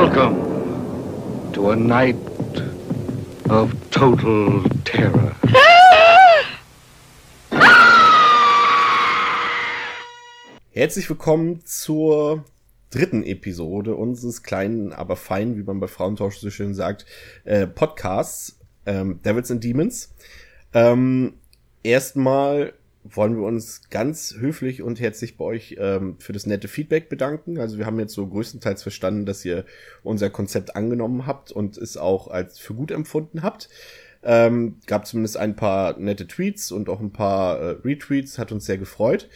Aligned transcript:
Welcome 0.00 1.52
to 1.54 1.70
a 1.72 1.76
night 1.76 2.14
of 3.50 3.72
total 3.90 4.62
terror. 4.84 5.34
Herzlich 10.70 11.10
willkommen 11.10 11.64
zur 11.64 12.44
dritten 12.90 13.24
Episode 13.24 13.96
unseres 13.96 14.44
kleinen, 14.44 14.92
aber 14.92 15.16
feinen, 15.16 15.56
wie 15.56 15.64
man 15.64 15.80
bei 15.80 15.88
Frauentausch 15.88 16.36
so 16.36 16.48
schön 16.50 16.74
sagt, 16.74 17.04
äh, 17.42 17.66
Podcasts 17.66 18.60
ähm, 18.86 19.20
Devils 19.24 19.50
and 19.50 19.64
Demons. 19.64 20.14
Ähm, 20.74 21.34
erstmal 21.82 22.72
wollen 23.10 23.36
wir 23.36 23.44
uns 23.44 23.88
ganz 23.90 24.34
höflich 24.38 24.82
und 24.82 25.00
herzlich 25.00 25.36
bei 25.36 25.44
euch 25.44 25.76
ähm, 25.78 26.16
für 26.18 26.32
das 26.32 26.46
nette 26.46 26.68
Feedback 26.68 27.08
bedanken. 27.08 27.58
Also 27.58 27.78
wir 27.78 27.86
haben 27.86 27.98
jetzt 27.98 28.14
so 28.14 28.26
größtenteils 28.26 28.82
verstanden, 28.82 29.26
dass 29.26 29.44
ihr 29.44 29.64
unser 30.02 30.30
Konzept 30.30 30.76
angenommen 30.76 31.26
habt 31.26 31.52
und 31.52 31.76
es 31.76 31.96
auch 31.96 32.28
als 32.28 32.58
für 32.58 32.74
gut 32.74 32.90
empfunden 32.90 33.42
habt. 33.42 33.68
Ähm, 34.22 34.80
gab 34.86 35.06
zumindest 35.06 35.36
ein 35.36 35.56
paar 35.56 35.98
nette 35.98 36.26
Tweets 36.26 36.72
und 36.72 36.88
auch 36.88 37.00
ein 37.00 37.12
paar 37.12 37.58
äh, 37.60 37.70
Retweets, 37.84 38.38
hat 38.38 38.52
uns 38.52 38.66
sehr 38.66 38.78
gefreut. 38.78 39.28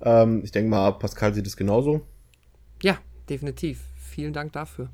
Ähm, 0.00 0.40
ich 0.44 0.50
denke 0.50 0.70
mal, 0.70 0.92
Pascal 0.92 1.34
sieht 1.34 1.46
es 1.46 1.56
genauso. 1.56 2.06
Ja, 2.82 2.98
definitiv. 3.28 3.80
Vielen 3.96 4.32
Dank 4.32 4.52
dafür. 4.52 4.88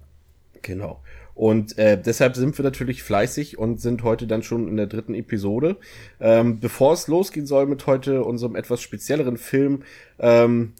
Genau. 0.62 1.00
Und 1.36 1.76
äh, 1.76 2.00
deshalb 2.00 2.34
sind 2.34 2.56
wir 2.58 2.62
natürlich 2.62 3.02
fleißig 3.02 3.58
und 3.58 3.78
sind 3.78 4.02
heute 4.02 4.26
dann 4.26 4.42
schon 4.42 4.68
in 4.68 4.78
der 4.78 4.86
dritten 4.86 5.14
Episode. 5.14 5.76
Ähm, 6.18 6.60
bevor 6.60 6.94
es 6.94 7.08
losgehen 7.08 7.46
soll 7.46 7.66
mit 7.66 7.86
heute 7.86 8.24
unserem 8.24 8.56
etwas 8.56 8.80
spezielleren 8.80 9.36
Film, 9.36 9.82
ähm, 10.18 10.72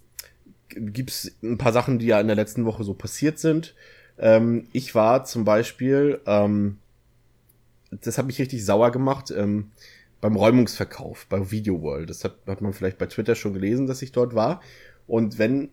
gibt 0.69 1.31
ein 1.43 1.59
paar 1.59 1.73
Sachen, 1.73 1.99
die 1.99 2.07
ja 2.07 2.19
in 2.19 2.25
der 2.25 2.35
letzten 2.35 2.65
Woche 2.65 2.83
so 2.83 2.95
passiert 2.95 3.37
sind. 3.37 3.75
Ähm, 4.17 4.67
ich 4.73 4.95
war 4.95 5.25
zum 5.25 5.45
Beispiel, 5.45 6.21
ähm, 6.25 6.79
das 7.91 8.17
hat 8.17 8.25
mich 8.25 8.39
richtig 8.39 8.65
sauer 8.65 8.91
gemacht, 8.91 9.29
ähm, 9.29 9.69
beim 10.21 10.35
Räumungsverkauf 10.35 11.27
bei 11.29 11.51
Video 11.51 11.83
World. 11.83 12.09
Das 12.09 12.23
hat, 12.23 12.35
hat 12.47 12.61
man 12.61 12.73
vielleicht 12.73 12.97
bei 12.97 13.05
Twitter 13.05 13.35
schon 13.35 13.53
gelesen, 13.53 13.85
dass 13.85 14.01
ich 14.01 14.11
dort 14.11 14.33
war. 14.33 14.61
Und 15.07 15.39
wenn, 15.39 15.69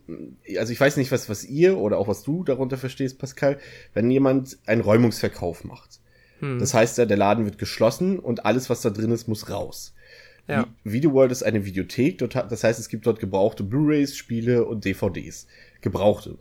also 0.57 0.71
ich 0.71 0.79
weiß 0.79 0.97
nicht, 0.97 1.11
was, 1.11 1.29
was 1.29 1.43
ihr 1.43 1.77
oder 1.77 1.97
auch 1.97 2.07
was 2.07 2.23
du 2.23 2.43
darunter 2.43 2.77
verstehst, 2.77 3.19
Pascal, 3.19 3.59
wenn 3.93 4.09
jemand 4.09 4.57
einen 4.65 4.81
Räumungsverkauf 4.81 5.65
macht. 5.65 5.99
Hm. 6.39 6.59
Das 6.59 6.73
heißt 6.73 6.97
ja, 6.97 7.05
der 7.05 7.17
Laden 7.17 7.45
wird 7.45 7.57
geschlossen 7.57 8.17
und 8.17 8.45
alles, 8.45 8.69
was 8.69 8.81
da 8.81 8.89
drin 8.89 9.11
ist, 9.11 9.27
muss 9.27 9.49
raus. 9.49 9.93
Ja. 10.47 10.67
Video 10.83 11.11
World 11.13 11.31
ist 11.31 11.43
eine 11.43 11.65
Videothek, 11.65 12.19
dort, 12.19 12.35
das 12.35 12.63
heißt, 12.63 12.79
es 12.79 12.87
gibt 12.87 13.07
dort 13.07 13.19
gebrauchte 13.19 13.63
Blu-rays, 13.63 14.15
Spiele 14.15 14.65
und 14.65 14.85
DVDs. 14.85 15.47
Gebrauchte. 15.81 16.37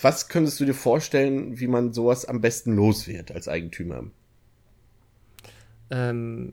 Was 0.00 0.28
könntest 0.28 0.60
du 0.60 0.64
dir 0.64 0.74
vorstellen, 0.74 1.58
wie 1.58 1.66
man 1.66 1.92
sowas 1.92 2.24
am 2.24 2.40
besten 2.40 2.76
los 2.76 3.08
wird 3.08 3.32
als 3.32 3.48
Eigentümer? 3.48 4.04
Ähm, 5.90 6.52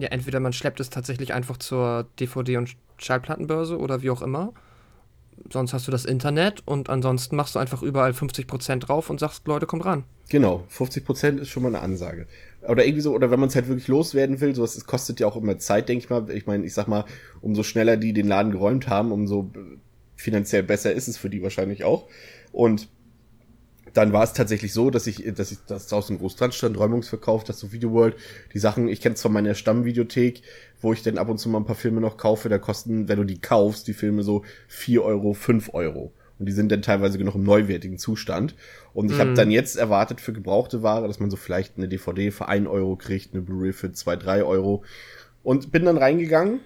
ja, 0.00 0.08
entweder 0.08 0.40
man 0.40 0.52
schleppt 0.52 0.80
es 0.80 0.90
tatsächlich 0.90 1.34
einfach 1.34 1.58
zur 1.58 2.06
DVD- 2.18 2.56
und 2.56 2.74
Schallplattenbörse 2.96 3.78
oder 3.78 4.02
wie 4.02 4.10
auch 4.10 4.22
immer. 4.22 4.52
Sonst 5.50 5.72
hast 5.72 5.86
du 5.86 5.90
das 5.90 6.04
Internet 6.04 6.62
und 6.66 6.90
ansonsten 6.90 7.36
machst 7.36 7.54
du 7.54 7.58
einfach 7.58 7.82
überall 7.82 8.12
50% 8.12 8.78
drauf 8.80 9.10
und 9.10 9.20
sagst, 9.20 9.46
Leute, 9.46 9.66
kommt 9.66 9.84
ran. 9.84 10.04
Genau, 10.30 10.64
50% 10.70 11.38
ist 11.38 11.48
schon 11.48 11.62
mal 11.62 11.70
eine 11.70 11.80
Ansage. 11.80 12.26
Oder 12.66 12.84
irgendwie 12.84 13.02
so, 13.02 13.14
oder 13.14 13.30
wenn 13.30 13.40
man 13.40 13.48
es 13.48 13.54
halt 13.54 13.68
wirklich 13.68 13.88
loswerden 13.88 14.40
will, 14.40 14.54
so 14.54 14.64
es 14.64 14.84
kostet 14.86 15.20
ja 15.20 15.26
auch 15.26 15.36
immer 15.36 15.58
Zeit, 15.58 15.88
denke 15.88 16.04
ich 16.04 16.10
mal. 16.10 16.30
Ich 16.30 16.46
meine, 16.46 16.64
ich 16.64 16.72
sag 16.72 16.88
mal, 16.88 17.04
umso 17.40 17.62
schneller 17.62 17.96
die 17.96 18.12
den 18.12 18.28
Laden 18.28 18.52
geräumt 18.52 18.88
haben, 18.88 19.12
umso 19.12 19.50
finanziell 20.16 20.62
besser 20.62 20.92
ist 20.92 21.08
es 21.08 21.16
für 21.16 21.30
die 21.30 21.42
wahrscheinlich 21.42 21.84
auch. 21.84 22.06
Und 22.52 22.88
dann 23.94 24.12
war 24.12 24.22
es 24.22 24.32
tatsächlich 24.32 24.72
so, 24.72 24.90
dass 24.90 25.06
ich, 25.06 25.32
dass 25.34 25.52
ich 25.52 25.58
das 25.66 25.92
aus 25.92 26.08
dem 26.08 26.18
Groß 26.18 26.36
stand, 26.50 26.78
Räumungsverkauf, 26.78 27.44
das 27.44 27.58
so 27.58 27.72
Video 27.72 27.92
World, 27.92 28.16
die 28.54 28.58
Sachen, 28.58 28.88
ich 28.88 29.00
kenne 29.00 29.14
zwar 29.14 29.30
meine 29.30 29.54
Stammvideothek, 29.54 30.42
wo 30.80 30.92
ich 30.92 31.02
dann 31.02 31.18
ab 31.18 31.28
und 31.28 31.38
zu 31.38 31.48
mal 31.48 31.58
ein 31.58 31.64
paar 31.64 31.76
Filme 31.76 32.00
noch 32.00 32.16
kaufe, 32.16 32.48
da 32.48 32.58
kosten, 32.58 33.08
wenn 33.08 33.18
du 33.18 33.24
die 33.24 33.40
kaufst, 33.40 33.86
die 33.88 33.92
Filme 33.92 34.22
so 34.22 34.44
vier 34.68 35.02
Euro, 35.02 35.34
fünf 35.34 35.74
Euro. 35.74 36.12
Und 36.38 36.46
die 36.46 36.52
sind 36.52 36.72
dann 36.72 36.80
teilweise 36.80 37.18
noch 37.18 37.34
im 37.34 37.44
neuwertigen 37.44 37.98
Zustand. 37.98 38.54
Und 38.94 39.10
ich 39.10 39.18
mm. 39.18 39.20
habe 39.20 39.34
dann 39.34 39.50
jetzt 39.50 39.76
erwartet 39.76 40.22
für 40.22 40.32
gebrauchte 40.32 40.82
Ware, 40.82 41.06
dass 41.06 41.20
man 41.20 41.30
so 41.30 41.36
vielleicht 41.36 41.76
eine 41.76 41.86
DVD 41.86 42.30
für 42.30 42.48
ein 42.48 42.66
Euro 42.66 42.96
kriegt, 42.96 43.34
eine 43.34 43.42
Blu-ray 43.42 43.74
für 43.74 43.92
zwei, 43.92 44.16
drei 44.16 44.42
Euro. 44.42 44.82
Und 45.42 45.70
bin 45.70 45.84
dann 45.84 45.98
reingegangen 45.98 46.60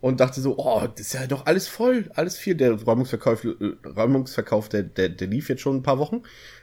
und 0.00 0.20
dachte 0.20 0.40
so, 0.40 0.56
oh, 0.58 0.86
das 0.94 1.06
ist 1.06 1.12
ja 1.14 1.26
doch 1.26 1.46
alles 1.46 1.68
voll, 1.68 2.10
alles 2.14 2.36
viel. 2.36 2.54
Der 2.54 2.72
Räumungsverkauf, 2.72 3.46
Räumungsverkauf, 3.84 4.68
der, 4.68 4.82
der, 4.82 5.10
der 5.10 5.28
lief 5.28 5.48
jetzt 5.48 5.60
schon 5.60 5.76
ein 5.76 5.82
paar 5.82 5.98
Wochen. 5.98 6.22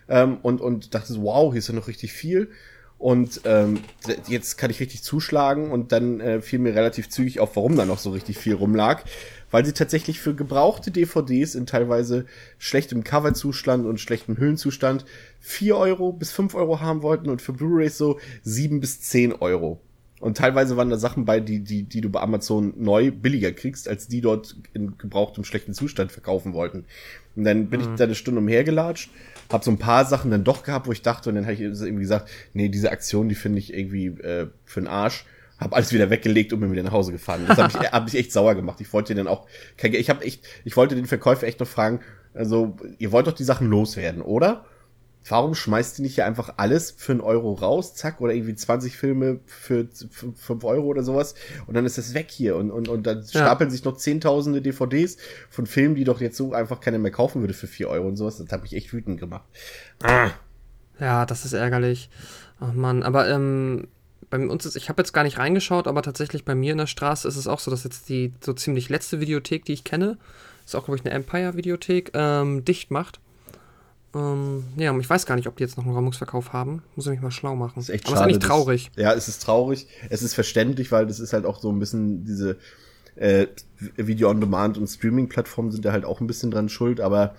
Ähm, 0.09 0.37
und, 0.41 0.61
und 0.61 0.95
dachte 0.95 1.13
so, 1.13 1.23
wow, 1.23 1.51
hier 1.51 1.59
ist 1.59 1.67
ja 1.67 1.75
noch 1.75 1.87
richtig 1.87 2.13
viel. 2.13 2.49
Und 2.97 3.41
ähm, 3.45 3.79
jetzt 4.27 4.57
kann 4.57 4.71
ich 4.71 4.79
richtig 4.79 5.03
zuschlagen 5.03 5.69
und 5.69 5.91
dann 5.91 6.19
äh, 6.19 6.41
fiel 6.41 6.57
mir 6.57 6.73
relativ 6.73 7.09
zügig 7.09 7.39
auf, 7.39 7.55
warum 7.55 7.75
da 7.75 7.85
noch 7.85 7.99
so 7.99 8.09
richtig 8.09 8.39
viel 8.39 8.55
rumlag. 8.55 9.03
Weil 9.51 9.63
sie 9.63 9.73
tatsächlich 9.73 10.19
für 10.19 10.33
gebrauchte 10.33 10.89
DVDs 10.89 11.53
in 11.53 11.67
teilweise 11.67 12.25
schlechtem 12.57 13.03
Coverzustand 13.03 13.85
und 13.85 13.99
schlechtem 13.99 14.37
Hüllenzustand 14.37 15.05
vier 15.39 15.77
Euro 15.77 16.11
bis 16.11 16.31
fünf 16.31 16.55
Euro 16.55 16.81
haben 16.81 17.03
wollten 17.03 17.29
und 17.29 17.41
für 17.41 17.53
Blu-rays 17.53 17.97
so 17.97 18.19
sieben 18.41 18.79
bis 18.79 18.99
zehn 18.99 19.31
Euro. 19.31 19.79
Und 20.19 20.37
teilweise 20.37 20.77
waren 20.77 20.89
da 20.89 20.97
Sachen 20.97 21.25
bei, 21.25 21.39
die, 21.39 21.59
die, 21.59 21.83
die 21.83 22.01
du 22.01 22.09
bei 22.09 22.21
Amazon 22.21 22.73
neu 22.77 23.11
billiger 23.11 23.51
kriegst, 23.51 23.87
als 23.87 24.07
die 24.07 24.21
dort 24.21 24.55
in 24.73 24.97
gebrauchtem 24.97 25.43
schlechten 25.43 25.73
Zustand 25.73 26.11
verkaufen 26.11 26.53
wollten. 26.53 26.85
Und 27.35 27.43
dann 27.43 27.67
bin 27.67 27.81
mhm. 27.81 27.91
ich 27.91 27.95
da 27.97 28.05
eine 28.05 28.15
Stunde 28.15 28.41
umhergelatscht, 28.41 29.11
hab 29.51 29.63
so 29.63 29.69
ein 29.69 29.77
paar 29.77 30.05
Sachen 30.05 30.31
dann 30.31 30.43
doch 30.43 30.63
gehabt, 30.63 30.87
wo 30.87 30.91
ich 30.91 31.03
dachte, 31.03 31.29
und 31.29 31.35
dann 31.35 31.45
habe 31.45 31.53
ich 31.53 31.61
irgendwie 31.61 32.01
gesagt, 32.01 32.29
nee, 32.53 32.69
diese 32.69 32.91
Aktion, 32.91 33.29
die 33.29 33.35
finde 33.35 33.59
ich 33.59 33.73
irgendwie 33.73 34.07
äh, 34.07 34.47
für 34.65 34.81
den 34.81 34.87
Arsch. 34.87 35.25
Hab 35.59 35.73
alles 35.73 35.91
wieder 35.91 36.11
weggelegt 36.11 36.53
und 36.53 36.59
bin 36.59 36.71
wieder 36.71 36.83
nach 36.83 36.91
Hause 36.91 37.11
gefahren. 37.11 37.45
Das 37.47 37.57
habe 37.57 37.71
ich, 37.71 37.75
hab 37.91 38.07
ich 38.07 38.15
echt 38.15 38.31
sauer 38.31 38.55
gemacht. 38.55 38.79
Ich 38.81 38.91
wollte 38.93 39.15
dann 39.15 39.27
auch 39.27 39.47
Ich 39.81 40.09
habe 40.09 40.23
echt, 40.23 40.47
ich 40.65 40.75
wollte 40.77 40.95
den 40.95 41.05
Verkäufer 41.05 41.47
echt 41.47 41.59
noch 41.59 41.67
fragen, 41.67 41.99
also 42.33 42.77
ihr 42.99 43.11
wollt 43.11 43.27
doch 43.27 43.33
die 43.33 43.43
Sachen 43.43 43.67
loswerden, 43.67 44.21
oder? 44.21 44.65
Warum 45.29 45.55
schmeißt 45.55 45.97
die 45.97 46.01
nicht 46.01 46.15
hier 46.15 46.25
einfach 46.25 46.53
alles 46.57 46.91
für 46.91 47.11
einen 47.11 47.21
Euro 47.21 47.53
raus, 47.53 47.95
zack, 47.95 48.21
oder 48.21 48.33
irgendwie 48.33 48.55
20 48.55 48.97
Filme 48.97 49.39
für 49.45 49.87
5 49.91 50.63
Euro 50.63 50.87
oder 50.87 51.03
sowas 51.03 51.35
und 51.65 51.73
dann 51.73 51.85
ist 51.85 51.97
das 51.97 52.13
weg 52.13 52.27
hier 52.29 52.55
und, 52.55 52.71
und, 52.71 52.87
und 52.87 53.07
dann 53.07 53.23
stapeln 53.23 53.69
ja. 53.69 53.71
sich 53.71 53.83
noch 53.83 53.97
zehntausende 53.97 54.61
DVDs 54.61 55.17
von 55.49 55.65
Filmen, 55.65 55.95
die 55.95 56.03
doch 56.03 56.21
jetzt 56.21 56.37
so 56.37 56.53
einfach 56.53 56.79
keiner 56.79 56.99
mehr 56.99 57.11
kaufen 57.11 57.41
würde 57.41 57.53
für 57.53 57.67
4 57.67 57.89
Euro 57.89 58.07
und 58.07 58.17
sowas. 58.17 58.37
Das 58.37 58.51
hat 58.51 58.61
mich 58.61 58.75
echt 58.75 58.93
wütend 58.93 59.19
gemacht. 59.19 59.45
Ah. 60.03 60.31
Ja, 60.99 61.25
das 61.25 61.45
ist 61.45 61.53
ärgerlich. 61.53 62.09
Ach 62.59 62.73
man, 62.73 63.03
aber 63.03 63.29
ähm, 63.29 63.87
bei 64.29 64.39
uns 64.45 64.65
ist, 64.65 64.75
ich 64.75 64.89
habe 64.89 65.01
jetzt 65.01 65.13
gar 65.13 65.23
nicht 65.23 65.37
reingeschaut, 65.37 65.87
aber 65.87 66.01
tatsächlich 66.01 66.43
bei 66.43 66.55
mir 66.55 66.71
in 66.71 66.77
der 66.77 66.87
Straße 66.87 67.27
ist 67.27 67.37
es 67.37 67.47
auch 67.47 67.59
so, 67.59 67.71
dass 67.71 67.83
jetzt 67.83 68.09
die 68.09 68.33
so 68.41 68.53
ziemlich 68.53 68.89
letzte 68.89 69.19
Videothek, 69.19 69.65
die 69.65 69.73
ich 69.73 69.83
kenne, 69.83 70.17
ist 70.65 70.75
auch, 70.75 70.85
glaube 70.85 70.97
ich, 70.97 71.05
eine 71.05 71.13
Empire-Videothek, 71.13 72.11
ähm, 72.13 72.65
dicht 72.65 72.91
macht. 72.91 73.19
Ähm, 74.17 74.63
ja, 74.75 74.97
ich 74.97 75.09
weiß 75.09 75.25
gar 75.25 75.35
nicht, 75.35 75.47
ob 75.47 75.57
die 75.57 75.63
jetzt 75.63 75.77
noch 75.77 75.85
einen 75.85 75.93
Räumungsverkauf 75.93 76.53
haben. 76.53 76.83
Muss 76.95 77.05
ich 77.05 77.11
mich 77.11 77.21
mal 77.21 77.31
schlau 77.31 77.55
machen. 77.55 77.79
Ist 77.79 77.89
echt 77.89 78.07
Aber 78.07 78.17
schade. 78.17 78.31
ist 78.31 78.35
eigentlich 78.35 78.47
traurig. 78.47 78.91
Das, 78.95 79.03
ja, 79.03 79.13
es 79.13 79.27
ist 79.27 79.43
traurig. 79.43 79.87
Es 80.09 80.21
ist 80.21 80.33
verständlich, 80.33 80.91
weil 80.91 81.05
das 81.05 81.19
ist 81.19 81.33
halt 81.33 81.45
auch 81.45 81.59
so 81.59 81.71
ein 81.71 81.79
bisschen 81.79 82.23
diese 82.23 82.57
äh, 83.15 83.47
Video-on-Demand 83.95 84.77
und 84.77 84.87
Streaming-Plattformen 84.87 85.71
sind 85.71 85.85
da 85.85 85.91
halt 85.91 86.05
auch 86.05 86.21
ein 86.21 86.27
bisschen 86.27 86.51
dran 86.51 86.69
schuld, 86.69 87.01
aber 87.01 87.35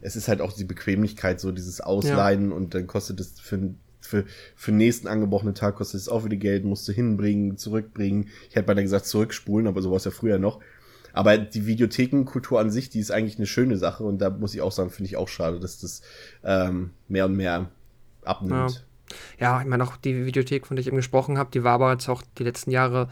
es 0.00 0.16
ist 0.16 0.28
halt 0.28 0.40
auch 0.40 0.52
die 0.52 0.64
Bequemlichkeit, 0.64 1.40
so 1.40 1.50
dieses 1.50 1.80
Ausleihen 1.80 2.50
ja. 2.50 2.56
und 2.56 2.74
dann 2.74 2.86
kostet 2.86 3.20
es 3.20 3.40
für, 3.40 3.74
für, 4.00 4.24
für 4.54 4.70
den 4.70 4.76
nächsten 4.76 5.08
angebrochenen 5.08 5.54
Tag 5.54 5.76
kostet 5.76 6.00
es 6.00 6.08
auch 6.08 6.24
wieder 6.24 6.36
Geld, 6.36 6.64
musst 6.64 6.86
du 6.86 6.92
hinbringen, 6.92 7.56
zurückbringen. 7.56 8.28
Ich 8.50 8.56
hätte 8.56 8.66
beinahe 8.66 8.84
gesagt 8.84 9.06
zurückspulen, 9.06 9.66
aber 9.66 9.80
sowas 9.80 10.04
ja 10.04 10.10
früher 10.10 10.38
noch. 10.38 10.60
Aber 11.14 11.38
die 11.38 11.66
Videothekenkultur 11.66 12.60
an 12.60 12.70
sich, 12.70 12.90
die 12.90 12.98
ist 12.98 13.12
eigentlich 13.12 13.38
eine 13.38 13.46
schöne 13.46 13.76
Sache 13.76 14.02
und 14.02 14.18
da 14.18 14.30
muss 14.30 14.52
ich 14.52 14.60
auch 14.60 14.72
sagen, 14.72 14.90
finde 14.90 15.08
ich 15.08 15.16
auch 15.16 15.28
schade, 15.28 15.60
dass 15.60 15.78
das 15.78 16.02
ähm, 16.42 16.90
mehr 17.08 17.26
und 17.26 17.36
mehr 17.36 17.70
abnimmt. 18.24 18.84
Ja. 19.38 19.56
ja, 19.56 19.60
ich 19.62 19.66
meine 19.68 19.84
auch 19.84 19.96
die 19.96 20.26
Videothek, 20.26 20.66
von 20.66 20.76
der 20.76 20.82
ich 20.82 20.88
eben 20.88 20.96
gesprochen 20.96 21.38
habe, 21.38 21.50
die 21.52 21.62
war 21.62 21.74
aber 21.74 21.92
jetzt 21.92 22.08
auch 22.08 22.22
die 22.36 22.42
letzten 22.42 22.72
Jahre 22.72 23.08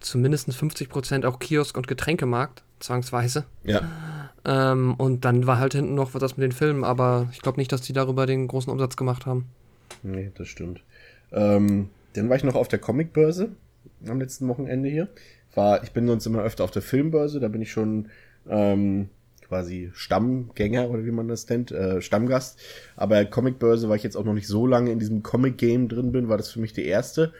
zumindest 0.00 0.52
50 0.52 0.88
Prozent 0.88 1.24
auch 1.24 1.38
Kiosk- 1.38 1.76
und 1.76 1.86
Getränkemarkt, 1.86 2.64
zwangsweise. 2.80 3.44
Ja. 3.62 3.82
Ähm, 4.44 4.94
und 4.94 5.24
dann 5.24 5.46
war 5.46 5.58
halt 5.58 5.74
hinten 5.74 5.94
noch 5.94 6.14
was 6.14 6.36
mit 6.36 6.44
den 6.44 6.52
Filmen, 6.52 6.82
aber 6.82 7.28
ich 7.32 7.42
glaube 7.42 7.58
nicht, 7.58 7.70
dass 7.70 7.80
die 7.80 7.92
darüber 7.92 8.26
den 8.26 8.48
großen 8.48 8.72
Umsatz 8.72 8.96
gemacht 8.96 9.24
haben. 9.24 9.46
Nee, 10.02 10.32
das 10.34 10.48
stimmt. 10.48 10.80
Ähm, 11.30 11.90
dann 12.14 12.28
war 12.28 12.36
ich 12.36 12.44
noch 12.44 12.56
auf 12.56 12.66
der 12.68 12.80
Comicbörse 12.80 13.50
am 14.08 14.20
letzten 14.20 14.48
Wochenende 14.48 14.88
hier 14.88 15.08
war, 15.56 15.82
ich 15.82 15.92
bin 15.92 16.06
sonst 16.06 16.26
immer 16.26 16.42
öfter 16.42 16.64
auf 16.64 16.70
der 16.70 16.82
Filmbörse, 16.82 17.40
da 17.40 17.48
bin 17.48 17.62
ich 17.62 17.72
schon 17.72 18.08
ähm, 18.48 19.08
quasi 19.46 19.90
Stammgänger 19.94 20.90
oder 20.90 21.04
wie 21.04 21.10
man 21.10 21.28
das 21.28 21.48
nennt, 21.48 21.70
äh, 21.70 22.00
Stammgast. 22.00 22.58
Aber 22.96 23.24
Comicbörse, 23.24 23.88
weil 23.88 23.96
ich 23.96 24.02
jetzt 24.02 24.16
auch 24.16 24.24
noch 24.24 24.34
nicht 24.34 24.48
so 24.48 24.66
lange 24.66 24.90
in 24.90 24.98
diesem 24.98 25.22
Comic-Game 25.22 25.88
drin 25.88 26.12
bin, 26.12 26.28
war 26.28 26.36
das 26.36 26.50
für 26.50 26.60
mich 26.60 26.72
die 26.72 26.86
erste 26.86 27.32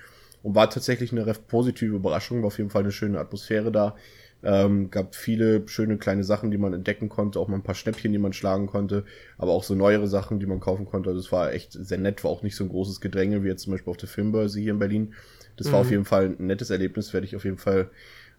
und 0.43 0.55
war 0.55 0.71
tatsächlich 0.71 1.13
eine 1.13 1.27
recht 1.27 1.49
positive 1.49 1.95
Überraschung, 1.95 2.43
war 2.43 2.49
auf 2.49 2.59
jeden 2.59 2.71
Fall 2.71 2.83
eine 2.83 2.93
schöne 2.93 3.19
Atmosphäre 3.19 3.73
da. 3.73 3.97
Ähm, 4.43 4.91
gab 4.91 5.17
viele 5.17 5.67
schöne 5.67 5.97
kleine 5.97 6.23
Sachen, 6.23 6.51
die 6.51 6.59
man 6.59 6.73
entdecken 6.73 7.09
konnte, 7.09 7.41
auch 7.41 7.49
mal 7.49 7.57
ein 7.57 7.65
paar 7.65 7.75
Schnäppchen, 7.75 8.13
die 8.13 8.19
man 8.19 8.33
schlagen 8.33 8.67
konnte, 8.67 9.05
aber 9.39 9.53
auch 9.53 9.65
so 9.65 9.75
neuere 9.75 10.07
Sachen, 10.07 10.39
die 10.39 10.47
man 10.47 10.61
kaufen 10.61 10.87
konnte. 10.87 11.09
Also 11.09 11.21
es 11.21 11.33
war 11.33 11.53
echt 11.53 11.73
sehr 11.73 11.99
nett, 11.99 12.23
war 12.23 12.31
auch 12.31 12.43
nicht 12.43 12.55
so 12.55 12.63
ein 12.63 12.69
großes 12.69 13.01
Gedränge 13.01 13.43
wie 13.43 13.49
jetzt 13.49 13.63
zum 13.63 13.73
Beispiel 13.73 13.91
auf 13.91 13.97
der 13.97 14.09
Filmbörse 14.09 14.61
hier 14.61 14.73
in 14.73 14.79
Berlin. 14.79 15.15
Das 15.57 15.69
mhm. 15.69 15.73
war 15.73 15.81
auf 15.81 15.91
jeden 15.91 16.05
Fall 16.05 16.37
ein 16.39 16.47
nettes 16.47 16.71
Erlebnis, 16.71 17.13
werde 17.13 17.27
ich 17.27 17.37
auf 17.37 17.45
jeden 17.45 17.59
Fall 17.59 17.91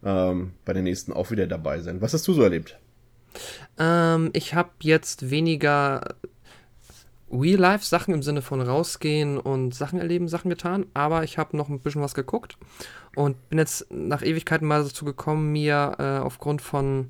ähm, 0.04 0.54
bei 0.66 0.74
der 0.74 0.84
nächsten 0.84 1.14
auch 1.14 1.32
wieder 1.32 1.48
dabei 1.48 1.80
sein. 1.80 2.02
Was 2.02 2.14
hast 2.14 2.28
du 2.28 2.34
so 2.34 2.44
erlebt? 2.44 2.78
Ähm, 3.78 4.30
ich 4.34 4.54
habe 4.54 4.70
jetzt 4.82 5.30
weniger 5.30 6.16
Real-Life-Sachen 7.32 8.14
im 8.14 8.24
Sinne 8.24 8.42
von 8.42 8.62
rausgehen 8.62 9.38
und 9.38 9.76
Sachen 9.76 10.00
erleben, 10.00 10.28
Sachen 10.28 10.50
getan, 10.50 10.86
aber 10.94 11.24
ich 11.24 11.38
habe 11.38 11.58
noch 11.58 11.68
ein 11.68 11.80
bisschen 11.80 12.02
was 12.02 12.16
geguckt 12.16 12.58
und 13.16 13.50
bin 13.50 13.60
jetzt 13.60 13.88
nach 13.92 14.22
Ewigkeiten 14.22 14.68
mal 14.68 14.84
dazu 14.84 15.04
gekommen, 15.04 15.52
mir 15.52 15.96
äh, 16.00 16.24
aufgrund 16.24 16.62
von 16.62 17.10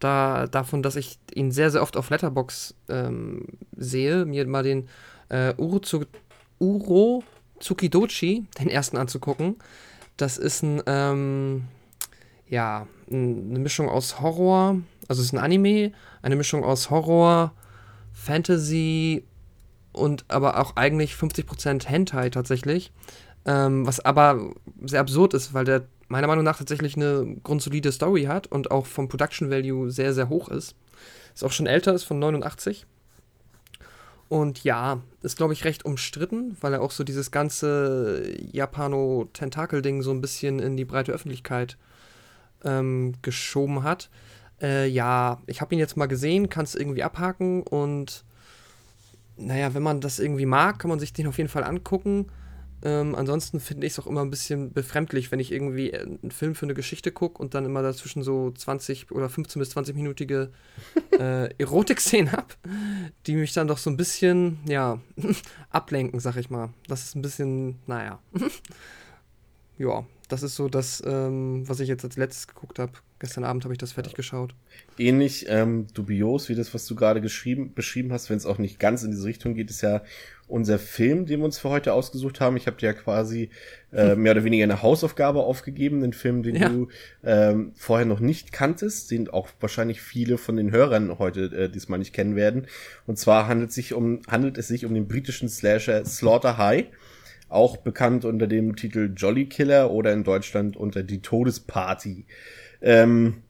da, 0.00 0.46
davon, 0.46 0.82
dass 0.82 0.96
ich 0.96 1.18
ihn 1.34 1.50
sehr, 1.50 1.70
sehr 1.70 1.82
oft 1.82 1.96
auf 1.96 2.10
Letterbox 2.10 2.74
ähm, 2.88 3.46
sehe, 3.76 4.24
mir 4.24 4.46
mal 4.46 4.62
den 4.62 4.88
äh, 5.28 5.54
Uro, 5.56 5.80
Uro 6.58 7.22
Tsukidochi, 7.64 8.44
den 8.60 8.68
ersten 8.68 8.96
anzugucken. 8.96 9.56
Das 10.16 10.38
ist 10.38 10.62
ein, 10.62 10.82
ähm, 10.86 11.64
ja, 12.48 12.86
eine 13.10 13.58
Mischung 13.58 13.88
aus 13.88 14.20
Horror, 14.20 14.80
also 15.08 15.20
es 15.20 15.28
ist 15.28 15.32
ein 15.32 15.38
Anime, 15.38 15.92
eine 16.22 16.36
Mischung 16.36 16.62
aus 16.62 16.90
Horror, 16.90 17.52
Fantasy 18.12 19.24
und 19.92 20.24
aber 20.28 20.60
auch 20.60 20.76
eigentlich 20.76 21.14
50% 21.14 21.86
Hentai 21.86 22.30
tatsächlich. 22.30 22.92
Ähm, 23.46 23.86
was 23.86 24.00
aber 24.00 24.52
sehr 24.84 25.00
absurd 25.00 25.34
ist, 25.34 25.52
weil 25.52 25.64
der 25.64 25.86
meiner 26.08 26.26
Meinung 26.26 26.44
nach 26.44 26.58
tatsächlich 26.58 26.96
eine 26.96 27.36
grundsolide 27.42 27.92
Story 27.92 28.24
hat 28.24 28.46
und 28.46 28.70
auch 28.70 28.86
vom 28.86 29.08
Production 29.08 29.50
Value 29.50 29.90
sehr, 29.90 30.14
sehr 30.14 30.28
hoch 30.28 30.48
ist. 30.48 30.76
Ist 31.34 31.44
auch 31.44 31.52
schon 31.52 31.66
älter, 31.66 31.94
ist 31.94 32.04
von 32.04 32.18
89. 32.18 32.86
Und 34.28 34.64
ja, 34.64 35.00
ist 35.22 35.36
glaube 35.36 35.52
ich 35.52 35.64
recht 35.64 35.84
umstritten, 35.84 36.56
weil 36.60 36.72
er 36.74 36.82
auch 36.82 36.90
so 36.90 37.04
dieses 37.04 37.30
ganze 37.30 38.34
Japano-Tentakel-Ding 38.52 40.02
so 40.02 40.10
ein 40.10 40.20
bisschen 40.20 40.58
in 40.58 40.76
die 40.76 40.84
breite 40.84 41.12
Öffentlichkeit 41.12 41.76
ähm, 42.64 43.14
geschoben 43.22 43.82
hat. 43.82 44.10
Äh, 44.60 44.88
ja, 44.88 45.40
ich 45.46 45.60
habe 45.60 45.74
ihn 45.74 45.78
jetzt 45.78 45.96
mal 45.96 46.06
gesehen, 46.06 46.48
kann 46.48 46.64
es 46.64 46.74
irgendwie 46.74 47.02
abhaken 47.02 47.62
und 47.62 48.24
naja, 49.36 49.74
wenn 49.74 49.82
man 49.82 50.00
das 50.00 50.18
irgendwie 50.18 50.46
mag, 50.46 50.78
kann 50.78 50.88
man 50.88 51.00
sich 51.00 51.12
den 51.12 51.26
auf 51.26 51.38
jeden 51.38 51.50
Fall 51.50 51.64
angucken. 51.64 52.26
Ähm, 52.84 53.14
ansonsten 53.14 53.60
finde 53.60 53.86
ich 53.86 53.94
es 53.94 53.98
auch 53.98 54.06
immer 54.06 54.20
ein 54.20 54.30
bisschen 54.30 54.72
befremdlich, 54.72 55.32
wenn 55.32 55.40
ich 55.40 55.50
irgendwie 55.50 55.90
äh, 55.90 56.02
einen 56.02 56.30
Film 56.30 56.54
für 56.54 56.66
eine 56.66 56.74
Geschichte 56.74 57.12
gucke 57.12 57.40
und 57.40 57.54
dann 57.54 57.64
immer 57.64 57.82
dazwischen 57.82 58.22
so 58.22 58.50
20 58.50 59.10
oder 59.10 59.30
15 59.30 59.58
bis 59.58 59.74
20-minütige 59.74 60.50
äh, 61.18 61.48
Erotik-Szenen 61.56 62.32
habe, 62.32 62.48
die 63.26 63.36
mich 63.36 63.54
dann 63.54 63.68
doch 63.68 63.78
so 63.78 63.88
ein 63.88 63.96
bisschen, 63.96 64.58
ja, 64.68 65.00
ablenken, 65.70 66.20
sag 66.20 66.36
ich 66.36 66.50
mal. 66.50 66.74
Das 66.86 67.04
ist 67.04 67.16
ein 67.16 67.22
bisschen, 67.22 67.78
naja. 67.86 68.20
ja, 69.78 70.04
das 70.28 70.42
ist 70.42 70.54
so 70.54 70.68
das, 70.68 71.02
ähm, 71.06 71.66
was 71.66 71.80
ich 71.80 71.88
jetzt 71.88 72.04
als 72.04 72.16
letztes 72.16 72.48
geguckt 72.48 72.78
habe. 72.78 72.92
Gestern 73.24 73.44
Abend 73.44 73.64
habe 73.64 73.72
ich 73.72 73.78
das 73.78 73.92
fertig 73.92 74.12
geschaut. 74.12 74.54
Ähnlich 74.98 75.46
ähm, 75.48 75.86
dubios 75.94 76.50
wie 76.50 76.54
das, 76.54 76.74
was 76.74 76.84
du 76.84 76.94
gerade 76.94 77.22
beschrieben 77.22 78.12
hast, 78.12 78.28
wenn 78.28 78.36
es 78.36 78.44
auch 78.44 78.58
nicht 78.58 78.78
ganz 78.78 79.02
in 79.02 79.12
diese 79.12 79.24
Richtung 79.24 79.54
geht, 79.54 79.70
ist 79.70 79.80
ja 79.80 80.02
unser 80.46 80.78
Film, 80.78 81.24
den 81.24 81.40
wir 81.40 81.46
uns 81.46 81.58
für 81.58 81.70
heute 81.70 81.94
ausgesucht 81.94 82.42
haben. 82.42 82.58
Ich 82.58 82.66
habe 82.66 82.76
dir 82.76 82.84
ja 82.84 82.92
quasi 82.92 83.48
äh, 83.94 84.14
mehr 84.14 84.32
oder 84.32 84.44
weniger 84.44 84.64
eine 84.64 84.82
Hausaufgabe 84.82 85.40
aufgegeben, 85.40 86.02
den 86.02 86.12
Film, 86.12 86.42
den 86.42 86.56
ja. 86.56 86.68
du 86.68 86.88
ähm, 87.24 87.72
vorher 87.74 88.04
noch 88.04 88.20
nicht 88.20 88.52
kanntest, 88.52 89.10
den 89.10 89.30
auch 89.30 89.48
wahrscheinlich 89.58 90.02
viele 90.02 90.36
von 90.36 90.56
den 90.56 90.70
Hörern 90.70 91.18
heute 91.18 91.44
äh, 91.44 91.70
diesmal 91.70 91.98
nicht 91.98 92.12
kennen 92.12 92.36
werden. 92.36 92.66
Und 93.06 93.18
zwar 93.18 93.48
handelt, 93.48 93.72
sich 93.72 93.94
um, 93.94 94.20
handelt 94.28 94.58
es 94.58 94.68
sich 94.68 94.84
um 94.84 94.92
den 94.92 95.08
britischen 95.08 95.48
Slasher 95.48 96.04
Slaughter 96.04 96.58
High 96.58 96.88
auch 97.48 97.78
bekannt 97.78 98.26
unter 98.26 98.46
dem 98.46 98.76
Titel 98.76 99.14
Jolly 99.16 99.46
Killer 99.46 99.90
oder 99.90 100.12
in 100.12 100.24
Deutschland 100.24 100.76
unter 100.76 101.02
Die 101.02 101.22
Todesparty. 101.22 102.26
Ähm, 102.84 103.42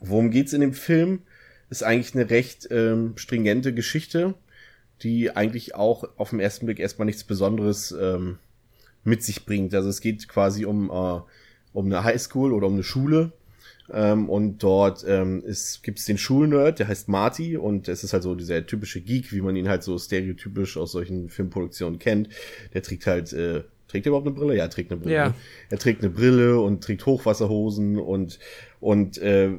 worum 0.00 0.30
geht's 0.30 0.52
in 0.52 0.60
dem 0.60 0.74
Film? 0.74 1.22
Ist 1.70 1.82
eigentlich 1.82 2.14
eine 2.14 2.30
recht 2.30 2.68
ähm, 2.70 3.14
stringente 3.16 3.74
Geschichte, 3.74 4.34
die 5.02 5.34
eigentlich 5.34 5.74
auch 5.74 6.04
auf 6.16 6.30
den 6.30 6.40
ersten 6.40 6.66
Blick 6.66 6.78
erstmal 6.78 7.06
nichts 7.06 7.24
Besonderes 7.24 7.92
ähm, 7.92 8.38
mit 9.02 9.24
sich 9.24 9.46
bringt. 9.46 9.74
Also 9.74 9.88
es 9.88 10.00
geht 10.00 10.28
quasi 10.28 10.64
um, 10.66 10.90
äh, 10.90 11.20
um 11.72 11.86
eine 11.86 12.04
Highschool 12.04 12.52
oder 12.52 12.68
um 12.68 12.74
eine 12.74 12.84
Schule, 12.84 13.32
ähm, 13.92 14.28
und 14.28 14.62
dort 14.62 15.04
ähm, 15.06 15.42
gibt 15.82 15.98
es 15.98 16.04
den 16.04 16.18
Schulnerd, 16.18 16.78
der 16.78 16.88
heißt 16.88 17.08
Marty 17.08 17.56
und 17.56 17.88
es 17.88 18.04
ist 18.04 18.12
halt 18.12 18.22
so 18.22 18.34
dieser 18.34 18.64
typische 18.64 19.00
Geek, 19.00 19.32
wie 19.32 19.40
man 19.40 19.56
ihn 19.56 19.68
halt 19.68 19.82
so 19.82 19.98
stereotypisch 19.98 20.76
aus 20.76 20.92
solchen 20.92 21.28
Filmproduktionen 21.28 21.98
kennt. 21.98 22.28
Der 22.74 22.82
trägt 22.82 23.06
halt, 23.06 23.32
äh, 23.32 23.64
trägt 23.92 24.06
er 24.06 24.10
überhaupt 24.10 24.26
eine 24.26 24.34
Brille? 24.34 24.56
Ja, 24.56 24.64
er 24.64 24.70
trägt 24.70 24.90
eine 24.90 25.00
Brille. 25.00 25.14
Ja. 25.14 25.34
Er 25.68 25.78
trägt 25.78 26.02
eine 26.02 26.10
Brille 26.10 26.58
und 26.58 26.82
trägt 26.82 27.04
Hochwasserhosen 27.04 27.98
und, 27.98 28.38
und 28.80 29.18
äh, 29.18 29.50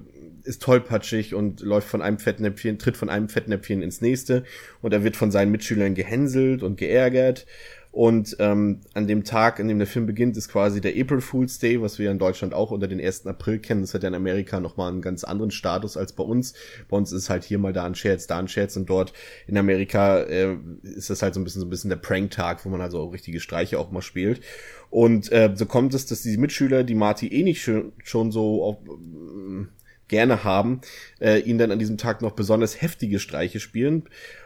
ist 0.43 0.61
tollpatschig 0.61 1.35
und 1.35 1.61
läuft 1.61 1.87
von 1.87 2.01
einem 2.01 2.17
Fettnäpfchen, 2.17 2.79
tritt 2.79 2.97
von 2.97 3.09
einem 3.09 3.29
Fettnäpfchen 3.29 3.83
ins 3.83 4.01
nächste 4.01 4.43
und 4.81 4.91
er 4.91 5.03
wird 5.03 5.15
von 5.15 5.31
seinen 5.31 5.51
Mitschülern 5.51 5.93
gehänselt 5.93 6.63
und 6.63 6.77
geärgert 6.77 7.45
und 7.93 8.37
ähm, 8.39 8.81
an 8.95 9.05
dem 9.05 9.23
Tag, 9.23 9.59
an 9.59 9.67
dem 9.67 9.77
der 9.77 9.85
Film 9.85 10.07
beginnt, 10.07 10.35
ist 10.35 10.49
quasi 10.49 10.81
der 10.81 10.99
April 10.99 11.21
Fool's 11.21 11.59
Day, 11.59 11.79
was 11.79 11.99
wir 11.99 12.09
in 12.09 12.17
Deutschland 12.17 12.51
auch 12.51 12.71
unter 12.71 12.87
den 12.87 12.99
1. 12.99 13.27
April 13.27 13.59
kennen. 13.59 13.81
Das 13.81 13.93
hat 13.93 14.01
ja 14.01 14.09
in 14.09 14.15
Amerika 14.15 14.59
nochmal 14.59 14.91
einen 14.91 15.03
ganz 15.03 15.23
anderen 15.23 15.51
Status 15.51 15.95
als 15.95 16.11
bei 16.11 16.23
uns. 16.23 16.55
Bei 16.89 16.97
uns 16.97 17.11
ist 17.11 17.29
halt 17.29 17.43
hier 17.43 17.59
mal 17.59 17.71
da 17.71 17.85
ein 17.85 17.93
Scherz, 17.93 18.25
da 18.25 18.39
ein 18.39 18.47
Scherz 18.47 18.75
und 18.77 18.89
dort 18.89 19.13
in 19.45 19.59
Amerika 19.59 20.21
äh, 20.21 20.57
ist 20.81 21.11
das 21.11 21.21
halt 21.21 21.35
so 21.35 21.39
ein 21.39 21.43
bisschen 21.43 21.59
so 21.59 21.67
ein 21.67 21.69
bisschen 21.69 21.91
der 21.91 21.97
Prank-Tag, 21.97 22.65
wo 22.65 22.69
man 22.69 22.81
also 22.81 22.99
auch 22.99 23.13
richtige 23.13 23.39
Streiche 23.39 23.77
auch 23.77 23.91
mal 23.91 24.01
spielt. 24.01 24.41
Und 24.89 25.31
äh, 25.31 25.51
so 25.53 25.67
kommt 25.67 25.93
es, 25.93 26.07
dass 26.07 26.23
die 26.23 26.37
Mitschüler, 26.37 26.83
die 26.83 26.95
Marty 26.95 27.27
eh 27.27 27.43
nicht 27.43 27.61
schon, 27.61 27.91
schon 28.03 28.31
so 28.31 28.63
auf, 28.63 28.77
äh, 28.87 29.67
gerne 30.07 30.43
haben, 30.43 30.81
äh, 31.21 31.41
ihn 31.41 31.59
dann 31.59 31.69
an 31.69 31.77
diesem 31.77 31.99
Tag 31.99 32.23
noch 32.23 32.31
besonders 32.31 32.81
heftige 32.81 33.19
Streiche 33.19 33.59
spielen. 33.59 34.05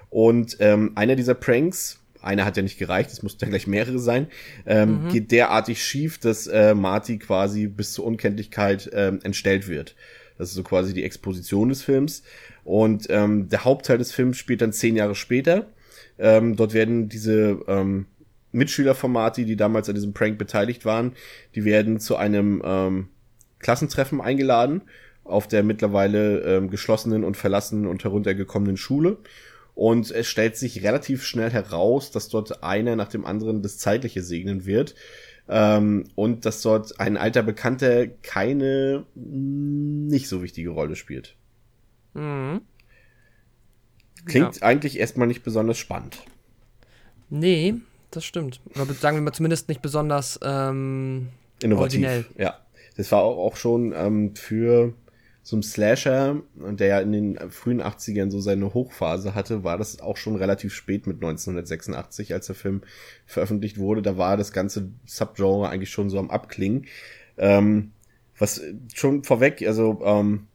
Und 0.09 0.57
ähm, 0.59 0.91
einer 0.95 1.15
dieser 1.15 1.33
Pranks, 1.33 2.01
einer 2.27 2.45
hat 2.45 2.57
ja 2.57 2.63
nicht 2.63 2.77
gereicht, 2.77 3.11
es 3.11 3.23
mussten 3.23 3.43
ja 3.45 3.49
gleich 3.49 3.67
mehrere 3.67 3.99
sein, 3.99 4.27
ähm, 4.65 5.05
mhm. 5.05 5.09
geht 5.09 5.31
derartig 5.31 5.83
schief, 5.83 6.19
dass 6.19 6.47
äh, 6.47 6.75
Marty 6.75 7.17
quasi 7.17 7.67
bis 7.67 7.93
zur 7.93 8.05
Unkenntlichkeit 8.05 8.89
ähm, 8.93 9.19
entstellt 9.23 9.67
wird. 9.67 9.95
Das 10.37 10.49
ist 10.49 10.55
so 10.55 10.63
quasi 10.63 10.93
die 10.93 11.03
Exposition 11.03 11.69
des 11.69 11.81
Films. 11.81 12.23
Und 12.63 13.07
ähm, 13.09 13.49
der 13.49 13.63
Hauptteil 13.63 13.97
des 13.97 14.11
Films 14.11 14.37
spielt 14.37 14.61
dann 14.61 14.73
zehn 14.73 14.95
Jahre 14.95 15.15
später. 15.15 15.67
Ähm, 16.19 16.55
dort 16.55 16.73
werden 16.73 17.09
diese 17.09 17.59
ähm, 17.67 18.05
Mitschüler 18.51 18.95
von 18.95 19.11
Marty, 19.11 19.45
die 19.45 19.55
damals 19.55 19.89
an 19.89 19.95
diesem 19.95 20.13
Prank 20.13 20.37
beteiligt 20.37 20.85
waren, 20.85 21.13
die 21.55 21.65
werden 21.65 21.99
zu 21.99 22.15
einem 22.17 22.61
ähm, 22.65 23.07
Klassentreffen 23.59 24.21
eingeladen 24.21 24.81
auf 25.23 25.47
der 25.47 25.63
mittlerweile 25.63 26.39
ähm, 26.41 26.69
geschlossenen 26.69 27.23
und 27.23 27.37
verlassenen 27.37 27.85
und 27.85 28.03
heruntergekommenen 28.03 28.77
Schule. 28.77 29.17
Und 29.77 30.09
es 30.09 30.25
stellt 30.25 30.57
sich 30.57 30.81
relativ 30.81 31.23
schnell 31.23 31.51
heraus, 31.51 32.09
dass 32.09 32.29
dort 32.29 32.63
einer 32.63 32.95
nach 32.95 33.09
dem 33.09 33.27
anderen 33.27 33.61
das 33.61 33.77
Zeitliche 33.77 34.23
segnen 34.23 34.65
wird. 34.65 34.95
Ähm, 35.47 36.09
und 36.15 36.45
dass 36.45 36.63
dort 36.63 36.99
ein 36.99 37.15
alter 37.15 37.43
Bekannter 37.43 38.07
keine 38.07 39.05
nicht 39.13 40.29
so 40.29 40.41
wichtige 40.41 40.71
Rolle 40.71 40.95
spielt. 40.95 41.35
Mhm. 42.15 42.61
Klingt 44.25 44.55
ja. 44.55 44.61
eigentlich 44.63 44.97
erstmal 44.97 45.27
nicht 45.27 45.43
besonders 45.43 45.77
spannend. 45.77 46.23
Nee, 47.29 47.75
das 48.09 48.25
stimmt. 48.25 48.61
Oder 48.73 48.91
sagen 48.95 49.17
wir 49.17 49.21
mal 49.21 49.31
zumindest 49.31 49.69
nicht 49.69 49.83
besonders 49.83 50.39
ähm, 50.41 51.27
innovativ. 51.61 52.03
Originell. 52.03 52.25
Ja, 52.35 52.57
das 52.95 53.11
war 53.11 53.21
auch 53.21 53.57
schon 53.57 53.93
ähm, 53.95 54.35
für 54.35 54.95
so 55.47 55.55
einem 55.55 55.63
Slasher, 55.63 56.41
der 56.55 56.87
ja 56.87 56.99
in 56.99 57.13
den 57.13 57.49
frühen 57.49 57.81
80ern 57.81 58.29
so 58.29 58.41
seine 58.41 58.73
Hochphase 58.73 59.33
hatte, 59.33 59.63
war 59.63 59.77
das 59.77 60.01
auch 60.01 60.17
schon 60.17 60.35
relativ 60.35 60.73
spät 60.73 61.07
mit 61.07 61.23
1986, 61.23 62.33
als 62.33 62.47
der 62.47 62.55
Film 62.55 62.81
veröffentlicht 63.25 63.77
wurde. 63.77 64.01
Da 64.01 64.17
war 64.17 64.35
das 64.35 64.51
ganze 64.51 64.89
Subgenre 65.05 65.69
eigentlich 65.69 65.89
schon 65.89 66.09
so 66.09 66.19
am 66.19 66.31
Abklingen. 66.31 66.87
Ähm, 67.37 67.93
was 68.37 68.61
schon 68.93 69.23
vorweg, 69.23 69.65
also 69.65 70.01
ähm, 70.03 70.47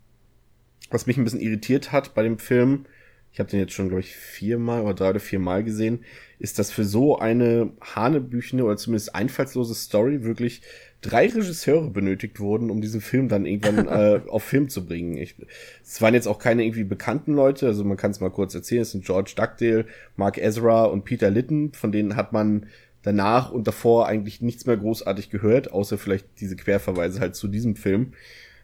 was 0.91 1.07
mich 1.07 1.17
ein 1.17 1.25
bisschen 1.25 1.41
irritiert 1.41 1.91
hat 1.91 2.13
bei 2.13 2.23
dem 2.23 2.39
Film, 2.39 2.85
ich 3.33 3.41
habe 3.41 3.49
den 3.49 3.61
jetzt 3.61 3.73
schon, 3.73 3.89
glaube 3.89 4.01
ich, 4.01 4.15
viermal 4.15 4.83
oder 4.83 4.93
drei 4.93 5.09
oder 5.09 5.21
viermal 5.21 5.65
gesehen, 5.65 6.05
ist, 6.39 6.59
dass 6.59 6.71
für 6.71 6.85
so 6.85 7.19
eine 7.19 7.73
hanebüchene 7.81 8.63
oder 8.63 8.77
zumindest 8.77 9.15
einfallslose 9.15 9.75
Story 9.75 10.23
wirklich 10.23 10.61
drei 11.03 11.27
Regisseure 11.27 11.91
benötigt 11.91 12.41
wurden, 12.41 12.71
um 12.71 12.81
diesen 12.81 13.01
Film 13.01 13.29
dann 13.29 13.45
irgendwann 13.45 13.87
äh, 13.89 14.21
auf 14.29 14.43
Film 14.45 14.69
zu 14.69 14.87
bringen. 14.87 15.19
Ich, 15.19 15.35
es 15.83 16.01
waren 16.01 16.15
jetzt 16.15 16.27
auch 16.27 16.39
keine 16.39 16.65
irgendwie 16.65 16.85
bekannten 16.85 17.35
Leute, 17.35 17.67
also 17.67 17.85
man 17.85 17.97
kann 17.97 18.13
es 18.13 18.21
mal 18.21 18.31
kurz 18.31 18.55
erzählen. 18.55 18.83
Es 18.83 18.93
sind 18.93 19.05
George 19.05 19.33
Dugdale, 19.37 19.87
Mark 20.17 20.39
Ezra 20.39 20.85
und 20.85 21.05
Peter 21.05 21.31
Litton, 21.31 21.73
von 21.73 21.93
denen 21.93 22.17
hat 22.17 22.33
man 22.33 22.67
danach 23.03 23.51
und 23.51 23.67
davor 23.67 24.07
eigentlich 24.07 24.41
nichts 24.41 24.65
mehr 24.65 24.77
großartig 24.77 25.29
gehört, 25.29 25.73
außer 25.73 25.99
vielleicht 25.99 26.41
diese 26.41 26.57
Querverweise 26.57 27.21
halt 27.21 27.35
zu 27.35 27.49
diesem 27.49 27.77
Film. 27.77 28.13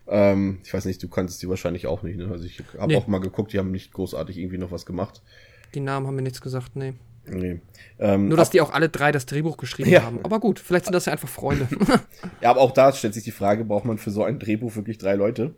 Ähm, 0.06 0.58
ich 0.64 0.72
weiß 0.72 0.84
nicht, 0.86 1.02
du 1.02 1.08
kanntest 1.08 1.42
die 1.42 1.48
wahrscheinlich 1.48 1.86
auch 1.86 2.02
nicht, 2.02 2.16
ne? 2.16 2.28
Also 2.30 2.44
ich 2.44 2.62
habe 2.78 2.92
nee. 2.92 2.96
auch 2.96 3.08
mal 3.08 3.18
geguckt, 3.18 3.52
die 3.52 3.58
haben 3.58 3.70
nicht 3.72 3.92
großartig 3.92 4.38
irgendwie 4.38 4.58
noch 4.58 4.70
was 4.70 4.86
gemacht. 4.86 5.22
Die 5.74 5.80
Namen 5.80 6.06
haben 6.06 6.16
mir 6.16 6.22
nichts 6.22 6.40
gesagt, 6.40 6.76
nee. 6.76 6.94
Nee. 7.30 7.60
Ähm, 7.98 8.28
Nur, 8.28 8.36
dass 8.36 8.50
die 8.50 8.60
auch 8.60 8.72
alle 8.72 8.88
drei 8.88 9.12
das 9.12 9.26
Drehbuch 9.26 9.56
geschrieben 9.56 9.90
ja. 9.92 10.02
haben. 10.02 10.20
Aber 10.22 10.40
gut, 10.40 10.58
vielleicht 10.58 10.86
sind 10.86 10.94
das 10.94 11.06
ja 11.06 11.12
einfach 11.12 11.28
Freunde. 11.28 11.68
ja, 12.40 12.50
aber 12.50 12.60
auch 12.60 12.72
da 12.72 12.92
stellt 12.92 13.14
sich 13.14 13.24
die 13.24 13.32
Frage, 13.32 13.64
braucht 13.64 13.84
man 13.84 13.98
für 13.98 14.10
so 14.10 14.22
ein 14.24 14.38
Drehbuch 14.38 14.76
wirklich 14.76 14.98
drei 14.98 15.14
Leute? 15.14 15.54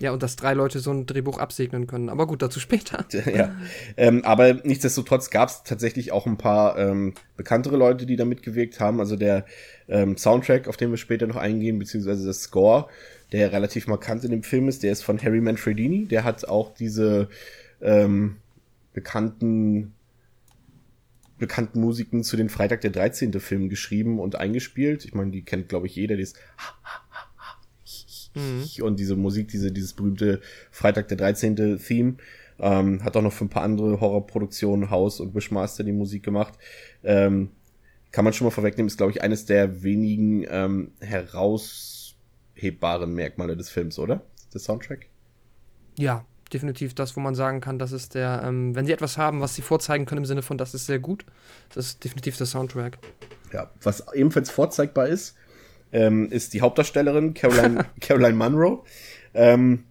Ja, 0.00 0.12
und 0.12 0.22
dass 0.22 0.34
drei 0.34 0.54
Leute 0.54 0.78
so 0.80 0.90
ein 0.90 1.04
Drehbuch 1.04 1.36
absegnen 1.36 1.86
können. 1.86 2.08
Aber 2.08 2.26
gut, 2.26 2.40
dazu 2.40 2.58
später. 2.58 3.04
Ja, 3.34 3.54
ähm, 3.98 4.24
aber 4.24 4.54
nichtsdestotrotz 4.54 5.28
gab 5.28 5.50
es 5.50 5.62
tatsächlich 5.62 6.10
auch 6.10 6.26
ein 6.26 6.38
paar 6.38 6.78
ähm, 6.78 7.12
bekanntere 7.36 7.76
Leute, 7.76 8.06
die 8.06 8.16
da 8.16 8.24
mitgewirkt 8.24 8.80
haben. 8.80 8.98
Also 8.98 9.16
der 9.16 9.44
ähm, 9.88 10.16
Soundtrack, 10.16 10.68
auf 10.68 10.78
den 10.78 10.90
wir 10.90 10.96
später 10.96 11.26
noch 11.26 11.36
eingehen, 11.36 11.78
beziehungsweise 11.78 12.26
das 12.26 12.40
Score, 12.40 12.88
der 13.32 13.52
relativ 13.52 13.86
markant 13.88 14.24
in 14.24 14.30
dem 14.30 14.42
Film 14.42 14.68
ist, 14.68 14.82
der 14.82 14.92
ist 14.92 15.02
von 15.02 15.22
Harry 15.22 15.42
Manfredini. 15.42 16.06
Der 16.06 16.24
hat 16.24 16.46
auch 16.48 16.72
diese 16.72 17.28
ähm, 17.82 18.36
bekannten 18.94 19.92
bekannten 21.40 21.80
Musiken 21.80 22.22
zu 22.22 22.36
den 22.36 22.48
Freitag 22.48 22.82
der 22.82 22.90
13. 22.90 23.32
Filmen 23.40 23.68
geschrieben 23.68 24.20
und 24.20 24.36
eingespielt. 24.36 25.04
Ich 25.04 25.14
meine, 25.14 25.32
die 25.32 25.44
kennt, 25.44 25.68
glaube 25.68 25.88
ich, 25.88 25.96
jeder, 25.96 26.16
dieses 26.16 26.34
mhm. 28.34 28.64
und 28.82 29.00
diese 29.00 29.16
Musik, 29.16 29.48
diese, 29.48 29.72
dieses 29.72 29.94
berühmte 29.94 30.40
Freitag 30.70 31.08
der 31.08 31.16
13. 31.16 31.78
Theme. 31.78 32.16
Ähm, 32.58 33.02
hat 33.02 33.16
auch 33.16 33.22
noch 33.22 33.32
für 33.32 33.46
ein 33.46 33.50
paar 33.50 33.62
andere 33.62 34.00
Horrorproduktionen 34.00 34.90
House 34.90 35.20
und 35.20 35.34
Wishmaster 35.34 35.82
die 35.82 35.92
Musik 35.92 36.22
gemacht. 36.22 36.58
Ähm, 37.02 37.52
kann 38.12 38.24
man 38.24 38.34
schon 38.34 38.46
mal 38.46 38.50
vorwegnehmen, 38.50 38.88
ist, 38.88 38.98
glaube 38.98 39.12
ich, 39.12 39.22
eines 39.22 39.46
der 39.46 39.82
wenigen 39.82 40.44
ähm, 40.48 40.92
heraushebbaren 41.00 43.14
Merkmale 43.14 43.56
des 43.56 43.70
Films, 43.70 43.98
oder? 43.98 44.22
Der 44.52 44.60
Soundtrack? 44.60 45.06
Ja, 45.96 46.26
definitiv 46.52 46.94
das, 46.94 47.16
wo 47.16 47.20
man 47.20 47.34
sagen 47.34 47.60
kann, 47.60 47.78
das 47.78 47.92
ist 47.92 48.14
der, 48.14 48.42
ähm, 48.44 48.74
wenn 48.74 48.86
sie 48.86 48.92
etwas 48.92 49.18
haben, 49.18 49.40
was 49.40 49.54
sie 49.54 49.62
vorzeigen 49.62 50.06
können 50.06 50.18
im 50.18 50.24
Sinne 50.24 50.42
von, 50.42 50.58
das 50.58 50.74
ist 50.74 50.86
sehr 50.86 50.98
gut, 50.98 51.24
das 51.74 51.86
ist 51.86 52.04
definitiv 52.04 52.36
der 52.36 52.46
Soundtrack. 52.46 52.98
Ja, 53.52 53.70
was 53.82 54.04
ebenfalls 54.14 54.50
vorzeigbar 54.50 55.08
ist, 55.08 55.36
ähm, 55.92 56.28
ist 56.30 56.54
die 56.54 56.60
Hauptdarstellerin 56.60 57.34
Caroline, 57.34 57.86
Caroline 58.00 58.34
Munro. 58.34 58.84
Ähm, 59.34 59.84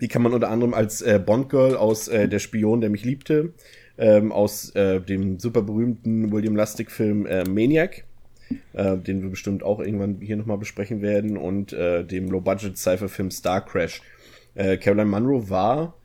die 0.00 0.08
kann 0.08 0.22
man 0.22 0.32
unter 0.32 0.50
anderem 0.50 0.74
als 0.74 1.02
äh, 1.02 1.20
Bond-Girl 1.24 1.76
aus 1.76 2.08
äh, 2.08 2.28
Der 2.28 2.40
Spion, 2.40 2.80
der 2.80 2.90
mich 2.90 3.04
liebte, 3.04 3.52
ähm, 3.96 4.32
aus 4.32 4.70
äh, 4.70 5.00
dem 5.00 5.38
super 5.38 5.62
berühmten 5.62 6.32
William 6.32 6.56
Lustig-Film 6.56 7.26
äh, 7.26 7.44
Maniac, 7.44 8.04
äh, 8.72 8.96
den 8.96 9.22
wir 9.22 9.30
bestimmt 9.30 9.62
auch 9.62 9.80
irgendwann 9.80 10.20
hier 10.20 10.36
nochmal 10.36 10.58
besprechen 10.58 11.00
werden, 11.00 11.36
und 11.36 11.72
äh, 11.72 12.04
dem 12.04 12.28
Low-Budget-Cypher-Film 12.28 13.30
Star 13.30 13.64
Crash. 13.64 14.02
Äh, 14.54 14.76
Caroline 14.76 15.10
Munro 15.10 15.48
war 15.50 15.96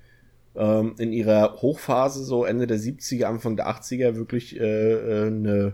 ähm, 0.56 0.96
in 0.98 1.14
ihrer 1.14 1.62
Hochphase, 1.62 2.24
so 2.24 2.46
Ende 2.46 2.68
der 2.68 2.80
70er, 2.80 3.26
Anfang 3.26 3.56
der 3.56 3.68
80er, 3.70 4.16
wirklich 4.16 4.60
äh, 4.60 4.94
äh, 4.94 5.28
eine 5.28 5.74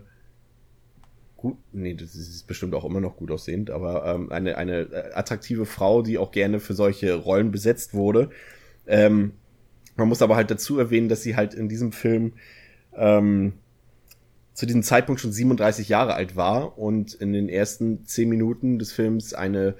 gut, 1.46 1.58
nee, 1.72 1.94
das 1.94 2.16
ist 2.16 2.48
bestimmt 2.48 2.74
auch 2.74 2.86
immer 2.86 3.02
noch 3.02 3.18
gut 3.18 3.30
aussehend, 3.30 3.70
aber 3.70 4.06
ähm, 4.06 4.32
eine, 4.32 4.58
eine 4.58 4.82
äh, 4.92 5.14
attraktive 5.14 5.66
Frau, 5.66 6.02
die 6.02 6.18
auch 6.18 6.32
gerne 6.32 6.60
für 6.60 6.74
solche 6.74 7.14
Rollen 7.14 7.52
besetzt 7.52 7.94
wurde. 7.94 8.30
Ähm, 8.88 9.34
man 9.96 10.10
muss 10.10 10.22
aber 10.22 10.36
halt 10.36 10.50
dazu 10.50 10.80
erwähnen, 10.80 11.08
dass 11.08 11.22
sie 11.22 11.36
halt 11.36 11.54
in 11.54 11.70
diesem 11.70 11.92
Film 11.92 12.34
ähm, 12.96 13.54
zu 14.54 14.66
diesem 14.66 14.84
Zeitpunkt 14.84 15.22
schon 15.22 15.32
37 15.32 15.90
Jahre 15.90 16.16
alt 16.16 16.36
war 16.36 16.78
und 16.80 17.14
in 17.14 17.34
den 17.34 17.50
ersten 17.50 18.06
10 18.06 18.28
Minuten 18.28 18.80
des 18.80 18.92
Films 18.92 19.34
eine 19.34 19.76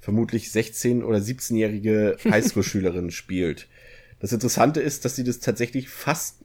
vermutlich 0.00 0.46
16- 0.46 1.02
oder 1.02 1.18
17-jährige 1.18 2.16
Highschool-Schülerin 2.24 3.10
spielt. 3.10 3.68
Das 4.20 4.32
Interessante 4.32 4.80
ist, 4.80 5.04
dass 5.04 5.16
sie 5.16 5.24
das 5.24 5.38
tatsächlich 5.40 5.88
fast, 5.88 6.38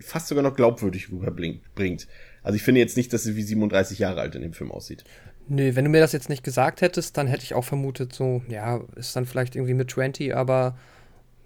fast 0.00 0.28
sogar 0.28 0.44
noch 0.44 0.54
glaubwürdig 0.54 1.10
rüberbringt. 1.10 2.06
Also 2.42 2.56
ich 2.56 2.62
finde 2.62 2.80
jetzt 2.80 2.96
nicht, 2.96 3.12
dass 3.12 3.24
sie 3.24 3.36
wie 3.36 3.42
37 3.42 3.98
Jahre 3.98 4.20
alt 4.20 4.34
in 4.34 4.42
dem 4.42 4.52
Film 4.52 4.70
aussieht. 4.70 5.04
Nö, 5.48 5.74
wenn 5.74 5.84
du 5.84 5.90
mir 5.90 6.00
das 6.00 6.12
jetzt 6.12 6.28
nicht 6.28 6.44
gesagt 6.44 6.80
hättest, 6.80 7.16
dann 7.16 7.26
hätte 7.26 7.42
ich 7.42 7.54
auch 7.54 7.64
vermutet, 7.64 8.12
so, 8.14 8.42
ja, 8.48 8.80
ist 8.96 9.14
dann 9.14 9.26
vielleicht 9.26 9.56
irgendwie 9.56 9.74
mit 9.74 9.90
20, 9.90 10.34
aber 10.34 10.78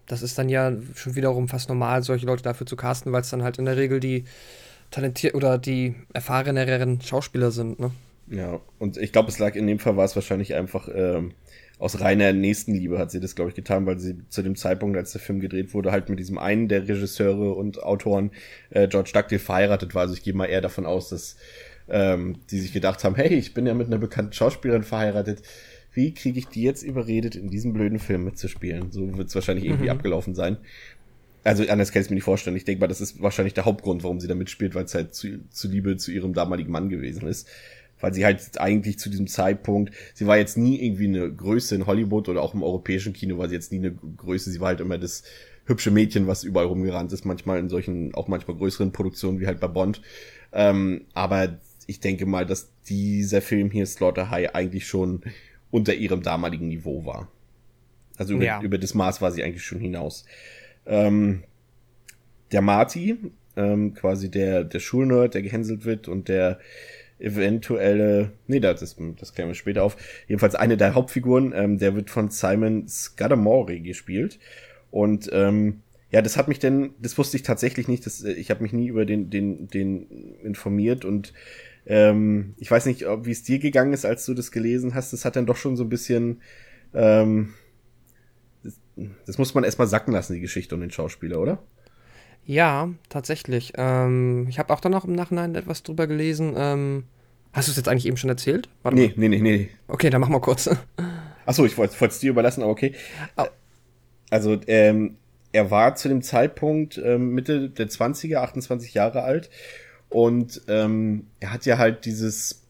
das 0.06 0.22
ist 0.22 0.38
dann 0.38 0.48
ja 0.48 0.72
schon 0.94 1.16
wiederum 1.16 1.48
fast 1.48 1.68
normal, 1.68 2.02
solche 2.02 2.26
Leute 2.26 2.42
dafür 2.42 2.66
zu 2.66 2.76
casten, 2.76 3.12
weil 3.12 3.22
es 3.22 3.30
dann 3.30 3.42
halt 3.42 3.58
in 3.58 3.64
der 3.64 3.76
Regel 3.76 4.00
die 4.00 4.24
talentiert 4.90 5.34
oder 5.34 5.58
die 5.58 5.94
erfahreneren 6.14 7.00
Schauspieler 7.00 7.50
sind, 7.50 7.78
ne? 7.80 7.90
Ja, 8.30 8.60
und 8.78 8.96
ich 8.96 9.12
glaube, 9.12 9.30
es 9.30 9.38
lag 9.38 9.54
in 9.54 9.66
dem 9.66 9.78
Fall 9.78 9.96
war 9.96 10.04
es 10.04 10.14
wahrscheinlich 10.14 10.54
einfach 10.54 10.88
ähm, 10.92 11.32
aus 11.78 12.00
reiner 12.00 12.32
Nächstenliebe 12.32 12.98
hat 12.98 13.10
sie 13.10 13.20
das, 13.20 13.36
glaube 13.36 13.50
ich, 13.50 13.54
getan, 13.56 13.86
weil 13.86 13.98
sie 13.98 14.16
zu 14.28 14.42
dem 14.42 14.56
Zeitpunkt, 14.56 14.96
als 14.96 15.12
der 15.12 15.20
Film 15.20 15.40
gedreht 15.40 15.74
wurde, 15.74 15.92
halt 15.92 16.08
mit 16.08 16.18
diesem 16.18 16.38
einen 16.38 16.68
der 16.68 16.88
Regisseure 16.88 17.54
und 17.54 17.82
Autoren 17.82 18.32
äh, 18.70 18.88
George 18.88 19.10
Duckdale 19.14 19.38
verheiratet 19.38 19.94
war. 19.94 20.02
Also 20.02 20.14
ich 20.14 20.22
gehe 20.22 20.34
mal 20.34 20.46
eher 20.46 20.60
davon 20.60 20.86
aus, 20.86 21.08
dass 21.10 21.36
ähm, 21.88 22.38
die 22.50 22.58
sich 22.58 22.72
gedacht 22.72 23.04
haben, 23.04 23.14
hey, 23.14 23.34
ich 23.34 23.54
bin 23.54 23.66
ja 23.66 23.74
mit 23.74 23.86
einer 23.86 23.98
bekannten 23.98 24.32
Schauspielerin 24.32 24.82
verheiratet. 24.82 25.42
Wie 25.92 26.12
kriege 26.12 26.38
ich 26.38 26.48
die 26.48 26.62
jetzt 26.62 26.82
überredet, 26.82 27.36
in 27.36 27.48
diesem 27.48 27.72
blöden 27.72 27.98
Film 27.98 28.24
mitzuspielen? 28.24 28.90
So 28.90 29.16
wird 29.16 29.28
es 29.28 29.34
wahrscheinlich 29.34 29.64
irgendwie 29.64 29.84
mhm. 29.84 29.90
abgelaufen 29.90 30.34
sein. 30.34 30.58
Also 31.44 31.62
anders 31.68 31.92
kann 31.92 32.00
ich 32.00 32.06
es 32.06 32.10
mir 32.10 32.16
nicht 32.16 32.24
vorstellen. 32.24 32.56
Ich 32.56 32.64
denke 32.64 32.80
mal, 32.80 32.88
das 32.88 33.00
ist 33.00 33.22
wahrscheinlich 33.22 33.54
der 33.54 33.64
Hauptgrund, 33.64 34.02
warum 34.02 34.20
sie 34.20 34.26
da 34.26 34.34
mitspielt, 34.34 34.74
weil 34.74 34.84
es 34.84 34.94
halt 34.94 35.14
zu, 35.14 35.48
zu 35.50 35.68
Liebe 35.68 35.96
zu 35.96 36.10
ihrem 36.10 36.34
damaligen 36.34 36.72
Mann 36.72 36.88
gewesen 36.88 37.26
ist 37.28 37.48
weil 38.00 38.14
sie 38.14 38.24
halt 38.24 38.60
eigentlich 38.60 38.98
zu 38.98 39.10
diesem 39.10 39.26
Zeitpunkt, 39.26 39.94
sie 40.14 40.26
war 40.26 40.36
jetzt 40.36 40.56
nie 40.56 40.80
irgendwie 40.80 41.06
eine 41.06 41.32
Größe 41.32 41.74
in 41.74 41.86
Hollywood 41.86 42.28
oder 42.28 42.42
auch 42.42 42.54
im 42.54 42.62
europäischen 42.62 43.12
Kino 43.12 43.38
war 43.38 43.48
sie 43.48 43.54
jetzt 43.54 43.72
nie 43.72 43.78
eine 43.78 43.92
Größe, 43.92 44.50
sie 44.50 44.60
war 44.60 44.68
halt 44.68 44.80
immer 44.80 44.98
das 44.98 45.22
hübsche 45.66 45.90
Mädchen, 45.90 46.26
was 46.26 46.44
überall 46.44 46.66
rumgerannt 46.66 47.12
ist, 47.12 47.24
manchmal 47.24 47.58
in 47.58 47.68
solchen, 47.68 48.14
auch 48.14 48.28
manchmal 48.28 48.56
größeren 48.56 48.92
Produktionen 48.92 49.38
wie 49.40 49.46
halt 49.46 49.60
bei 49.60 49.68
Bond. 49.68 50.00
Ähm, 50.52 51.02
aber 51.12 51.58
ich 51.86 52.00
denke 52.00 52.26
mal, 52.26 52.46
dass 52.46 52.70
dieser 52.88 53.42
Film 53.42 53.70
hier, 53.70 53.86
Slaughter 53.86 54.30
High, 54.30 54.54
eigentlich 54.54 54.86
schon 54.86 55.22
unter 55.70 55.94
ihrem 55.94 56.22
damaligen 56.22 56.68
Niveau 56.68 57.04
war. 57.04 57.28
Also 58.16 58.34
über, 58.34 58.44
ja. 58.44 58.62
über 58.62 58.78
das 58.78 58.94
Maß 58.94 59.20
war 59.20 59.30
sie 59.30 59.42
eigentlich 59.42 59.64
schon 59.64 59.80
hinaus. 59.80 60.24
Ähm, 60.86 61.44
der 62.50 62.62
Marty, 62.62 63.16
ähm, 63.56 63.94
quasi 63.94 64.30
der, 64.30 64.64
der 64.64 64.80
Schulnerd, 64.80 65.34
der 65.34 65.42
gehänselt 65.42 65.84
wird 65.84 66.08
und 66.08 66.28
der 66.28 66.58
eventuelle, 67.18 68.32
nee, 68.46 68.60
das, 68.60 68.80
das 68.80 69.34
klären 69.34 69.48
wir 69.48 69.54
später 69.54 69.82
auf. 69.82 69.96
Jedenfalls 70.28 70.54
eine 70.54 70.76
der 70.76 70.94
Hauptfiguren, 70.94 71.52
ähm, 71.54 71.78
der 71.78 71.94
wird 71.94 72.10
von 72.10 72.30
Simon 72.30 72.86
Scudamore 72.88 73.80
gespielt. 73.80 74.38
Und 74.90 75.28
ähm, 75.32 75.80
ja, 76.10 76.22
das 76.22 76.36
hat 76.36 76.48
mich 76.48 76.58
denn, 76.58 76.94
das 77.00 77.18
wusste 77.18 77.36
ich 77.36 77.42
tatsächlich 77.42 77.88
nicht, 77.88 78.06
das, 78.06 78.22
äh, 78.22 78.32
ich 78.32 78.50
habe 78.50 78.62
mich 78.62 78.72
nie 78.72 78.88
über 78.88 79.04
den, 79.04 79.30
den, 79.30 79.68
den 79.68 80.36
informiert 80.42 81.04
und 81.04 81.34
ähm, 81.86 82.54
ich 82.58 82.70
weiß 82.70 82.86
nicht, 82.86 83.02
wie 83.02 83.30
es 83.30 83.42
dir 83.42 83.58
gegangen 83.58 83.92
ist, 83.92 84.04
als 84.04 84.24
du 84.26 84.34
das 84.34 84.50
gelesen 84.50 84.94
hast. 84.94 85.12
Das 85.12 85.24
hat 85.24 85.36
dann 85.36 85.46
doch 85.46 85.56
schon 85.56 85.76
so 85.76 85.84
ein 85.84 85.88
bisschen, 85.88 86.42
ähm, 86.94 87.54
das, 88.62 88.78
das 89.26 89.38
muss 89.38 89.54
man 89.54 89.64
erstmal 89.64 89.88
sacken 89.88 90.12
lassen, 90.12 90.34
die 90.34 90.40
Geschichte 90.40 90.74
und 90.74 90.82
den 90.82 90.90
Schauspieler, 90.90 91.40
oder? 91.40 91.62
Ja, 92.48 92.88
tatsächlich. 93.10 93.74
Ähm, 93.76 94.46
ich 94.48 94.58
habe 94.58 94.72
auch 94.72 94.80
dann 94.80 94.92
noch 94.92 95.04
im 95.04 95.12
Nachhinein 95.12 95.54
etwas 95.54 95.82
drüber 95.82 96.06
gelesen. 96.06 96.54
Ähm, 96.56 97.04
hast 97.52 97.68
du 97.68 97.72
es 97.72 97.76
jetzt 97.76 97.90
eigentlich 97.90 98.06
eben 98.06 98.16
schon 98.16 98.30
erzählt? 98.30 98.70
Warte 98.82 98.96
nee, 98.96 99.08
mal. 99.08 99.14
nee, 99.16 99.28
nee, 99.28 99.40
nee. 99.42 99.68
Okay, 99.86 100.08
dann 100.08 100.22
mach 100.22 100.30
mal 100.30 100.40
kurz. 100.40 100.70
Achso, 101.44 101.66
ich 101.66 101.76
wollte 101.76 102.06
es 102.06 102.18
dir 102.20 102.30
überlassen, 102.30 102.62
aber 102.62 102.72
okay. 102.72 102.94
Oh. 103.36 103.44
Also, 104.30 104.58
ähm, 104.66 105.18
er 105.52 105.70
war 105.70 105.94
zu 105.94 106.08
dem 106.08 106.22
Zeitpunkt 106.22 106.96
ähm, 106.96 107.34
Mitte 107.34 107.68
der 107.68 107.90
20er, 107.90 108.36
28 108.36 108.94
Jahre 108.94 109.24
alt. 109.24 109.50
Und 110.08 110.62
ähm, 110.68 111.26
er 111.40 111.52
hat 111.52 111.66
ja 111.66 111.76
halt 111.76 112.06
dieses 112.06 112.66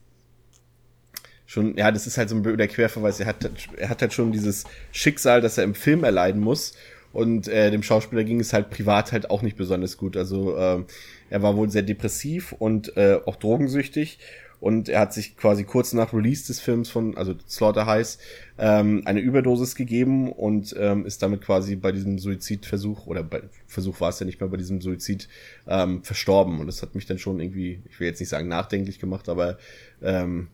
schon, 1.45 1.77
ja, 1.77 1.89
das 1.91 2.05
ist 2.05 2.17
halt 2.17 2.27
so 2.27 2.35
ein 2.35 2.41
blöder 2.41 2.67
Querverweis. 2.67 3.21
Er 3.21 3.27
hat, 3.27 3.49
er 3.77 3.87
hat 3.87 4.01
halt 4.01 4.11
schon 4.11 4.33
dieses 4.33 4.65
Schicksal, 4.91 5.39
das 5.39 5.57
er 5.57 5.63
im 5.63 5.73
Film 5.73 6.03
erleiden 6.03 6.41
muss. 6.41 6.73
Und 7.11 7.47
äh, 7.47 7.71
dem 7.71 7.83
Schauspieler 7.83 8.23
ging 8.23 8.39
es 8.39 8.53
halt 8.53 8.69
privat 8.69 9.11
halt 9.11 9.29
auch 9.31 9.41
nicht 9.41 9.57
besonders 9.57 9.97
gut. 9.97 10.15
Also 10.15 10.55
äh, 10.55 10.83
er 11.29 11.41
war 11.41 11.55
wohl 11.55 11.69
sehr 11.69 11.81
depressiv 11.81 12.53
und 12.53 12.95
äh, 12.97 13.19
auch 13.25 13.35
drogensüchtig. 13.35 14.19
Und 14.59 14.89
er 14.89 14.99
hat 14.99 15.13
sich 15.13 15.37
quasi 15.37 15.63
kurz 15.63 15.93
nach 15.93 16.13
Release 16.13 16.45
des 16.47 16.59
Films 16.59 16.89
von, 16.89 17.15
also 17.15 17.33
Slaughter 17.47 17.85
Heights, 17.85 18.19
ähm, 18.57 19.03
eine 19.05 19.21
Überdosis 19.21 19.73
gegeben 19.73 20.33
und 20.33 20.75
ähm, 20.77 21.05
ist 21.05 21.23
damit 21.23 21.41
quasi 21.41 21.77
bei 21.77 21.93
diesem 21.93 22.19
Suizidversuch, 22.19 23.07
oder 23.07 23.23
bei 23.23 23.43
Versuch 23.67 24.01
war 24.01 24.09
es 24.09 24.19
ja 24.19 24.25
nicht 24.25 24.41
mehr, 24.41 24.49
bei 24.49 24.57
diesem 24.57 24.81
Suizid 24.81 25.29
ähm, 25.65 26.03
verstorben. 26.03 26.59
Und 26.59 26.67
das 26.67 26.81
hat 26.81 26.93
mich 26.93 27.05
dann 27.05 27.19
schon 27.19 27.39
irgendwie, 27.39 27.81
ich 27.89 27.99
will 28.01 28.07
jetzt 28.07 28.19
nicht 28.19 28.29
sagen 28.29 28.49
nachdenklich 28.49 28.99
gemacht, 28.99 29.29
aber 29.29 29.57
ähm, 30.01 30.49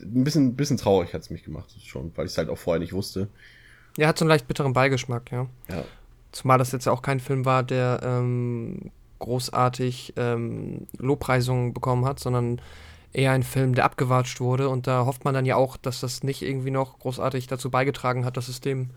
ein 0.00 0.24
bisschen, 0.24 0.56
bisschen 0.56 0.78
traurig 0.78 1.12
hat's 1.12 1.28
mich 1.28 1.44
gemacht, 1.44 1.76
schon, 1.84 2.10
weil 2.16 2.24
ich 2.24 2.32
es 2.32 2.38
halt 2.38 2.48
auch 2.48 2.58
vorher 2.58 2.80
nicht 2.80 2.94
wusste. 2.94 3.28
Ja, 3.96 4.08
hat 4.08 4.18
so 4.18 4.24
einen 4.24 4.30
leicht 4.30 4.48
bitteren 4.48 4.72
Beigeschmack, 4.72 5.30
ja. 5.30 5.46
ja. 5.68 5.84
Zumal 6.32 6.58
das 6.58 6.72
jetzt 6.72 6.86
ja 6.86 6.92
auch 6.92 7.02
kein 7.02 7.20
Film 7.20 7.44
war, 7.44 7.62
der 7.62 8.00
ähm, 8.02 8.90
großartig 9.20 10.14
ähm, 10.16 10.86
Lobpreisungen 10.98 11.72
bekommen 11.72 12.04
hat, 12.04 12.18
sondern 12.18 12.60
eher 13.12 13.30
ein 13.30 13.44
Film, 13.44 13.74
der 13.74 13.84
abgewatscht 13.84 14.40
wurde. 14.40 14.68
Und 14.68 14.86
da 14.86 15.06
hofft 15.06 15.24
man 15.24 15.34
dann 15.34 15.46
ja 15.46 15.56
auch, 15.56 15.76
dass 15.76 16.00
das 16.00 16.22
nicht 16.22 16.42
irgendwie 16.42 16.72
noch 16.72 16.98
großartig 16.98 17.46
dazu 17.46 17.70
beigetragen 17.70 18.24
hat, 18.24 18.36
dass 18.36 18.48
es 18.48 18.60
dem 18.60 18.90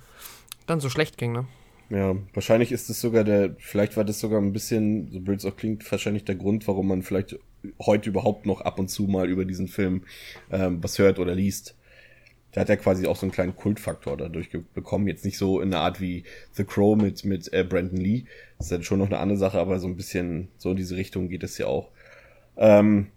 dann 0.66 0.80
so 0.80 0.90
schlecht 0.90 1.18
ging, 1.18 1.32
ne? 1.32 1.46
Ja, 1.90 2.16
wahrscheinlich 2.34 2.74
ist 2.74 2.90
es 2.90 3.00
sogar 3.00 3.24
der, 3.24 3.56
vielleicht 3.60 3.96
war 3.96 4.04
das 4.04 4.20
sogar 4.20 4.42
ein 4.42 4.52
bisschen, 4.52 5.10
so 5.10 5.22
blöd 5.22 5.40
es 5.40 5.46
auch 5.46 5.56
klingt, 5.56 5.90
wahrscheinlich 5.90 6.26
der 6.26 6.36
Grund, 6.36 6.68
warum 6.68 6.90
man 6.90 7.02
vielleicht 7.02 7.40
heute 7.80 8.10
überhaupt 8.10 8.46
noch 8.46 8.60
ab 8.60 8.78
und 8.78 8.90
zu 8.90 9.04
mal 9.04 9.30
über 9.30 9.46
diesen 9.46 9.70
Film 9.70 10.04
ähm, 10.52 10.84
was 10.84 11.00
hört 11.00 11.18
oder 11.18 11.34
liest. 11.34 11.77
Der 12.56 12.62
hat 12.62 12.70
ja 12.70 12.76
quasi 12.76 13.06
auch 13.08 13.16
so 13.16 13.26
einen 13.26 13.32
kleinen 13.32 13.56
Kultfaktor 13.56 14.18
dadurch 14.18 14.50
bekommen. 14.74 15.08
Jetzt 15.08 15.26
nicht 15.26 15.38
so 15.38 15.62
in 15.62 15.70
der 15.70 15.82
Art 15.82 16.02
wie 16.02 16.24
The 16.54 16.64
Crow 16.64 16.98
mit, 16.98 17.24
mit 17.26 17.52
äh, 17.54 17.64
Brandon 17.64 18.00
Lee. 18.00 18.24
Das 18.58 18.68
ist 18.68 18.72
dann 18.72 18.84
schon 18.84 19.00
noch 19.00 19.08
eine 19.08 19.20
andere 19.20 19.38
Sache, 19.38 19.60
aber 19.60 19.80
so 19.80 19.88
ein 19.88 19.96
bisschen 19.96 20.48
so 20.58 20.72
in 20.72 20.78
diese 20.78 20.96
Richtung 20.96 21.30
geht 21.30 21.44
es 21.44 21.58
ja 21.58 21.68
auch. 21.68 21.92
Ähm, 22.56 23.08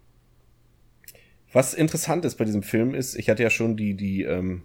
was 1.53 1.73
interessant 1.73 2.23
ist 2.25 2.35
bei 2.35 2.45
diesem 2.45 2.63
Film 2.63 2.93
ist, 2.93 3.15
ich 3.15 3.29
hatte 3.29 3.43
ja 3.43 3.49
schon 3.49 3.75
die, 3.75 3.95
die 3.95 4.23
ähm, 4.23 4.63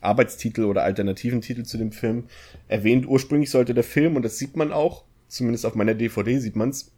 Arbeitstitel 0.00 0.64
oder 0.64 0.82
alternativen 0.82 1.40
Titel 1.40 1.64
zu 1.64 1.76
dem 1.76 1.92
Film 1.92 2.24
erwähnt. 2.68 3.06
Ursprünglich 3.06 3.50
sollte 3.50 3.74
der 3.74 3.84
Film, 3.84 4.16
und 4.16 4.22
das 4.22 4.38
sieht 4.38 4.56
man 4.56 4.72
auch, 4.72 5.04
zumindest 5.28 5.66
auf 5.66 5.74
meiner 5.74 5.94
DVD 5.94 6.38
sieht 6.38 6.56
man's, 6.56 6.92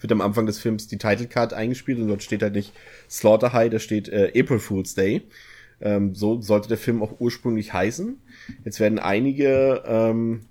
wird 0.00 0.10
am 0.10 0.20
Anfang 0.20 0.46
des 0.46 0.58
Films 0.58 0.88
die 0.88 0.98
Title 0.98 1.28
Card 1.28 1.52
eingespielt 1.52 1.98
und 1.98 2.08
dort 2.08 2.22
steht 2.22 2.42
halt 2.42 2.54
nicht 2.54 2.72
Slaughter 3.08 3.52
High, 3.52 3.70
da 3.70 3.78
steht 3.78 4.08
äh, 4.08 4.32
April 4.36 4.58
Fool's 4.58 4.94
Day. 4.94 5.22
Ähm, 5.80 6.14
so 6.14 6.40
sollte 6.40 6.68
der 6.68 6.78
Film 6.78 7.02
auch 7.02 7.20
ursprünglich 7.20 7.72
heißen. 7.72 8.20
Jetzt 8.64 8.80
werden 8.80 8.98
einige 8.98 9.82
ähm, 9.86 10.42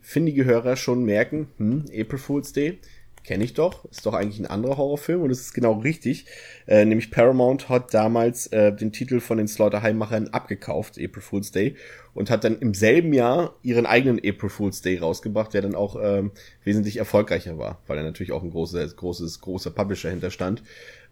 findige 0.00 0.44
Hörer 0.44 0.76
schon 0.76 1.04
merken, 1.04 1.48
hm, 1.58 1.84
April 1.88 2.18
Fool's 2.18 2.52
Day 2.52 2.78
kenne 3.24 3.44
ich 3.44 3.54
doch, 3.54 3.84
ist 3.86 4.04
doch 4.04 4.14
eigentlich 4.14 4.40
ein 4.40 4.46
anderer 4.46 4.76
Horrorfilm 4.76 5.22
und 5.22 5.30
es 5.30 5.40
ist 5.40 5.54
genau 5.54 5.74
richtig. 5.74 6.26
Äh, 6.66 6.84
nämlich 6.84 7.10
Paramount 7.10 7.68
hat 7.68 7.94
damals 7.94 8.48
äh, 8.48 8.74
den 8.74 8.92
Titel 8.92 9.20
von 9.20 9.38
den 9.38 9.46
Slaughter-High-Machern 9.46 10.28
abgekauft, 10.28 10.98
April 10.98 11.22
Fool's 11.22 11.52
Day, 11.52 11.76
und 12.14 12.30
hat 12.30 12.44
dann 12.44 12.58
im 12.58 12.74
selben 12.74 13.12
Jahr 13.12 13.54
ihren 13.62 13.86
eigenen 13.86 14.18
April 14.18 14.50
Fool's 14.50 14.82
Day 14.82 14.98
rausgebracht, 14.98 15.54
der 15.54 15.62
dann 15.62 15.74
auch 15.74 15.96
ähm, 16.02 16.32
wesentlich 16.64 16.96
erfolgreicher 16.96 17.58
war, 17.58 17.80
weil 17.86 17.98
er 17.98 18.04
natürlich 18.04 18.32
auch 18.32 18.42
ein 18.42 18.50
großes, 18.50 18.96
großes, 18.96 19.40
großer 19.40 19.70
Publisher 19.70 20.10
hinterstand. 20.10 20.62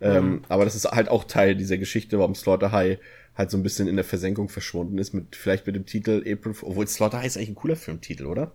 Ähm, 0.00 0.24
mhm. 0.24 0.42
Aber 0.48 0.64
das 0.64 0.74
ist 0.74 0.90
halt 0.90 1.08
auch 1.08 1.24
Teil 1.24 1.54
dieser 1.54 1.78
Geschichte, 1.78 2.18
warum 2.18 2.34
Slaughter 2.34 2.72
High 2.72 2.98
halt 3.36 3.50
so 3.50 3.56
ein 3.56 3.62
bisschen 3.62 3.86
in 3.86 3.96
der 3.96 4.04
Versenkung 4.04 4.48
verschwunden 4.48 4.98
ist, 4.98 5.14
mit 5.14 5.36
vielleicht 5.36 5.66
mit 5.66 5.76
dem 5.76 5.86
Titel 5.86 6.22
April, 6.26 6.54
obwohl 6.62 6.86
Slaughter 6.88 7.18
High 7.18 7.26
ist 7.26 7.36
eigentlich 7.36 7.50
ein 7.50 7.54
cooler 7.54 7.76
Filmtitel, 7.76 8.26
oder? 8.26 8.52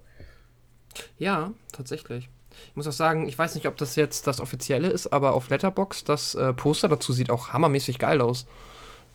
Ja, 1.17 1.53
tatsächlich. 1.71 2.29
Ich 2.69 2.75
muss 2.75 2.87
auch 2.87 2.91
sagen, 2.91 3.27
ich 3.27 3.37
weiß 3.37 3.55
nicht, 3.55 3.67
ob 3.67 3.77
das 3.77 3.95
jetzt 3.95 4.27
das 4.27 4.39
offizielle 4.39 4.87
ist, 4.87 5.07
aber 5.07 5.33
auf 5.33 5.49
Letterbox 5.49 6.03
das 6.03 6.35
äh, 6.35 6.53
Poster 6.53 6.87
dazu 6.87 7.13
sieht 7.13 7.29
auch 7.29 7.49
hammermäßig 7.49 7.99
geil 7.99 8.21
aus. 8.21 8.45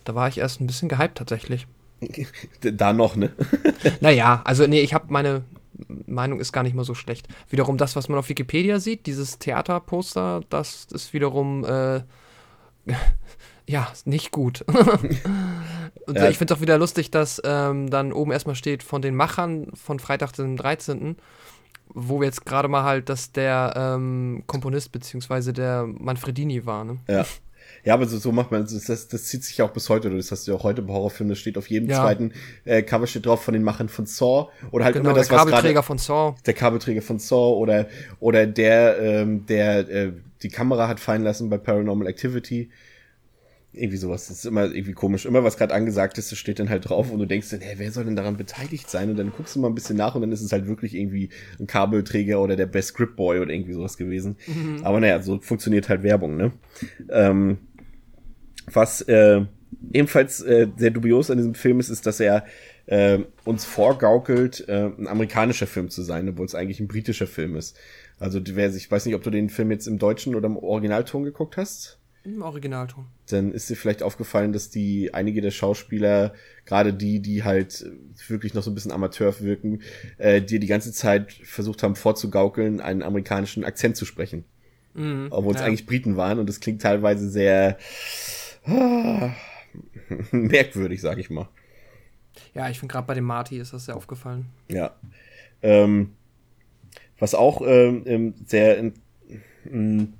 Da 0.04 0.14
war 0.14 0.28
ich 0.28 0.38
erst 0.38 0.60
ein 0.60 0.66
bisschen 0.66 0.88
gehypt 0.88 1.18
tatsächlich. 1.18 1.66
da 2.60 2.92
noch, 2.92 3.16
ne? 3.16 3.32
naja, 4.00 4.40
also 4.44 4.66
nee, 4.66 4.80
ich 4.80 4.94
habe 4.94 5.06
meine 5.08 5.44
Meinung 6.06 6.40
ist 6.40 6.52
gar 6.52 6.62
nicht 6.62 6.74
mal 6.74 6.84
so 6.84 6.94
schlecht. 6.94 7.28
Wiederum 7.48 7.76
das, 7.76 7.96
was 7.96 8.08
man 8.08 8.18
auf 8.18 8.28
Wikipedia 8.28 8.80
sieht, 8.80 9.06
dieses 9.06 9.38
Theaterposter, 9.38 10.42
das 10.48 10.86
ist 10.92 11.12
wiederum 11.12 11.64
äh, 11.64 12.02
ja 13.66 13.88
nicht 14.04 14.30
gut. 14.30 14.64
Und 16.06 16.16
ja. 16.16 16.28
ich 16.28 16.38
finde 16.38 16.52
es 16.52 16.58
auch 16.58 16.62
wieder 16.62 16.78
lustig, 16.78 17.10
dass 17.10 17.40
ähm, 17.44 17.90
dann 17.90 18.12
oben 18.12 18.32
erstmal 18.32 18.56
steht 18.56 18.82
von 18.82 19.02
den 19.02 19.14
Machern 19.14 19.68
von 19.74 19.98
Freitag 19.98 20.32
den 20.32 20.56
13 20.56 21.16
wo 21.94 22.20
wir 22.20 22.26
jetzt 22.26 22.44
gerade 22.44 22.68
mal 22.68 22.84
halt, 22.84 23.08
dass 23.08 23.32
der 23.32 23.74
ähm, 23.76 24.42
Komponist 24.46 24.92
beziehungsweise 24.92 25.52
der 25.52 25.86
Manfredini 25.86 26.66
war, 26.66 26.84
ne? 26.84 26.98
Ja. 27.08 27.26
Ja, 27.84 27.94
aber 27.94 28.06
so, 28.06 28.18
so 28.18 28.32
macht 28.32 28.50
man, 28.50 28.62
das, 28.62 28.84
das, 28.84 29.08
das 29.08 29.24
zieht 29.24 29.44
sich 29.44 29.62
auch 29.62 29.70
bis 29.70 29.88
heute, 29.88 30.10
das 30.10 30.30
hast 30.30 30.46
du 30.46 30.52
ja 30.52 30.58
auch 30.58 30.64
heute 30.64 30.82
im 30.82 30.88
Horrorfilm, 30.88 31.30
das 31.30 31.38
steht 31.38 31.56
auf 31.56 31.68
jedem 31.70 31.88
ja. 31.88 32.00
zweiten 32.00 32.32
äh, 32.64 32.82
Cover 32.82 33.06
steht 33.06 33.26
drauf 33.26 33.42
von 33.42 33.54
den 33.54 33.62
Machern 33.62 33.88
von 33.88 34.06
Saw 34.06 34.48
oder 34.70 34.84
halt 34.84 34.94
genau, 34.96 35.10
immer 35.10 35.18
das, 35.18 35.28
der 35.28 35.38
Kabelträger 35.38 35.78
was 35.78 35.86
grade, 35.86 35.86
von 35.86 35.98
Saw. 35.98 36.36
Der 36.44 36.54
Kabelträger 36.54 37.02
von 37.02 37.18
Saw 37.18 37.56
oder 37.56 37.86
oder 38.18 38.46
der, 38.46 39.00
ähm, 39.00 39.46
der 39.46 39.88
äh, 39.88 40.12
die 40.42 40.48
Kamera 40.48 40.88
hat 40.88 41.00
fallen 41.00 41.22
lassen 41.22 41.48
bei 41.48 41.58
Paranormal 41.58 42.06
Activity 42.06 42.70
irgendwie 43.72 43.98
sowas. 43.98 44.26
Das 44.26 44.38
ist 44.38 44.46
immer 44.46 44.64
irgendwie 44.64 44.94
komisch. 44.94 45.26
Immer 45.26 45.44
was 45.44 45.56
gerade 45.56 45.72
angesagt 45.74 46.18
ist, 46.18 46.32
das 46.32 46.38
steht 46.38 46.58
dann 46.58 46.68
halt 46.68 46.88
drauf 46.88 47.10
und 47.10 47.18
du 47.20 47.26
denkst 47.26 47.50
dann, 47.50 47.60
hä, 47.60 47.74
wer 47.76 47.92
soll 47.92 48.04
denn 48.04 48.16
daran 48.16 48.36
beteiligt 48.36 48.90
sein? 48.90 49.10
Und 49.10 49.16
dann 49.16 49.30
guckst 49.30 49.54
du 49.54 49.60
mal 49.60 49.68
ein 49.68 49.74
bisschen 49.74 49.96
nach 49.96 50.14
und 50.14 50.22
dann 50.22 50.32
ist 50.32 50.40
es 50.40 50.52
halt 50.52 50.66
wirklich 50.66 50.94
irgendwie 50.94 51.30
ein 51.60 51.66
Kabelträger 51.66 52.40
oder 52.40 52.56
der 52.56 52.66
Best 52.66 52.88
Script 52.88 53.16
Boy 53.16 53.38
oder 53.38 53.52
irgendwie 53.52 53.72
sowas 53.72 53.96
gewesen. 53.96 54.36
Mhm. 54.46 54.80
Aber 54.82 55.00
naja, 55.00 55.22
so 55.22 55.38
funktioniert 55.40 55.88
halt 55.88 56.02
Werbung, 56.02 56.36
ne? 56.36 56.52
Ähm, 57.10 57.58
was 58.72 59.02
äh, 59.02 59.42
ebenfalls 59.92 60.42
äh, 60.42 60.68
sehr 60.76 60.90
dubios 60.90 61.30
an 61.30 61.38
diesem 61.38 61.54
Film 61.54 61.78
ist, 61.78 61.90
ist, 61.90 62.06
dass 62.06 62.18
er 62.18 62.44
äh, 62.86 63.20
uns 63.44 63.64
vorgaukelt, 63.64 64.68
äh, 64.68 64.86
ein 64.86 65.06
amerikanischer 65.06 65.68
Film 65.68 65.90
zu 65.90 66.02
sein, 66.02 66.28
obwohl 66.28 66.46
es 66.46 66.56
eigentlich 66.56 66.80
ein 66.80 66.88
britischer 66.88 67.28
Film 67.28 67.54
ist. 67.54 67.78
Also 68.18 68.40
wer 68.44 68.74
ich 68.74 68.90
weiß 68.90 69.06
nicht, 69.06 69.14
ob 69.14 69.22
du 69.22 69.30
den 69.30 69.48
Film 69.48 69.70
jetzt 69.70 69.86
im 69.86 69.98
Deutschen 69.98 70.34
oder 70.34 70.46
im 70.46 70.56
Originalton 70.56 71.22
geguckt 71.22 71.56
hast. 71.56 71.99
Im 72.22 72.42
Originalton. 72.42 73.06
Dann 73.30 73.52
ist 73.52 73.70
dir 73.70 73.76
vielleicht 73.76 74.02
aufgefallen, 74.02 74.52
dass 74.52 74.68
die 74.68 75.14
einige 75.14 75.40
der 75.40 75.50
Schauspieler, 75.50 76.34
gerade 76.66 76.92
die, 76.92 77.20
die 77.20 77.44
halt 77.44 77.86
wirklich 78.28 78.52
noch 78.52 78.62
so 78.62 78.70
ein 78.70 78.74
bisschen 78.74 78.92
Amateur 78.92 79.40
wirken, 79.40 79.80
äh, 80.18 80.42
dir 80.42 80.60
die 80.60 80.66
ganze 80.66 80.92
Zeit 80.92 81.32
versucht 81.32 81.82
haben 81.82 81.96
vorzugaukeln, 81.96 82.80
einen 82.80 83.02
amerikanischen 83.02 83.64
Akzent 83.64 83.96
zu 83.96 84.04
sprechen. 84.04 84.44
Mhm, 84.92 85.28
Obwohl 85.30 85.54
es 85.54 85.60
ja. 85.60 85.66
eigentlich 85.66 85.86
Briten 85.86 86.16
waren 86.16 86.38
und 86.38 86.48
das 86.48 86.60
klingt 86.60 86.82
teilweise 86.82 87.30
sehr 87.30 87.78
ah, 88.66 89.30
merkwürdig, 90.30 91.00
sag 91.00 91.18
ich 91.18 91.30
mal. 91.30 91.48
Ja, 92.54 92.68
ich 92.68 92.78
finde 92.78 92.92
gerade 92.92 93.06
bei 93.06 93.14
dem 93.14 93.24
Marty 93.24 93.58
ist 93.58 93.72
das 93.72 93.86
sehr 93.86 93.96
aufgefallen. 93.96 94.46
Ja. 94.68 94.94
Ähm, 95.62 96.14
was 97.18 97.34
auch 97.34 97.62
ähm, 97.64 98.02
ähm 98.06 98.34
sehr 98.46 98.78
in, 98.78 100.14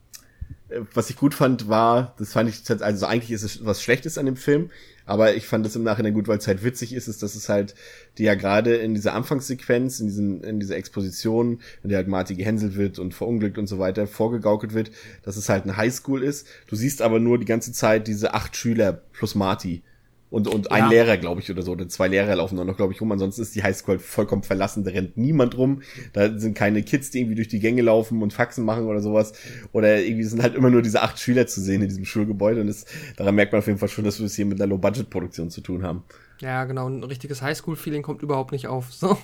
was 0.95 1.11
ich 1.11 1.17
gut 1.17 1.35
fand, 1.35 1.69
war, 1.69 2.15
das 2.19 2.33
fand 2.33 2.49
ich, 2.49 2.83
also 2.83 3.07
eigentlich 3.07 3.33
ist 3.33 3.43
es 3.43 3.65
was 3.65 3.83
Schlechtes 3.83 4.19
an 4.19 4.27
dem 4.27 4.37
Film, 4.37 4.71
aber 5.07 5.35
ich 5.35 5.47
fand 5.47 5.67
es 5.67 5.75
im 5.75 5.83
Nachhinein 5.83 6.15
gut, 6.15 6.29
weil 6.29 6.39
es 6.39 6.47
halt 6.47 6.63
witzig 6.63 6.93
ist, 6.93 7.09
ist, 7.09 7.23
dass 7.23 7.35
es 7.35 7.49
halt, 7.49 7.75
die 8.17 8.23
ja 8.25 8.35
gerade 8.37 8.77
in 8.77 8.95
dieser 8.95 9.15
Anfangssequenz, 9.15 9.99
in 9.99 10.07
diesen, 10.07 10.45
in 10.45 10.61
dieser 10.61 10.77
Exposition, 10.77 11.61
in 11.83 11.89
der 11.89 11.99
halt 11.99 12.09
Marty 12.09 12.37
gehänselt 12.37 12.77
wird 12.77 12.99
und 12.99 13.15
verunglückt 13.15 13.59
und 13.59 13.67
so 13.67 13.79
weiter, 13.79 14.07
vorgegaukelt 14.07 14.73
wird, 14.73 14.93
dass 15.23 15.37
es 15.37 15.49
halt 15.49 15.65
eine 15.65 15.77
Highschool 15.77 16.23
ist. 16.23 16.47
Du 16.69 16.77
siehst 16.77 17.03
aber 17.03 17.19
nur 17.19 17.39
die 17.39 17.47
ganze 17.47 17.73
Zeit 17.73 18.07
diese 18.07 18.35
acht 18.35 18.57
Schüler 18.57 18.93
plus 18.93 19.35
Marty 19.35 19.83
und, 20.31 20.47
und 20.47 20.71
ein 20.71 20.85
ja. 20.85 20.89
Lehrer, 20.89 21.17
glaube 21.17 21.41
ich, 21.41 21.51
oder 21.51 21.63
so, 21.63 21.73
oder 21.73 21.89
zwei 21.89 22.07
Lehrer 22.07 22.37
laufen 22.37 22.57
da 22.57 22.65
noch, 22.65 22.77
glaube 22.77 22.93
ich, 22.93 23.01
rum. 23.01 23.11
Ansonsten 23.11 23.43
ist 23.43 23.55
die 23.57 23.65
Highschool 23.65 23.99
vollkommen 23.99 24.45
verlassen, 24.45 24.85
da 24.85 24.93
rennt 24.93 25.17
niemand 25.17 25.59
rum. 25.59 25.83
Da 26.13 26.39
sind 26.39 26.55
keine 26.55 26.83
Kids, 26.85 27.11
die 27.11 27.19
irgendwie 27.19 27.35
durch 27.35 27.49
die 27.49 27.59
Gänge 27.59 27.83
laufen 27.83 28.23
und 28.23 28.33
Faxen 28.33 28.65
machen 28.65 28.87
oder 28.87 29.01
sowas. 29.01 29.33
Oder 29.73 30.01
irgendwie 30.01 30.25
sind 30.25 30.41
halt 30.41 30.55
immer 30.55 30.71
nur 30.71 30.83
diese 30.83 31.03
acht 31.03 31.19
Schüler 31.19 31.49
zu 31.49 31.61
sehen 31.61 31.83
in 31.83 31.89
diesem 31.89 32.05
Schulgebäude. 32.05 32.61
Und 32.61 32.69
das, 32.69 32.87
daran 33.17 33.35
merkt 33.35 33.53
man 33.53 33.59
auf 33.59 33.67
jeden 33.67 33.81
Fall 33.81 33.89
schon, 33.89 34.05
dass 34.05 34.21
wir 34.21 34.27
es 34.27 34.37
hier 34.37 34.47
mit 34.47 34.61
einer 34.61 34.69
Low-Budget-Produktion 34.69 35.51
zu 35.51 35.63
tun 35.63 35.83
haben. 35.83 36.05
Ja, 36.41 36.65
genau. 36.65 36.89
Ein 36.89 37.03
richtiges 37.03 37.43
Highschool-Feeling 37.43 38.03
kommt 38.03 38.23
überhaupt 38.23 38.53
nicht 38.53 38.69
auf. 38.69 38.93
So. 38.93 39.19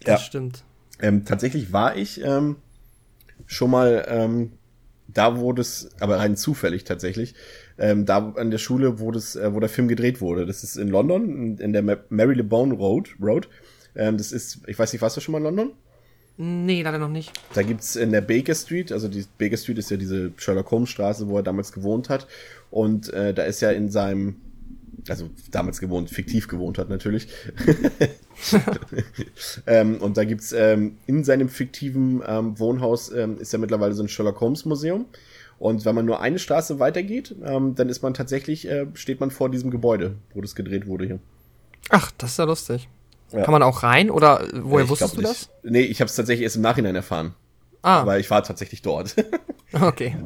Das 0.00 0.06
ja. 0.06 0.18
stimmt. 0.18 0.64
Ähm, 1.00 1.24
tatsächlich 1.24 1.72
war 1.72 1.96
ich 1.96 2.22
ähm, 2.22 2.56
schon 3.46 3.70
mal 3.70 4.04
ähm, 4.08 4.52
da, 5.08 5.38
wo 5.38 5.52
das, 5.52 5.90
aber 6.00 6.18
rein 6.18 6.36
zufällig 6.36 6.84
tatsächlich, 6.84 7.34
ähm, 7.82 8.06
da 8.06 8.32
an 8.36 8.52
der 8.52 8.58
Schule, 8.58 9.00
wo 9.00 9.10
das, 9.10 9.34
äh, 9.34 9.52
wo 9.52 9.58
der 9.58 9.68
Film 9.68 9.88
gedreht 9.88 10.20
wurde. 10.20 10.46
Das 10.46 10.62
ist 10.62 10.76
in 10.76 10.88
London, 10.88 11.58
in 11.58 11.72
der 11.72 11.82
Mary 12.08 12.34
Le 12.34 12.44
Bone 12.44 12.74
Road. 12.74 13.10
Road. 13.20 13.48
Ähm, 13.96 14.16
das 14.16 14.30
ist, 14.30 14.60
ich 14.68 14.78
weiß 14.78 14.92
nicht, 14.92 15.02
warst 15.02 15.16
du 15.16 15.20
schon 15.20 15.32
mal 15.32 15.38
in 15.38 15.44
London? 15.44 15.72
Nee, 16.36 16.82
leider 16.82 16.98
noch 16.98 17.08
nicht. 17.08 17.32
Da 17.54 17.62
gibt's 17.62 17.96
in 17.96 18.12
der 18.12 18.20
Baker 18.20 18.54
Street, 18.54 18.92
also 18.92 19.08
die 19.08 19.24
Baker 19.36 19.56
Street 19.56 19.78
ist 19.78 19.90
ja 19.90 19.96
diese 19.96 20.32
Sherlock 20.36 20.70
Holmes 20.70 20.90
Straße, 20.90 21.26
wo 21.26 21.36
er 21.36 21.42
damals 21.42 21.72
gewohnt 21.72 22.08
hat. 22.08 22.28
Und 22.70 23.12
äh, 23.12 23.34
da 23.34 23.42
ist 23.42 23.60
ja 23.60 23.72
in 23.72 23.90
seinem, 23.90 24.36
also 25.08 25.28
damals 25.50 25.80
gewohnt, 25.80 26.08
fiktiv 26.08 26.46
gewohnt 26.46 26.78
hat 26.78 26.88
natürlich. 26.88 27.26
ähm, 29.66 29.96
und 29.96 30.16
da 30.16 30.24
gibt's 30.24 30.52
ähm, 30.52 30.98
in 31.06 31.24
seinem 31.24 31.48
fiktiven 31.48 32.22
ähm, 32.24 32.58
Wohnhaus 32.60 33.12
ähm, 33.12 33.38
ist 33.38 33.52
ja 33.52 33.58
mittlerweile 33.58 33.92
so 33.92 34.04
ein 34.04 34.08
Sherlock 34.08 34.40
Holmes 34.40 34.64
Museum. 34.64 35.06
Und 35.62 35.84
wenn 35.84 35.94
man 35.94 36.04
nur 36.04 36.20
eine 36.20 36.40
Straße 36.40 36.80
weitergeht, 36.80 37.36
ähm, 37.44 37.76
dann 37.76 37.88
ist 37.88 38.02
man 38.02 38.14
tatsächlich, 38.14 38.68
äh, 38.68 38.86
steht 38.94 39.20
man 39.20 39.30
vor 39.30 39.48
diesem 39.48 39.70
Gebäude, 39.70 40.16
wo 40.34 40.40
das 40.40 40.56
gedreht 40.56 40.88
wurde 40.88 41.06
hier. 41.06 41.18
Ach, 41.88 42.10
das 42.18 42.32
ist 42.32 42.38
ja 42.38 42.46
lustig. 42.46 42.88
Ja. 43.30 43.44
Kann 43.44 43.52
man 43.52 43.62
auch 43.62 43.84
rein 43.84 44.10
oder 44.10 44.44
woher 44.52 44.86
ich 44.86 44.90
wusstest 44.90 45.16
du 45.16 45.22
das? 45.22 45.50
Nee, 45.62 45.82
ich 45.82 46.00
habe 46.00 46.08
es 46.08 46.16
tatsächlich 46.16 46.42
erst 46.42 46.56
im 46.56 46.62
Nachhinein 46.62 46.96
erfahren. 46.96 47.36
Ah. 47.80 48.00
Aber 48.00 48.18
ich 48.18 48.28
war 48.28 48.42
tatsächlich 48.42 48.82
dort. 48.82 49.14
Okay. 49.80 50.16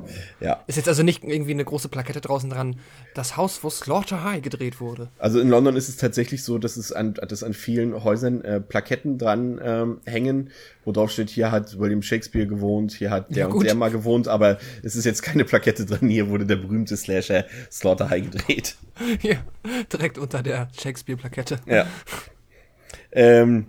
Ja. 0.40 0.62
Ist 0.66 0.76
jetzt 0.76 0.88
also 0.88 1.02
nicht 1.02 1.24
irgendwie 1.24 1.52
eine 1.52 1.64
große 1.64 1.88
Plakette 1.88 2.20
draußen 2.20 2.50
dran, 2.50 2.76
das 3.14 3.36
Haus, 3.36 3.62
wo 3.62 3.70
Slaughter 3.70 4.24
High 4.24 4.42
gedreht 4.42 4.80
wurde. 4.80 5.08
Also 5.18 5.40
in 5.40 5.48
London 5.48 5.76
ist 5.76 5.88
es 5.88 5.96
tatsächlich 5.96 6.42
so, 6.42 6.58
dass 6.58 6.76
es 6.76 6.92
an, 6.92 7.14
dass 7.14 7.42
an 7.42 7.54
vielen 7.54 8.02
Häusern 8.04 8.42
äh, 8.42 8.60
Plaketten 8.60 9.18
dran 9.18 9.60
ähm, 9.62 10.00
hängen, 10.04 10.50
wo 10.84 10.92
drauf 10.92 11.10
steht, 11.10 11.30
hier 11.30 11.50
hat 11.50 11.78
William 11.78 12.02
Shakespeare 12.02 12.46
gewohnt, 12.46 12.92
hier 12.92 13.10
hat 13.10 13.30
der 13.30 13.36
Ja, 13.36 13.46
und 13.46 13.64
der 13.64 13.74
mal 13.74 13.90
gewohnt, 13.90 14.28
aber 14.28 14.58
es 14.82 14.96
ist 14.96 15.04
jetzt 15.04 15.22
keine 15.22 15.44
Plakette 15.44 15.86
dran, 15.86 16.08
hier 16.08 16.28
wurde 16.28 16.46
der 16.46 16.56
berühmte 16.56 16.96
Slasher 16.96 17.44
Slaughter 17.70 18.10
High 18.10 18.30
gedreht. 18.30 18.76
Hier, 19.20 19.38
direkt 19.92 20.16
unter 20.18 20.42
der 20.42 20.68
Shakespeare-Plakette. 20.78 21.58
Ja. 21.66 21.86
ähm, 23.12 23.66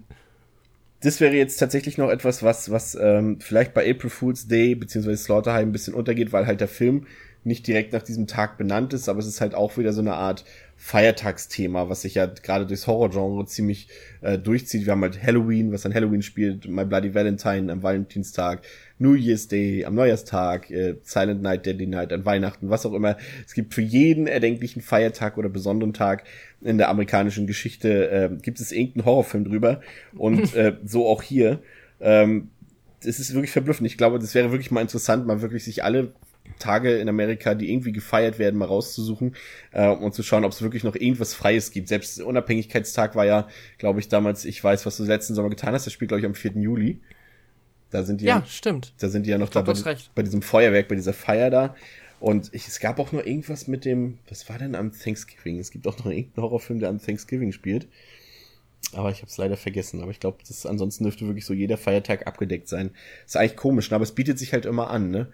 das 1.07 1.21
wäre 1.21 1.35
jetzt 1.35 1.55
tatsächlich 1.55 1.97
noch 1.97 2.09
etwas, 2.09 2.43
was, 2.43 2.69
was 2.69 2.97
ähm, 2.99 3.39
vielleicht 3.39 3.73
bei 3.73 3.89
April 3.89 4.09
Fool's 4.09 4.49
Day 4.49 4.75
beziehungsweise 4.75 5.23
Slaughterheim 5.23 5.69
ein 5.69 5.71
bisschen 5.71 5.93
untergeht, 5.93 6.33
weil 6.33 6.45
halt 6.45 6.59
der 6.59 6.67
Film 6.67 7.07
nicht 7.45 7.65
direkt 7.65 7.93
nach 7.93 8.01
diesem 8.01 8.27
Tag 8.27 8.57
benannt 8.57 8.91
ist, 8.91 9.07
aber 9.07 9.19
es 9.19 9.25
ist 9.25 9.39
halt 9.39 9.55
auch 9.55 9.77
wieder 9.77 9.93
so 9.93 10.01
eine 10.01 10.15
Art 10.15 10.43
Feiertagsthema, 10.75 11.87
was 11.87 12.01
sich 12.01 12.15
ja 12.15 12.25
gerade 12.25 12.65
durchs 12.65 12.87
Horrorgenre 12.87 13.45
ziemlich 13.45 13.87
äh, 14.19 14.37
durchzieht. 14.37 14.85
Wir 14.85 14.91
haben 14.91 15.01
halt 15.01 15.23
Halloween, 15.23 15.71
was 15.71 15.85
an 15.85 15.93
Halloween 15.93 16.21
spielt, 16.21 16.67
My 16.67 16.83
Bloody 16.83 17.15
Valentine 17.15 17.71
am 17.71 17.83
Valentinstag, 17.83 18.63
New 18.99 19.13
Year's 19.13 19.47
Day 19.47 19.85
am 19.85 19.95
Neujahrstag, 19.95 20.71
äh, 20.71 20.95
Silent 21.03 21.41
Night, 21.41 21.65
Deadly 21.65 21.87
Night 21.87 22.11
an 22.11 22.25
Weihnachten, 22.25 22.69
was 22.69 22.85
auch 22.85 22.93
immer. 22.93 23.17
Es 23.45 23.53
gibt 23.53 23.73
für 23.73 23.81
jeden 23.81 24.27
erdenklichen 24.27 24.81
Feiertag 24.81 25.37
oder 25.37 25.49
besonderen 25.49 25.93
Tag 25.93 26.23
in 26.61 26.77
der 26.77 26.89
amerikanischen 26.89 27.47
Geschichte 27.47 28.09
äh, 28.09 28.29
gibt 28.41 28.59
es 28.59 28.71
irgendeinen 28.71 29.05
Horrorfilm 29.05 29.45
drüber 29.45 29.81
und 30.15 30.53
äh, 30.55 30.77
so 30.83 31.07
auch 31.07 31.21
hier. 31.21 31.61
Ähm, 31.99 32.49
es 33.01 33.19
ist 33.19 33.33
wirklich 33.33 33.51
verblüffend. 33.51 33.87
Ich 33.87 33.97
glaube, 33.97 34.19
das 34.19 34.33
wäre 34.33 34.51
wirklich 34.51 34.71
mal 34.71 34.81
interessant, 34.81 35.27
mal 35.27 35.41
wirklich 35.41 35.63
sich 35.63 35.83
alle 35.83 36.13
Tage 36.59 36.97
in 36.97 37.09
Amerika, 37.09 37.53
die 37.53 37.71
irgendwie 37.71 37.91
gefeiert 37.91 38.39
werden, 38.39 38.57
mal 38.57 38.65
rauszusuchen 38.65 39.35
äh, 39.71 39.87
und 39.87 40.13
zu 40.13 40.23
schauen, 40.23 40.45
ob 40.45 40.51
es 40.51 40.61
wirklich 40.61 40.83
noch 40.83 40.95
irgendwas 40.95 41.33
Freies 41.33 41.71
gibt. 41.71 41.87
Selbst 41.87 42.19
Unabhängigkeitstag 42.21 43.15
war 43.15 43.25
ja, 43.25 43.47
glaube 43.77 43.99
ich, 43.99 44.07
damals, 44.07 44.45
ich 44.45 44.63
weiß, 44.63 44.85
was 44.85 44.97
du 44.97 45.03
letzten 45.03 45.35
Sommer 45.35 45.49
getan 45.49 45.73
hast, 45.73 45.85
das 45.85 45.93
spielt, 45.93 46.09
glaube 46.09 46.21
ich, 46.21 46.25
am 46.25 46.35
4. 46.35 46.53
Juli. 46.55 46.99
Da 47.89 48.03
sind 48.03 48.21
die 48.21 48.25
Ja, 48.25 48.43
stimmt. 48.45 48.93
da 48.99 49.09
sind 49.09 49.25
die 49.25 49.29
ja 49.29 49.37
noch 49.37 49.49
glaub, 49.49 49.65
da 49.65 49.73
bei, 49.73 49.97
bei 50.15 50.23
diesem 50.23 50.41
Feuerwerk, 50.41 50.87
bei 50.87 50.95
dieser 50.95 51.13
Feier 51.13 51.49
da. 51.49 51.75
Und 52.19 52.53
ich, 52.53 52.67
es 52.67 52.79
gab 52.79 52.99
auch 52.99 53.11
noch 53.11 53.23
irgendwas 53.23 53.67
mit 53.67 53.85
dem, 53.85 54.17
was 54.27 54.49
war 54.49 54.57
denn 54.57 54.75
am 54.75 54.91
Thanksgiving? 54.91 55.59
Es 55.59 55.71
gibt 55.71 55.87
auch 55.87 55.97
noch 55.99 56.07
irgendeinen 56.07 56.43
Horrorfilm, 56.43 56.79
der 56.79 56.89
am 56.89 56.99
Thanksgiving 57.01 57.51
spielt. 57.51 57.87
Aber 58.93 59.11
ich 59.11 59.17
habe 59.17 59.27
es 59.27 59.37
leider 59.37 59.57
vergessen. 59.57 60.01
Aber 60.01 60.11
ich 60.11 60.19
glaube, 60.19 60.39
das 60.47 60.65
ansonsten 60.65 61.03
dürfte 61.03 61.25
wirklich 61.27 61.45
so 61.45 61.53
jeder 61.53 61.77
Feiertag 61.77 62.25
abgedeckt 62.27 62.67
sein. 62.67 62.91
Ist 63.25 63.37
eigentlich 63.37 63.55
komisch, 63.55 63.89
ne? 63.91 63.95
aber 63.95 64.03
es 64.03 64.13
bietet 64.13 64.39
sich 64.39 64.53
halt 64.53 64.65
immer 64.65 64.89
an, 64.89 65.11
ne? 65.11 65.27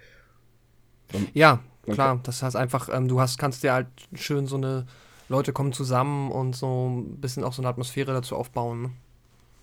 Ja, 1.33 1.61
Okay. 1.83 1.95
klar. 1.95 2.19
Das 2.23 2.41
heißt 2.41 2.55
einfach, 2.55 2.89
ähm, 2.93 3.07
du 3.09 3.19
hast, 3.19 3.37
kannst 3.37 3.63
dir 3.63 3.73
halt 3.73 3.87
schön 4.13 4.47
so 4.47 4.55
eine 4.55 4.85
Leute 5.27 5.51
kommen 5.51 5.73
zusammen 5.73 6.31
und 6.31 6.55
so 6.55 6.89
ein 6.89 7.19
bisschen 7.19 7.43
auch 7.43 7.53
so 7.53 7.61
eine 7.61 7.69
Atmosphäre 7.69 8.13
dazu 8.13 8.35
aufbauen. 8.37 8.81
Ne? 8.83 8.91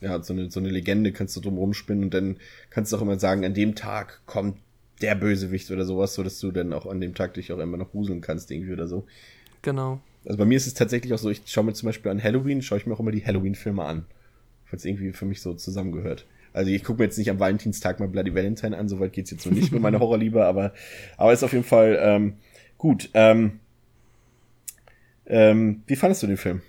Ja, 0.00 0.22
so 0.22 0.32
eine, 0.32 0.50
so 0.50 0.60
eine 0.60 0.70
Legende 0.70 1.12
kannst 1.12 1.36
du 1.36 1.40
drum 1.40 1.58
rumspinnen 1.58 2.04
und 2.04 2.14
dann 2.14 2.36
kannst 2.70 2.92
du 2.92 2.96
auch 2.96 3.02
immer 3.02 3.18
sagen, 3.18 3.44
an 3.44 3.54
dem 3.54 3.74
Tag 3.74 4.22
kommt 4.26 4.56
der 5.02 5.14
Bösewicht 5.14 5.70
oder 5.70 5.84
sowas, 5.84 6.14
so 6.14 6.22
dass 6.22 6.40
du 6.40 6.50
dann 6.52 6.72
auch 6.72 6.86
an 6.86 7.00
dem 7.00 7.14
Tag 7.14 7.34
dich 7.34 7.52
auch 7.52 7.58
immer 7.58 7.76
noch 7.76 7.90
gruseln 7.90 8.20
kannst 8.20 8.50
irgendwie 8.50 8.72
oder 8.72 8.86
so. 8.86 9.06
Genau. 9.62 10.00
Also 10.24 10.38
bei 10.38 10.44
mir 10.44 10.56
ist 10.56 10.66
es 10.66 10.74
tatsächlich 10.74 11.12
auch 11.12 11.18
so, 11.18 11.30
ich 11.30 11.42
schaue 11.46 11.64
mir 11.64 11.72
zum 11.72 11.86
Beispiel 11.86 12.10
an 12.10 12.22
Halloween, 12.22 12.62
schaue 12.62 12.78
ich 12.78 12.86
mir 12.86 12.94
auch 12.94 13.00
immer 13.00 13.10
die 13.10 13.24
Halloween-Filme 13.24 13.82
an. 13.84 14.04
Es 14.72 14.84
irgendwie 14.84 15.12
für 15.12 15.24
mich 15.24 15.42
so 15.42 15.54
zusammengehört. 15.54 16.26
Also 16.52 16.70
ich 16.70 16.84
gucke 16.84 16.98
mir 16.98 17.06
jetzt 17.06 17.18
nicht 17.18 17.30
am 17.30 17.40
Valentinstag 17.40 17.98
mal 17.98 18.08
Bloody 18.08 18.34
Valentine 18.34 18.76
an, 18.76 18.88
soweit 18.88 19.12
geht's 19.12 19.30
jetzt 19.30 19.46
noch 19.46 19.52
nicht 19.52 19.72
mit 19.72 19.82
meiner 19.82 19.98
Horrorliebe, 20.00 20.44
aber, 20.44 20.72
aber 21.16 21.32
ist 21.32 21.42
auf 21.42 21.52
jeden 21.52 21.64
Fall 21.64 21.98
ähm, 22.00 22.34
gut. 22.78 23.10
Ähm, 23.14 23.60
ähm, 25.26 25.82
wie 25.86 25.96
fandest 25.96 26.22
du 26.22 26.26
den 26.28 26.36
Film? 26.36 26.62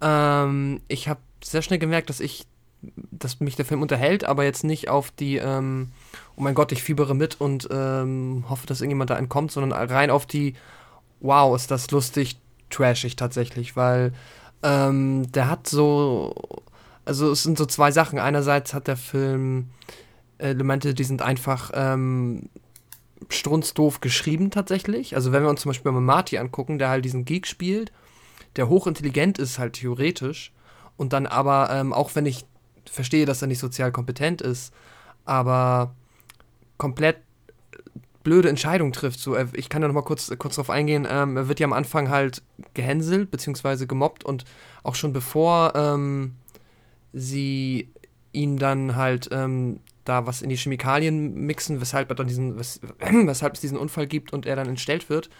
Ähm, 0.00 0.80
ich 0.88 1.08
habe 1.08 1.20
sehr 1.42 1.62
schnell 1.62 1.78
gemerkt, 1.78 2.10
dass 2.10 2.20
ich, 2.20 2.46
dass 3.10 3.40
mich 3.40 3.56
der 3.56 3.64
Film 3.64 3.82
unterhält, 3.82 4.24
aber 4.24 4.44
jetzt 4.44 4.64
nicht 4.64 4.88
auf 4.88 5.10
die, 5.10 5.36
ähm, 5.36 5.92
oh 6.36 6.42
mein 6.42 6.54
Gott, 6.54 6.72
ich 6.72 6.82
fiebere 6.82 7.14
mit 7.14 7.40
und 7.40 7.68
ähm, 7.70 8.44
hoffe, 8.48 8.66
dass 8.66 8.80
irgendjemand 8.80 9.10
da 9.10 9.16
entkommt, 9.16 9.52
sondern 9.52 9.72
rein 9.72 10.10
auf 10.10 10.26
die, 10.26 10.54
wow, 11.20 11.54
ist 11.56 11.70
das 11.70 11.90
lustig, 11.90 12.38
trashig 12.70 13.16
tatsächlich, 13.16 13.76
weil 13.76 14.12
ähm, 14.62 15.30
der 15.32 15.48
hat 15.48 15.66
so, 15.66 16.34
also 17.04 17.30
es 17.30 17.42
sind 17.42 17.58
so 17.58 17.66
zwei 17.66 17.90
Sachen. 17.90 18.18
Einerseits 18.18 18.74
hat 18.74 18.86
der 18.86 18.96
Film 18.96 19.70
Elemente, 20.38 20.94
die 20.94 21.04
sind 21.04 21.22
einfach 21.22 21.70
ähm, 21.74 22.48
strunzdoof 23.28 24.00
geschrieben 24.00 24.50
tatsächlich. 24.50 25.16
Also 25.16 25.32
wenn 25.32 25.42
wir 25.42 25.50
uns 25.50 25.62
zum 25.62 25.70
Beispiel 25.70 25.92
mal 25.92 26.00
Marty 26.00 26.38
angucken, 26.38 26.78
der 26.78 26.88
halt 26.88 27.04
diesen 27.04 27.24
Geek 27.24 27.46
spielt, 27.46 27.92
der 28.56 28.68
hochintelligent 28.68 29.38
ist 29.38 29.58
halt 29.58 29.74
theoretisch 29.74 30.52
und 30.98 31.14
dann 31.14 31.26
aber, 31.26 31.70
ähm, 31.72 31.94
auch 31.94 32.14
wenn 32.14 32.26
ich 32.26 32.44
verstehe, 32.84 33.24
dass 33.24 33.40
er 33.40 33.48
nicht 33.48 33.58
sozial 33.60 33.92
kompetent 33.92 34.42
ist, 34.42 34.74
aber 35.24 35.94
komplett 36.76 37.16
blöde 38.24 38.48
Entscheidungen 38.50 38.92
trifft. 38.92 39.20
So, 39.20 39.34
er- 39.34 39.48
ich 39.54 39.68
kann 39.70 39.80
da 39.80 39.88
noch 39.88 39.94
mal 39.94 40.02
kurz, 40.02 40.30
kurz 40.38 40.56
drauf 40.56 40.68
eingehen. 40.70 41.06
Ähm, 41.10 41.36
er 41.36 41.48
wird 41.48 41.60
ja 41.60 41.66
am 41.66 41.72
Anfang 41.72 42.10
halt 42.10 42.42
gehänselt 42.74 43.30
beziehungsweise 43.30 43.86
gemobbt 43.86 44.24
und 44.24 44.44
auch 44.82 44.94
schon 44.94 45.12
bevor 45.14 45.72
ähm, 45.74 46.34
sie 47.12 47.88
ihn 48.32 48.58
dann 48.58 48.96
halt 48.96 49.28
ähm, 49.32 49.80
da 50.04 50.26
was 50.26 50.42
in 50.42 50.48
die 50.50 50.56
Chemikalien 50.56 51.34
mixen, 51.34 51.80
weshalb 51.80 52.10
er 52.10 52.16
dann 52.16 52.26
diesen, 52.26 52.58
wes 52.58 52.80
weshalb 53.00 53.54
es 53.54 53.60
diesen 53.60 53.78
Unfall 53.78 54.06
gibt 54.06 54.32
und 54.32 54.46
er 54.46 54.56
dann 54.56 54.68
entstellt 54.68 55.08
wird, 55.08 55.30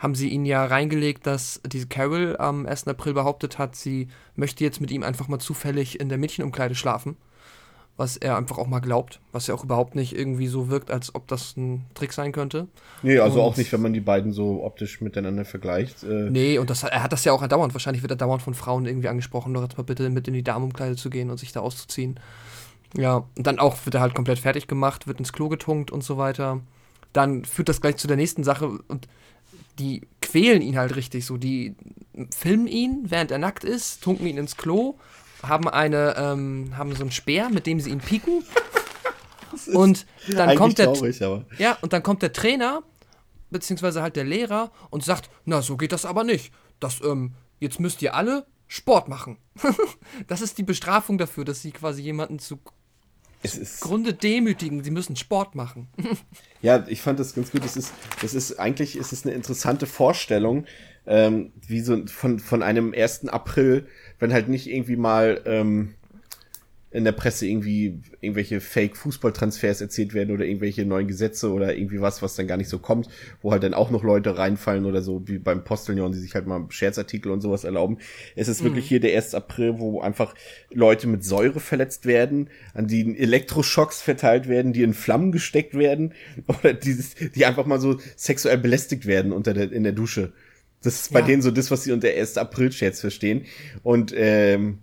haben 0.00 0.14
sie 0.16 0.28
ihn 0.30 0.44
ja 0.44 0.64
reingelegt, 0.64 1.26
dass 1.26 1.60
diese 1.64 1.86
Carol 1.86 2.36
am 2.38 2.66
1. 2.66 2.88
April 2.88 3.12
behauptet 3.14 3.58
hat, 3.58 3.76
sie 3.76 4.08
möchte 4.34 4.64
jetzt 4.64 4.80
mit 4.80 4.90
ihm 4.90 5.04
einfach 5.04 5.28
mal 5.28 5.38
zufällig 5.38 6.00
in 6.00 6.08
der 6.08 6.18
Mädchenumkleide 6.18 6.74
schlafen. 6.74 7.16
Was 7.96 8.16
er 8.16 8.38
einfach 8.38 8.56
auch 8.56 8.66
mal 8.66 8.80
glaubt, 8.80 9.20
was 9.30 9.46
ja 9.46 9.54
auch 9.54 9.62
überhaupt 9.62 9.94
nicht 9.94 10.16
irgendwie 10.16 10.46
so 10.46 10.70
wirkt, 10.70 10.90
als 10.90 11.14
ob 11.14 11.28
das 11.28 11.54
ein 11.58 11.84
Trick 11.92 12.14
sein 12.14 12.32
könnte. 12.32 12.66
Nee, 13.02 13.18
also 13.18 13.40
Und- 13.42 13.46
auch 13.46 13.56
nicht, 13.58 13.70
wenn 13.72 13.82
man 13.82 13.92
die 13.92 14.00
beiden 14.00 14.32
so 14.32 14.64
optisch 14.64 15.02
miteinander 15.02 15.44
vergleicht. 15.44 16.02
Äh, 16.02 16.30
Nee, 16.30 16.56
und 16.56 16.70
das, 16.70 16.82
er 16.82 17.02
hat 17.02 17.12
das 17.12 17.24
ja 17.26 17.32
auch 17.34 17.46
dauernd. 17.46 17.74
Wahrscheinlich 17.74 18.00
wird 18.02 18.12
er 18.12 18.16
dauernd 18.16 18.40
von 18.40 18.54
Frauen 18.54 18.86
irgendwie 18.86 19.08
angesprochen, 19.08 19.52
doch 19.52 19.60
jetzt 19.62 19.76
mal 19.76 19.84
bitte 19.84 20.08
mit 20.08 20.26
in 20.28 20.32
die 20.34 20.42
Damenumkleide 20.42 20.96
zu 20.96 21.10
gehen 21.10 21.28
und 21.28 21.36
sich 21.36 21.52
da 21.52 21.60
auszuziehen. 21.60 22.18
Ja, 22.96 23.24
und 23.36 23.46
dann 23.46 23.58
auch 23.58 23.76
wird 23.84 23.94
er 23.96 24.00
halt 24.00 24.14
komplett 24.14 24.38
fertig 24.38 24.66
gemacht, 24.66 25.06
wird 25.06 25.18
ins 25.18 25.34
Klo 25.34 25.50
getunkt 25.50 25.90
und 25.90 26.02
so 26.02 26.16
weiter. 26.16 26.60
Dann 27.12 27.44
führt 27.44 27.68
das 27.68 27.82
gleich 27.82 27.96
zu 27.98 28.06
der 28.08 28.16
nächsten 28.16 28.44
Sache 28.44 28.66
und 28.88 29.08
die 29.78 30.02
quälen 30.20 30.62
ihn 30.62 30.78
halt 30.78 30.96
richtig 30.96 31.24
so. 31.26 31.36
Die 31.36 31.74
filmen 32.36 32.66
ihn, 32.66 33.04
während 33.04 33.30
er 33.30 33.38
nackt 33.38 33.64
ist, 33.64 34.02
tunken 34.02 34.26
ihn 34.26 34.38
ins 34.38 34.56
Klo, 34.56 34.96
haben 35.42 35.68
eine, 35.68 36.14
ähm, 36.16 36.76
haben 36.76 36.94
so 36.94 37.02
einen 37.02 37.12
Speer, 37.12 37.50
mit 37.50 37.66
dem 37.66 37.80
sie 37.80 37.90
ihn 37.90 38.00
pieken. 38.00 38.44
Und 39.74 40.06
dann 40.28 40.56
kommt 40.56 40.78
der, 40.78 40.92
traurig, 40.92 41.18
ja, 41.58 41.76
und 41.82 41.92
dann 41.92 42.04
kommt 42.04 42.22
der 42.22 42.32
Trainer, 42.32 42.84
beziehungsweise 43.50 44.00
halt 44.00 44.14
der 44.14 44.22
Lehrer 44.22 44.70
und 44.90 45.04
sagt, 45.04 45.28
na, 45.44 45.60
so 45.60 45.76
geht 45.76 45.90
das 45.90 46.04
aber 46.04 46.22
nicht. 46.22 46.52
Das, 46.78 47.00
ähm, 47.02 47.32
jetzt 47.58 47.80
müsst 47.80 48.00
ihr 48.00 48.14
alle 48.14 48.46
Sport 48.68 49.08
machen. 49.08 49.38
das 50.28 50.40
ist 50.40 50.56
die 50.58 50.62
Bestrafung 50.62 51.18
dafür, 51.18 51.44
dass 51.44 51.62
sie 51.62 51.72
quasi 51.72 52.00
jemanden 52.00 52.38
zugrunde 52.38 52.79
Es 53.42 53.56
ist, 53.56 53.80
demütigen. 54.22 54.84
Sie 54.84 54.90
müssen 54.90 55.16
Sport 55.16 55.54
machen. 55.54 55.88
Ja, 56.62 56.84
ich 56.88 57.00
fand 57.00 57.18
das 57.18 57.34
ganz 57.34 57.52
gut. 57.52 57.64
Das 57.64 57.74
ist, 57.74 57.94
das 58.20 58.34
ist 58.34 58.58
eigentlich 58.58 58.94
ist 58.94 59.14
es 59.14 59.24
eine 59.24 59.34
interessante 59.34 59.86
Vorstellung, 59.86 60.66
ähm, 61.06 61.52
wie 61.66 61.80
so 61.80 62.06
von 62.06 62.38
von 62.38 62.62
einem 62.62 62.92
1. 62.92 63.28
April, 63.28 63.86
wenn 64.18 64.30
halt 64.30 64.50
nicht 64.50 64.68
irgendwie 64.68 64.96
mal 64.96 65.40
ähm, 65.46 65.94
in 66.92 67.04
der 67.04 67.12
Presse 67.12 67.46
irgendwie 67.46 68.00
irgendwelche 68.20 68.60
Fake-Fußballtransfers 68.60 69.80
erzählt 69.80 70.12
werden 70.12 70.34
oder 70.34 70.44
irgendwelche 70.44 70.84
neuen 70.84 71.06
Gesetze 71.06 71.50
oder 71.52 71.76
irgendwie 71.76 72.00
was, 72.00 72.20
was 72.20 72.34
dann 72.34 72.48
gar 72.48 72.56
nicht 72.56 72.68
so 72.68 72.78
kommt, 72.80 73.08
wo 73.42 73.52
halt 73.52 73.62
dann 73.62 73.74
auch 73.74 73.90
noch 73.90 74.02
Leute 74.02 74.36
reinfallen 74.36 74.84
oder 74.84 75.00
so, 75.00 75.22
wie 75.26 75.38
beim 75.38 75.62
Postillon, 75.62 76.10
die 76.12 76.18
sich 76.18 76.34
halt 76.34 76.46
mal 76.46 76.66
Scherzartikel 76.68 77.30
und 77.30 77.40
sowas 77.42 77.64
erlauben. 77.64 77.98
Es 78.34 78.48
ist 78.48 78.64
wirklich 78.64 78.88
hier 78.88 78.98
der 79.00 79.14
1. 79.16 79.34
April, 79.34 79.78
wo 79.78 80.00
einfach 80.00 80.34
Leute 80.72 81.06
mit 81.06 81.24
Säure 81.24 81.60
verletzt 81.60 82.06
werden, 82.06 82.50
an 82.74 82.88
die 82.88 83.16
Elektroschocks 83.18 84.02
verteilt 84.02 84.48
werden, 84.48 84.72
die 84.72 84.82
in 84.82 84.94
Flammen 84.94 85.30
gesteckt 85.30 85.74
werden 85.74 86.12
oder 86.48 86.74
dieses, 86.74 87.14
die 87.14 87.46
einfach 87.46 87.66
mal 87.66 87.80
so 87.80 87.98
sexuell 88.16 88.58
belästigt 88.58 89.06
werden 89.06 89.32
unter 89.32 89.54
der, 89.54 89.70
in 89.70 89.84
der 89.84 89.92
Dusche. 89.92 90.32
Das 90.82 90.94
ist 91.02 91.12
bei 91.12 91.20
Ja. 91.20 91.26
denen 91.26 91.42
so 91.42 91.50
das, 91.50 91.70
was 91.70 91.84
sie 91.84 91.92
unter 91.92 92.08
1. 92.08 92.36
April-Scherz 92.38 93.00
verstehen. 93.00 93.44
Und 93.82 94.12
ähm, 94.16 94.78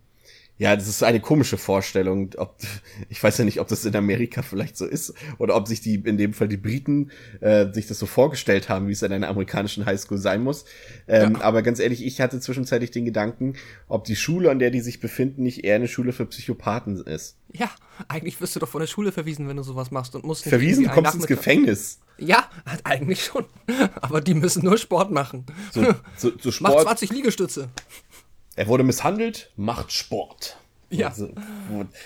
Ja, 0.59 0.75
das 0.75 0.87
ist 0.87 1.03
eine 1.03 1.19
komische 1.19 1.57
Vorstellung. 1.57 2.31
Ob, 2.37 2.57
ich 3.09 3.21
weiß 3.21 3.37
ja 3.37 3.45
nicht, 3.45 3.59
ob 3.59 3.67
das 3.67 3.85
in 3.85 3.95
Amerika 3.95 4.41
vielleicht 4.41 4.77
so 4.77 4.85
ist 4.85 5.13
oder 5.37 5.55
ob 5.55 5.67
sich 5.67 5.81
die, 5.81 5.95
in 5.95 6.17
dem 6.17 6.33
Fall 6.33 6.47
die 6.47 6.57
Briten, 6.57 7.11
äh, 7.41 7.71
sich 7.71 7.87
das 7.87 7.99
so 7.99 8.05
vorgestellt 8.05 8.69
haben, 8.69 8.87
wie 8.87 8.93
es 8.93 9.01
in 9.01 9.11
einer 9.11 9.27
amerikanischen 9.27 9.85
Highschool 9.85 10.17
sein 10.17 10.41
muss. 10.41 10.65
Ähm, 11.07 11.33
ja. 11.33 11.41
Aber 11.41 11.61
ganz 11.61 11.79
ehrlich, 11.79 12.05
ich 12.05 12.21
hatte 12.21 12.39
zwischenzeitlich 12.39 12.91
den 12.91 13.05
Gedanken, 13.05 13.53
ob 13.87 14.05
die 14.05 14.15
Schule, 14.15 14.49
an 14.49 14.59
der 14.59 14.71
die 14.71 14.81
sich 14.81 14.99
befinden, 14.99 15.43
nicht 15.43 15.63
eher 15.63 15.75
eine 15.75 15.87
Schule 15.87 16.11
für 16.11 16.25
Psychopathen 16.25 16.97
ist. 17.05 17.37
Ja, 17.53 17.69
eigentlich 18.07 18.41
wirst 18.41 18.55
du 18.55 18.59
doch 18.59 18.67
von 18.67 18.81
der 18.81 18.87
Schule 18.87 19.11
verwiesen, 19.11 19.47
wenn 19.47 19.57
du 19.57 19.63
sowas 19.63 19.91
machst 19.91 20.15
und 20.15 20.25
musst 20.25 20.43
Verwiesen, 20.43 20.85
du 20.85 20.89
kommst 20.89 21.15
ins 21.15 21.27
Gefängnis. 21.27 21.99
Ja, 22.19 22.49
eigentlich 22.83 23.23
schon. 23.23 23.45
Aber 24.01 24.21
die 24.21 24.33
müssen 24.33 24.65
nur 24.65 24.77
Sport 24.77 25.11
machen. 25.11 25.45
So, 25.71 25.93
so, 26.17 26.31
so 26.39 26.51
Sport. 26.51 26.73
Mach 26.73 26.81
20 26.83 27.11
Liegestütze. 27.11 27.69
Er 28.57 28.67
wurde 28.67 28.83
misshandelt, 28.83 29.51
macht 29.55 29.91
Sport. 29.91 30.57
Ja. 30.89 31.09
Also, 31.09 31.29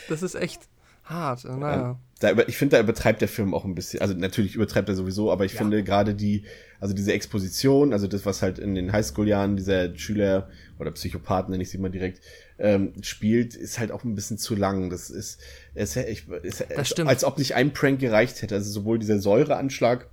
das 0.09 0.21
ist 0.21 0.35
echt 0.35 0.61
hart. 1.05 1.45
Naja. 1.45 1.97
Da 2.19 2.37
ich 2.45 2.57
finde, 2.57 2.75
da 2.75 2.83
übertreibt 2.83 3.21
der 3.21 3.29
Film 3.29 3.53
auch 3.53 3.63
ein 3.63 3.73
bisschen. 3.73 4.01
Also 4.01 4.13
natürlich 4.13 4.55
übertreibt 4.55 4.89
er 4.89 4.95
sowieso, 4.95 5.31
aber 5.31 5.45
ich 5.45 5.53
ja. 5.53 5.59
finde 5.59 5.81
gerade 5.83 6.13
die, 6.13 6.43
also 6.79 6.93
diese 6.93 7.13
Exposition, 7.13 7.93
also 7.93 8.05
das, 8.05 8.25
was 8.25 8.41
halt 8.41 8.59
in 8.59 8.75
den 8.75 8.91
Highschool-Jahren 8.91 9.55
dieser 9.55 9.95
Schüler 9.97 10.49
oder 10.77 10.91
Psychopathen, 10.91 11.51
nenne 11.51 11.63
ich 11.63 11.69
sie 11.69 11.77
mal 11.77 11.89
direkt, 11.89 12.21
ähm, 12.59 12.93
spielt, 13.01 13.55
ist 13.55 13.79
halt 13.79 13.91
auch 13.91 14.03
ein 14.03 14.13
bisschen 14.13 14.37
zu 14.37 14.53
lang. 14.53 14.89
Das 14.89 15.09
ist, 15.09 15.39
ist, 15.73 15.95
ich, 15.95 16.27
ist 16.27 16.65
das 16.75 16.89
stimmt. 16.89 17.09
als 17.09 17.23
ob 17.23 17.37
nicht 17.37 17.55
ein 17.55 17.71
Prank 17.71 17.99
gereicht 17.99 18.41
hätte. 18.41 18.55
Also 18.55 18.69
sowohl 18.69 18.99
dieser 18.99 19.19
Säureanschlag 19.19 20.09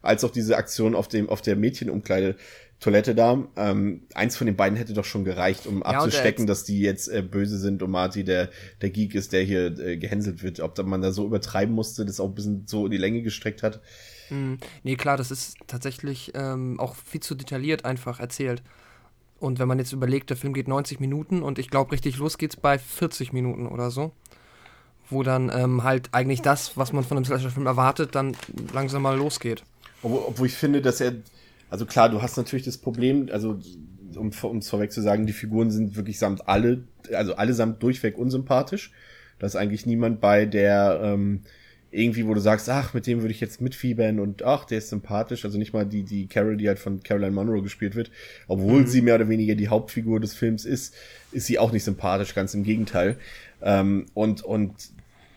als 0.00 0.22
auch 0.22 0.30
diese 0.30 0.56
Aktion 0.56 0.94
auf 0.94 1.08
dem 1.08 1.28
auf 1.28 1.42
der 1.42 1.56
Mädchenumkleide 1.56 2.36
Toilette 2.84 3.14
da. 3.14 3.42
Ähm, 3.56 4.02
eins 4.14 4.36
von 4.36 4.46
den 4.46 4.56
beiden 4.56 4.76
hätte 4.76 4.92
doch 4.92 5.06
schon 5.06 5.24
gereicht, 5.24 5.66
um 5.66 5.78
ja, 5.78 5.86
abzustecken, 5.86 6.46
dass 6.46 6.64
die 6.64 6.80
jetzt 6.80 7.08
äh, 7.08 7.22
böse 7.22 7.58
sind 7.58 7.82
und 7.82 7.90
Marty 7.90 8.24
der, 8.24 8.50
der 8.82 8.90
Geek 8.90 9.14
ist, 9.14 9.32
der 9.32 9.42
hier 9.42 9.78
äh, 9.78 9.96
gehänselt 9.96 10.42
wird. 10.42 10.60
Ob 10.60 10.78
man 10.84 11.00
da 11.00 11.10
so 11.10 11.24
übertreiben 11.24 11.74
musste, 11.74 12.04
das 12.04 12.20
auch 12.20 12.28
ein 12.28 12.34
bisschen 12.34 12.64
so 12.66 12.84
in 12.84 12.90
die 12.90 12.98
Länge 12.98 13.22
gestreckt 13.22 13.62
hat. 13.62 13.80
Mm, 14.28 14.56
nee, 14.82 14.96
klar, 14.96 15.16
das 15.16 15.30
ist 15.30 15.56
tatsächlich 15.66 16.32
ähm, 16.34 16.78
auch 16.78 16.94
viel 16.94 17.22
zu 17.22 17.34
detailliert 17.34 17.86
einfach 17.86 18.20
erzählt. 18.20 18.62
Und 19.40 19.58
wenn 19.58 19.68
man 19.68 19.78
jetzt 19.78 19.94
überlegt, 19.94 20.28
der 20.28 20.36
Film 20.36 20.52
geht 20.52 20.68
90 20.68 21.00
Minuten 21.00 21.42
und 21.42 21.58
ich 21.58 21.70
glaube, 21.70 21.92
richtig 21.92 22.18
los 22.18 22.36
geht's 22.36 22.56
bei 22.56 22.78
40 22.78 23.32
Minuten 23.32 23.66
oder 23.66 23.90
so. 23.90 24.12
Wo 25.08 25.22
dann 25.22 25.50
ähm, 25.54 25.84
halt 25.84 26.10
eigentlich 26.12 26.42
das, 26.42 26.76
was 26.76 26.92
man 26.92 27.02
von 27.02 27.16
einem 27.16 27.24
Slasher-Film 27.24 27.66
erwartet, 27.66 28.14
dann 28.14 28.36
langsam 28.74 29.00
mal 29.00 29.16
losgeht. 29.16 29.62
Obwohl, 30.02 30.22
obwohl 30.26 30.46
ich 30.48 30.54
finde, 30.54 30.82
dass 30.82 31.00
er 31.00 31.14
also 31.74 31.86
klar, 31.86 32.08
du 32.08 32.22
hast 32.22 32.36
natürlich 32.36 32.64
das 32.64 32.78
Problem, 32.78 33.28
also 33.32 33.58
um 34.14 34.28
es 34.28 34.68
vorweg 34.68 34.92
zu 34.92 35.00
sagen, 35.00 35.26
die 35.26 35.32
Figuren 35.32 35.72
sind 35.72 35.96
wirklich 35.96 36.20
samt 36.20 36.46
alle, 36.46 36.84
also 37.12 37.34
allesamt 37.34 37.82
durchweg 37.82 38.16
unsympathisch. 38.16 38.92
Da 39.40 39.48
ist 39.48 39.56
eigentlich 39.56 39.84
niemand 39.84 40.20
bei, 40.20 40.46
der 40.46 41.00
ähm, 41.02 41.40
irgendwie, 41.90 42.28
wo 42.28 42.34
du 42.34 42.38
sagst, 42.38 42.68
ach, 42.68 42.94
mit 42.94 43.08
dem 43.08 43.22
würde 43.22 43.32
ich 43.32 43.40
jetzt 43.40 43.60
mitfiebern 43.60 44.20
und 44.20 44.44
ach, 44.44 44.66
der 44.66 44.78
ist 44.78 44.88
sympathisch. 44.88 45.44
Also 45.44 45.58
nicht 45.58 45.72
mal 45.72 45.84
die, 45.84 46.04
die 46.04 46.28
Carol, 46.28 46.56
die 46.56 46.68
halt 46.68 46.78
von 46.78 47.02
Caroline 47.02 47.32
Monroe 47.32 47.60
gespielt 47.60 47.96
wird, 47.96 48.12
obwohl 48.46 48.82
mhm. 48.82 48.86
sie 48.86 49.02
mehr 49.02 49.16
oder 49.16 49.28
weniger 49.28 49.56
die 49.56 49.66
Hauptfigur 49.66 50.20
des 50.20 50.32
Films 50.32 50.64
ist, 50.64 50.94
ist 51.32 51.46
sie 51.46 51.58
auch 51.58 51.72
nicht 51.72 51.82
sympathisch, 51.82 52.36
ganz 52.36 52.54
im 52.54 52.62
Gegenteil. 52.62 53.16
Ähm, 53.62 54.06
und, 54.14 54.44
und 54.44 54.74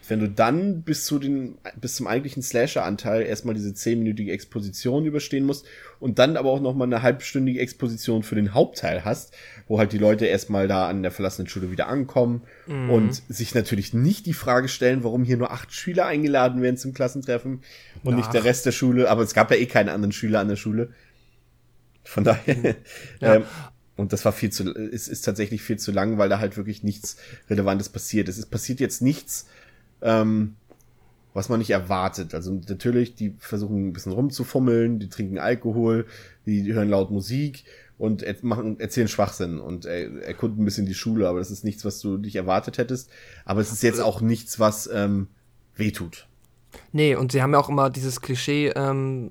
wenn 0.09 0.19
du 0.19 0.29
dann 0.29 0.83
bis 0.83 1.05
zu 1.05 1.19
den, 1.19 1.57
bis 1.79 1.95
zum 1.95 2.07
eigentlichen 2.07 2.41
Slasher-Anteil 2.41 3.23
erstmal 3.23 3.55
diese 3.55 3.73
zehnminütige 3.73 4.31
Exposition 4.31 5.05
überstehen 5.05 5.45
musst 5.45 5.65
und 5.99 6.19
dann 6.19 6.37
aber 6.37 6.49
auch 6.49 6.61
nochmal 6.61 6.87
eine 6.87 7.01
halbstündige 7.01 7.59
Exposition 7.59 8.23
für 8.23 8.35
den 8.35 8.53
Hauptteil 8.53 9.03
hast, 9.05 9.33
wo 9.67 9.79
halt 9.79 9.91
die 9.91 9.97
Leute 9.97 10.25
erstmal 10.25 10.67
da 10.67 10.87
an 10.87 11.01
der 11.01 11.11
verlassenen 11.11 11.49
Schule 11.49 11.71
wieder 11.71 11.87
ankommen 11.87 12.43
mhm. 12.67 12.89
und 12.89 13.21
sich 13.27 13.53
natürlich 13.53 13.93
nicht 13.93 14.25
die 14.25 14.33
Frage 14.33 14.69
stellen, 14.69 15.03
warum 15.03 15.23
hier 15.23 15.37
nur 15.37 15.51
acht 15.51 15.73
Schüler 15.73 16.05
eingeladen 16.05 16.61
werden 16.61 16.77
zum 16.77 16.93
Klassentreffen 16.93 17.61
und 18.03 18.13
Ach. 18.13 18.17
nicht 18.17 18.33
der 18.33 18.43
Rest 18.43 18.65
der 18.65 18.71
Schule, 18.71 19.09
aber 19.09 19.23
es 19.23 19.33
gab 19.33 19.51
ja 19.51 19.57
eh 19.57 19.65
keine 19.65 19.91
anderen 19.91 20.11
Schüler 20.11 20.39
an 20.39 20.47
der 20.47 20.55
Schule. 20.55 20.89
Von 22.03 22.23
daher, 22.23 22.55
mhm. 22.55 22.75
ja. 23.19 23.35
ähm, 23.35 23.43
und 23.97 24.13
das 24.13 24.23
war 24.23 24.31
viel 24.31 24.51
zu, 24.51 24.73
es 24.75 25.07
ist 25.07 25.21
tatsächlich 25.21 25.63
viel 25.63 25.77
zu 25.77 25.91
lang, 25.91 26.17
weil 26.19 26.29
da 26.29 26.39
halt 26.39 26.55
wirklich 26.55 26.83
nichts 26.83 27.17
Relevantes 27.49 27.89
passiert. 27.89 28.29
Es 28.29 28.37
ist 28.37 28.51
passiert 28.51 28.79
jetzt 28.79 29.01
nichts, 29.01 29.47
ähm, 30.01 30.55
was 31.33 31.49
man 31.49 31.59
nicht 31.59 31.69
erwartet. 31.69 32.33
Also 32.33 32.59
natürlich, 32.67 33.15
die 33.15 33.35
versuchen 33.37 33.89
ein 33.89 33.93
bisschen 33.93 34.11
rumzufummeln, 34.11 34.99
die 34.99 35.09
trinken 35.09 35.37
Alkohol, 35.37 36.07
die, 36.45 36.73
hören 36.73 36.89
laut 36.89 37.11
Musik 37.11 37.63
und 37.97 38.25
machen, 38.43 38.79
erzählen 38.79 39.07
Schwachsinn 39.07 39.59
und 39.59 39.85
er, 39.85 40.23
erkunden 40.23 40.61
ein 40.61 40.65
bisschen 40.65 40.85
die 40.85 40.95
Schule, 40.95 41.27
aber 41.27 41.39
das 41.39 41.51
ist 41.51 41.63
nichts, 41.63 41.85
was 41.85 41.99
du 41.99 42.17
nicht 42.17 42.35
erwartet 42.35 42.77
hättest. 42.77 43.09
Aber 43.45 43.61
es 43.61 43.71
ist 43.71 43.83
jetzt 43.83 44.01
auch 44.01 44.21
nichts, 44.21 44.59
was 44.59 44.89
ähm, 44.91 45.27
wehtut. 45.75 46.27
Nee, 46.91 47.15
und 47.15 47.31
sie 47.31 47.41
haben 47.41 47.53
ja 47.53 47.59
auch 47.59 47.69
immer 47.69 47.89
dieses 47.89 48.21
Klischee 48.21 48.69
ähm, 48.69 49.29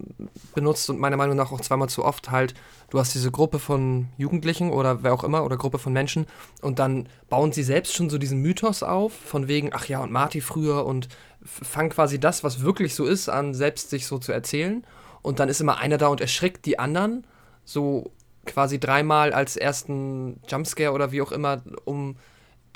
benutzt 0.55 0.89
und 0.91 0.99
meiner 0.99 1.17
Meinung 1.17 1.37
nach 1.37 1.53
auch 1.53 1.61
zweimal 1.61 1.89
zu 1.89 2.05
oft 2.05 2.31
halt, 2.31 2.55
du 2.91 2.99
hast 2.99 3.15
diese 3.15 3.31
Gruppe 3.31 3.59
von 3.59 4.09
Jugendlichen 4.17 4.71
oder 4.71 5.03
wer 5.03 5.13
auch 5.13 5.25
immer 5.25 5.45
oder 5.45 5.57
Gruppe 5.57 5.79
von 5.79 5.93
Menschen 5.93 6.27
und 6.63 6.79
dann 6.79 7.09
bauen 7.29 7.53
sie 7.53 7.63
selbst 7.63 7.95
schon 7.95 8.11
so 8.11 8.19
diesen 8.19 8.41
Mythos 8.41 8.83
auf, 8.83 9.13
von 9.13 9.49
wegen, 9.49 9.71
ach 9.73 9.87
ja, 9.87 10.03
und 10.03 10.13
Marty 10.13 10.41
früher 10.41 10.87
und 10.87 11.09
fangen 11.45 11.91
quasi 11.91 12.19
das, 12.19 12.45
was 12.45 12.63
wirklich 12.63 12.95
so 12.95 13.05
ist, 13.05 13.29
an, 13.29 13.55
selbst 13.55 13.91
sich 13.91 14.07
so 14.07 14.19
zu 14.19 14.33
erzählen. 14.33 14.85
Und 15.23 15.41
dann 15.41 15.49
ist 15.49 15.61
immer 15.61 15.79
einer 15.79 15.99
da 15.99 16.09
und 16.09 16.21
erschrickt 16.21 16.67
die 16.67 16.79
anderen, 16.79 17.27
so 17.65 18.13
quasi 18.45 18.79
dreimal 18.79 19.33
als 19.33 19.57
ersten 19.57 20.41
Jumpscare 20.49 20.93
oder 20.93 21.13
wie 21.13 21.23
auch 21.23 21.33
immer, 21.33 21.63
um 21.85 22.17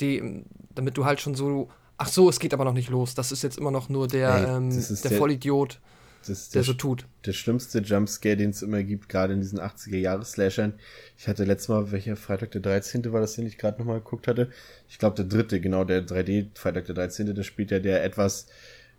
die, 0.00 0.44
damit 0.74 0.96
du 0.96 1.04
halt 1.04 1.20
schon 1.20 1.34
so 1.34 1.68
Ach 2.02 2.08
so, 2.08 2.30
es 2.30 2.40
geht 2.40 2.54
aber 2.54 2.64
noch 2.64 2.72
nicht 2.72 2.88
los. 2.88 3.14
Das 3.14 3.30
ist 3.30 3.42
jetzt 3.42 3.58
immer 3.58 3.70
noch 3.70 3.90
nur 3.90 4.08
der, 4.08 4.34
Ey, 4.34 4.56
ähm, 4.56 4.70
der, 4.70 5.10
der, 5.10 5.18
Vollidiot, 5.18 5.80
der, 6.26 6.36
der, 6.54 6.62
so 6.62 6.72
tut. 6.72 7.04
Der 7.26 7.34
schlimmste 7.34 7.80
Jumpscare, 7.80 8.38
den 8.38 8.50
es 8.50 8.62
immer 8.62 8.82
gibt, 8.82 9.10
gerade 9.10 9.34
in 9.34 9.40
diesen 9.42 9.60
80er-Jahres-Slashern. 9.60 10.72
Ich 11.18 11.28
hatte 11.28 11.44
letztes 11.44 11.68
Mal, 11.68 11.92
welcher 11.92 12.16
Freitag 12.16 12.52
der 12.52 12.62
13. 12.62 13.12
war 13.12 13.20
das, 13.20 13.34
den 13.34 13.44
ich 13.44 13.58
gerade 13.58 13.78
nochmal 13.78 13.98
geguckt 13.98 14.28
hatte? 14.28 14.48
Ich 14.88 14.98
glaube, 14.98 15.16
der 15.16 15.26
dritte, 15.26 15.60
genau, 15.60 15.84
der 15.84 16.06
3D-Freitag 16.06 16.86
der 16.86 16.94
13. 16.94 17.34
Da 17.34 17.42
spielt 17.42 17.70
ja 17.70 17.80
der 17.80 18.02
etwas 18.02 18.46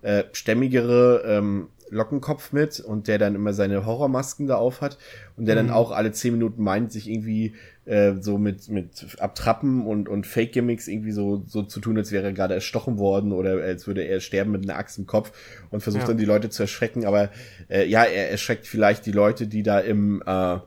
äh, 0.04 0.26
stämmigere 0.32 1.24
ähm, 1.26 1.70
Lockenkopf 1.90 2.54
mit 2.54 2.80
und 2.80 3.08
der 3.08 3.18
dann 3.18 3.34
immer 3.34 3.54
seine 3.54 3.84
Horrormasken 3.84 4.46
da 4.46 4.58
auf 4.58 4.82
hat 4.82 5.00
und 5.38 5.46
der 5.46 5.56
mhm. 5.56 5.70
dann 5.70 5.76
auch 5.76 5.90
alle 5.90 6.12
zehn 6.12 6.34
Minuten 6.34 6.62
meint, 6.62 6.92
sich 6.92 7.10
irgendwie 7.10 7.56
äh, 7.86 8.14
so 8.20 8.38
mit, 8.38 8.70
mit 8.70 9.20
Abtrappen 9.20 9.86
und, 9.86 10.08
und 10.08 10.28
Fake-Gimmicks 10.28 10.88
irgendwie 10.88 11.12
so, 11.12 11.44
so 11.48 11.64
zu 11.64 11.80
tun, 11.80 11.98
als 11.98 12.12
wäre 12.12 12.26
er 12.26 12.34
gerade 12.34 12.54
erstochen 12.54 12.98
worden 12.98 13.32
oder 13.32 13.62
als 13.62 13.88
würde 13.88 14.04
er 14.04 14.20
sterben 14.20 14.52
mit 14.52 14.64
einer 14.64 14.78
Axt 14.78 15.00
im 15.00 15.08
Kopf 15.08 15.32
und 15.72 15.82
versucht 15.82 16.04
ja. 16.04 16.08
dann 16.10 16.18
die 16.18 16.26
Leute 16.26 16.50
zu 16.50 16.64
erschrecken. 16.64 17.06
Aber 17.06 17.32
äh, 17.70 17.86
ja, 17.88 18.04
er 18.04 18.30
erschreckt 18.30 18.68
vielleicht 18.68 19.06
die 19.06 19.12
Leute, 19.12 19.48
die 19.48 19.64
da 19.64 19.80
im 19.80 20.22
äh, 20.26 20.58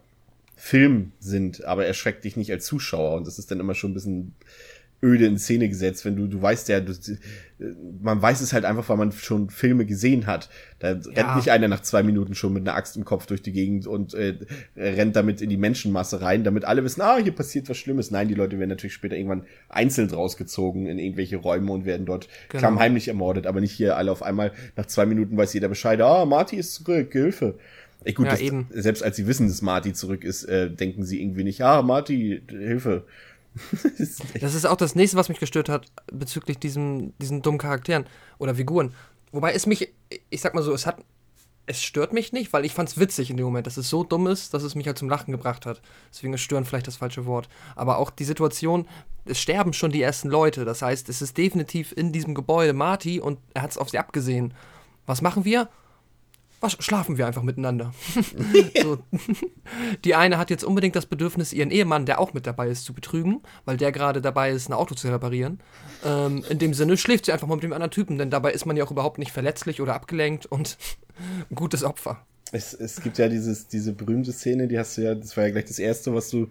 Film 0.56 1.12
sind, 1.20 1.64
aber 1.64 1.84
er 1.84 1.94
schreckt 1.94 2.24
dich 2.24 2.36
nicht 2.36 2.50
als 2.50 2.64
Zuschauer 2.64 3.16
und 3.16 3.26
das 3.26 3.38
ist 3.38 3.50
dann 3.50 3.60
immer 3.60 3.74
schon 3.74 3.90
ein 3.90 3.94
bisschen 3.94 4.34
öde 5.04 5.26
in 5.26 5.38
Szene 5.38 5.68
gesetzt, 5.68 6.04
wenn 6.04 6.16
du, 6.16 6.26
du 6.26 6.40
weißt 6.40 6.68
ja, 6.70 6.80
du, 6.80 6.92
man 8.02 8.20
weiß 8.20 8.40
es 8.40 8.52
halt 8.52 8.64
einfach, 8.64 8.88
weil 8.88 8.96
man 8.96 9.12
schon 9.12 9.50
Filme 9.50 9.84
gesehen 9.86 10.26
hat. 10.26 10.48
Da 10.78 10.92
ja. 10.92 11.00
rennt 11.14 11.36
nicht 11.36 11.50
einer 11.50 11.68
nach 11.68 11.82
zwei 11.82 12.02
Minuten 12.02 12.34
schon 12.34 12.52
mit 12.52 12.66
einer 12.66 12.76
Axt 12.76 12.96
im 12.96 13.04
Kopf 13.04 13.26
durch 13.26 13.42
die 13.42 13.52
Gegend 13.52 13.86
und 13.86 14.14
äh, 14.14 14.34
rennt 14.76 15.14
damit 15.14 15.40
in 15.40 15.50
die 15.50 15.56
Menschenmasse 15.56 16.20
rein, 16.20 16.42
damit 16.42 16.64
alle 16.64 16.82
wissen, 16.82 17.02
ah, 17.02 17.18
hier 17.18 17.32
passiert 17.32 17.68
was 17.68 17.76
Schlimmes. 17.76 18.10
Nein, 18.10 18.28
die 18.28 18.34
Leute 18.34 18.58
werden 18.58 18.70
natürlich 18.70 18.94
später 18.94 19.16
irgendwann 19.16 19.44
einzeln 19.68 20.10
rausgezogen 20.10 20.86
in 20.86 20.98
irgendwelche 20.98 21.36
Räume 21.36 21.70
und 21.72 21.84
werden 21.84 22.06
dort 22.06 22.28
genau. 22.48 22.60
klammheimlich 22.60 23.08
ermordet, 23.08 23.46
aber 23.46 23.60
nicht 23.60 23.72
hier 23.72 23.96
alle 23.96 24.10
auf 24.10 24.22
einmal. 24.22 24.52
Nach 24.76 24.86
zwei 24.86 25.06
Minuten 25.06 25.36
weiß 25.36 25.52
jeder 25.52 25.68
Bescheid, 25.68 26.00
ah, 26.00 26.24
Marty 26.24 26.56
ist 26.56 26.74
zurück, 26.74 27.12
Hilfe. 27.12 27.58
Ey, 28.04 28.12
gut, 28.12 28.26
ja, 28.26 28.32
das, 28.36 28.82
selbst 28.82 29.02
als 29.02 29.16
sie 29.16 29.26
wissen, 29.26 29.48
dass 29.48 29.62
Marty 29.62 29.92
zurück 29.92 30.24
ist, 30.24 30.44
äh, 30.44 30.70
denken 30.70 31.04
sie 31.04 31.22
irgendwie 31.22 31.44
nicht, 31.44 31.62
ah, 31.62 31.82
Marty, 31.82 32.42
Hilfe. 32.48 33.04
das 34.40 34.54
ist 34.54 34.66
auch 34.66 34.76
das 34.76 34.94
nächste, 34.94 35.16
was 35.16 35.28
mich 35.28 35.40
gestört 35.40 35.68
hat 35.68 35.86
bezüglich 36.12 36.58
diesem, 36.58 37.16
diesen 37.18 37.42
dummen 37.42 37.58
Charakteren 37.58 38.06
oder 38.38 38.54
Figuren. 38.54 38.94
Wobei 39.32 39.52
es 39.52 39.66
mich, 39.66 39.92
ich 40.30 40.40
sag 40.40 40.54
mal 40.54 40.62
so, 40.62 40.72
es 40.72 40.86
hat, 40.86 40.98
es 41.66 41.82
stört 41.82 42.12
mich 42.12 42.32
nicht, 42.32 42.52
weil 42.52 42.64
ich 42.64 42.74
fand 42.74 42.88
es 42.88 42.98
witzig 42.98 43.30
in 43.30 43.36
dem 43.36 43.46
Moment, 43.46 43.66
dass 43.66 43.76
es 43.76 43.88
so 43.88 44.04
dumm 44.04 44.26
ist, 44.26 44.54
dass 44.54 44.62
es 44.62 44.74
mich 44.74 44.86
halt 44.86 44.98
zum 44.98 45.08
Lachen 45.08 45.32
gebracht 45.32 45.66
hat. 45.66 45.80
Deswegen 46.12 46.34
ist 46.34 46.42
stören 46.42 46.64
vielleicht 46.64 46.86
das 46.86 46.96
falsche 46.96 47.26
Wort. 47.26 47.48
Aber 47.74 47.98
auch 47.98 48.10
die 48.10 48.24
Situation, 48.24 48.86
es 49.24 49.40
sterben 49.40 49.72
schon 49.72 49.90
die 49.90 50.02
ersten 50.02 50.28
Leute. 50.28 50.64
Das 50.64 50.82
heißt, 50.82 51.08
es 51.08 51.22
ist 51.22 51.36
definitiv 51.38 51.92
in 51.96 52.12
diesem 52.12 52.34
Gebäude 52.34 52.74
Marty 52.74 53.20
und 53.20 53.38
er 53.54 53.62
hat 53.62 53.70
es 53.70 53.78
auf 53.78 53.90
sie 53.90 53.98
abgesehen. 53.98 54.52
Was 55.06 55.22
machen 55.22 55.44
wir? 55.44 55.68
Was, 56.64 56.76
schlafen 56.80 57.18
wir 57.18 57.26
einfach 57.26 57.42
miteinander. 57.42 57.92
so. 58.82 58.98
Die 60.04 60.14
eine 60.14 60.38
hat 60.38 60.50
jetzt 60.50 60.64
unbedingt 60.64 60.96
das 60.96 61.06
Bedürfnis, 61.06 61.52
ihren 61.52 61.70
Ehemann, 61.70 62.06
der 62.06 62.18
auch 62.18 62.34
mit 62.34 62.46
dabei 62.46 62.68
ist, 62.68 62.84
zu 62.84 62.92
betrügen, 62.92 63.42
weil 63.64 63.76
der 63.76 63.92
gerade 63.92 64.20
dabei 64.20 64.50
ist, 64.50 64.68
ein 64.68 64.72
Auto 64.72 64.94
zu 64.94 65.08
reparieren. 65.08 65.60
Ähm, 66.04 66.42
in 66.48 66.58
dem 66.58 66.74
Sinne 66.74 66.96
schläft 66.96 67.26
sie 67.26 67.32
einfach 67.32 67.46
mal 67.46 67.54
mit 67.54 67.64
dem 67.64 67.72
anderen 67.72 67.92
Typen, 67.92 68.18
denn 68.18 68.30
dabei 68.30 68.52
ist 68.52 68.66
man 68.66 68.76
ja 68.76 68.84
auch 68.84 68.90
überhaupt 68.90 69.18
nicht 69.18 69.30
verletzlich 69.30 69.80
oder 69.80 69.94
abgelenkt 69.94 70.46
und 70.46 70.76
ein 71.50 71.54
gutes 71.54 71.84
Opfer. 71.84 72.26
Es, 72.50 72.74
es 72.74 73.00
gibt 73.00 73.18
ja 73.18 73.28
dieses, 73.28 73.68
diese 73.68 73.92
berühmte 73.92 74.32
Szene, 74.32 74.66
die 74.66 74.78
hast 74.78 74.96
du 74.96 75.02
ja, 75.02 75.14
das 75.14 75.36
war 75.36 75.44
ja 75.44 75.50
gleich 75.50 75.66
das 75.66 75.78
erste, 75.78 76.14
was 76.14 76.30
du 76.30 76.48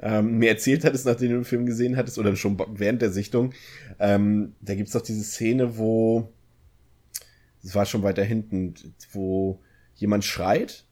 ähm, 0.00 0.38
mir 0.38 0.48
erzählt 0.48 0.84
hattest, 0.84 1.06
nachdem 1.06 1.30
du 1.30 1.34
den 1.36 1.44
Film 1.44 1.66
gesehen 1.66 1.96
hattest, 1.96 2.18
oder 2.18 2.34
schon 2.36 2.58
während 2.74 3.02
der 3.02 3.10
Sichtung. 3.10 3.52
Ähm, 3.98 4.54
da 4.60 4.74
gibt's 4.74 4.92
doch 4.92 5.02
diese 5.02 5.24
Szene, 5.24 5.76
wo, 5.76 6.32
das 7.62 7.74
war 7.74 7.86
schon 7.86 8.02
weiter 8.02 8.24
hinten, 8.24 8.74
wo 9.12 9.60
jemand 9.94 10.24
schreit 10.24 10.84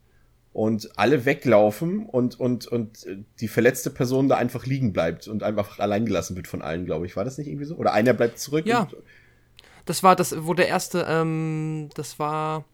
und 0.52 0.98
alle 0.98 1.24
weglaufen 1.24 2.06
und, 2.06 2.38
und, 2.38 2.66
und 2.66 3.06
die 3.40 3.48
verletzte 3.48 3.90
Person 3.90 4.28
da 4.28 4.36
einfach 4.36 4.66
liegen 4.66 4.92
bleibt 4.92 5.28
und 5.28 5.42
einfach 5.42 5.78
allein 5.78 6.04
gelassen 6.04 6.36
wird 6.36 6.48
von 6.48 6.62
allen, 6.62 6.84
glaube 6.84 7.06
ich. 7.06 7.16
War 7.16 7.24
das 7.24 7.38
nicht 7.38 7.46
irgendwie 7.46 7.64
so? 7.64 7.76
Oder 7.76 7.92
einer 7.92 8.12
bleibt 8.12 8.38
zurück? 8.38 8.66
Ja. 8.66 8.88
Das 9.84 10.02
war 10.02 10.16
das, 10.16 10.34
wo 10.44 10.54
der 10.54 10.68
erste, 10.68 11.06
ähm, 11.08 11.88
das 11.94 12.18
war, 12.18 12.64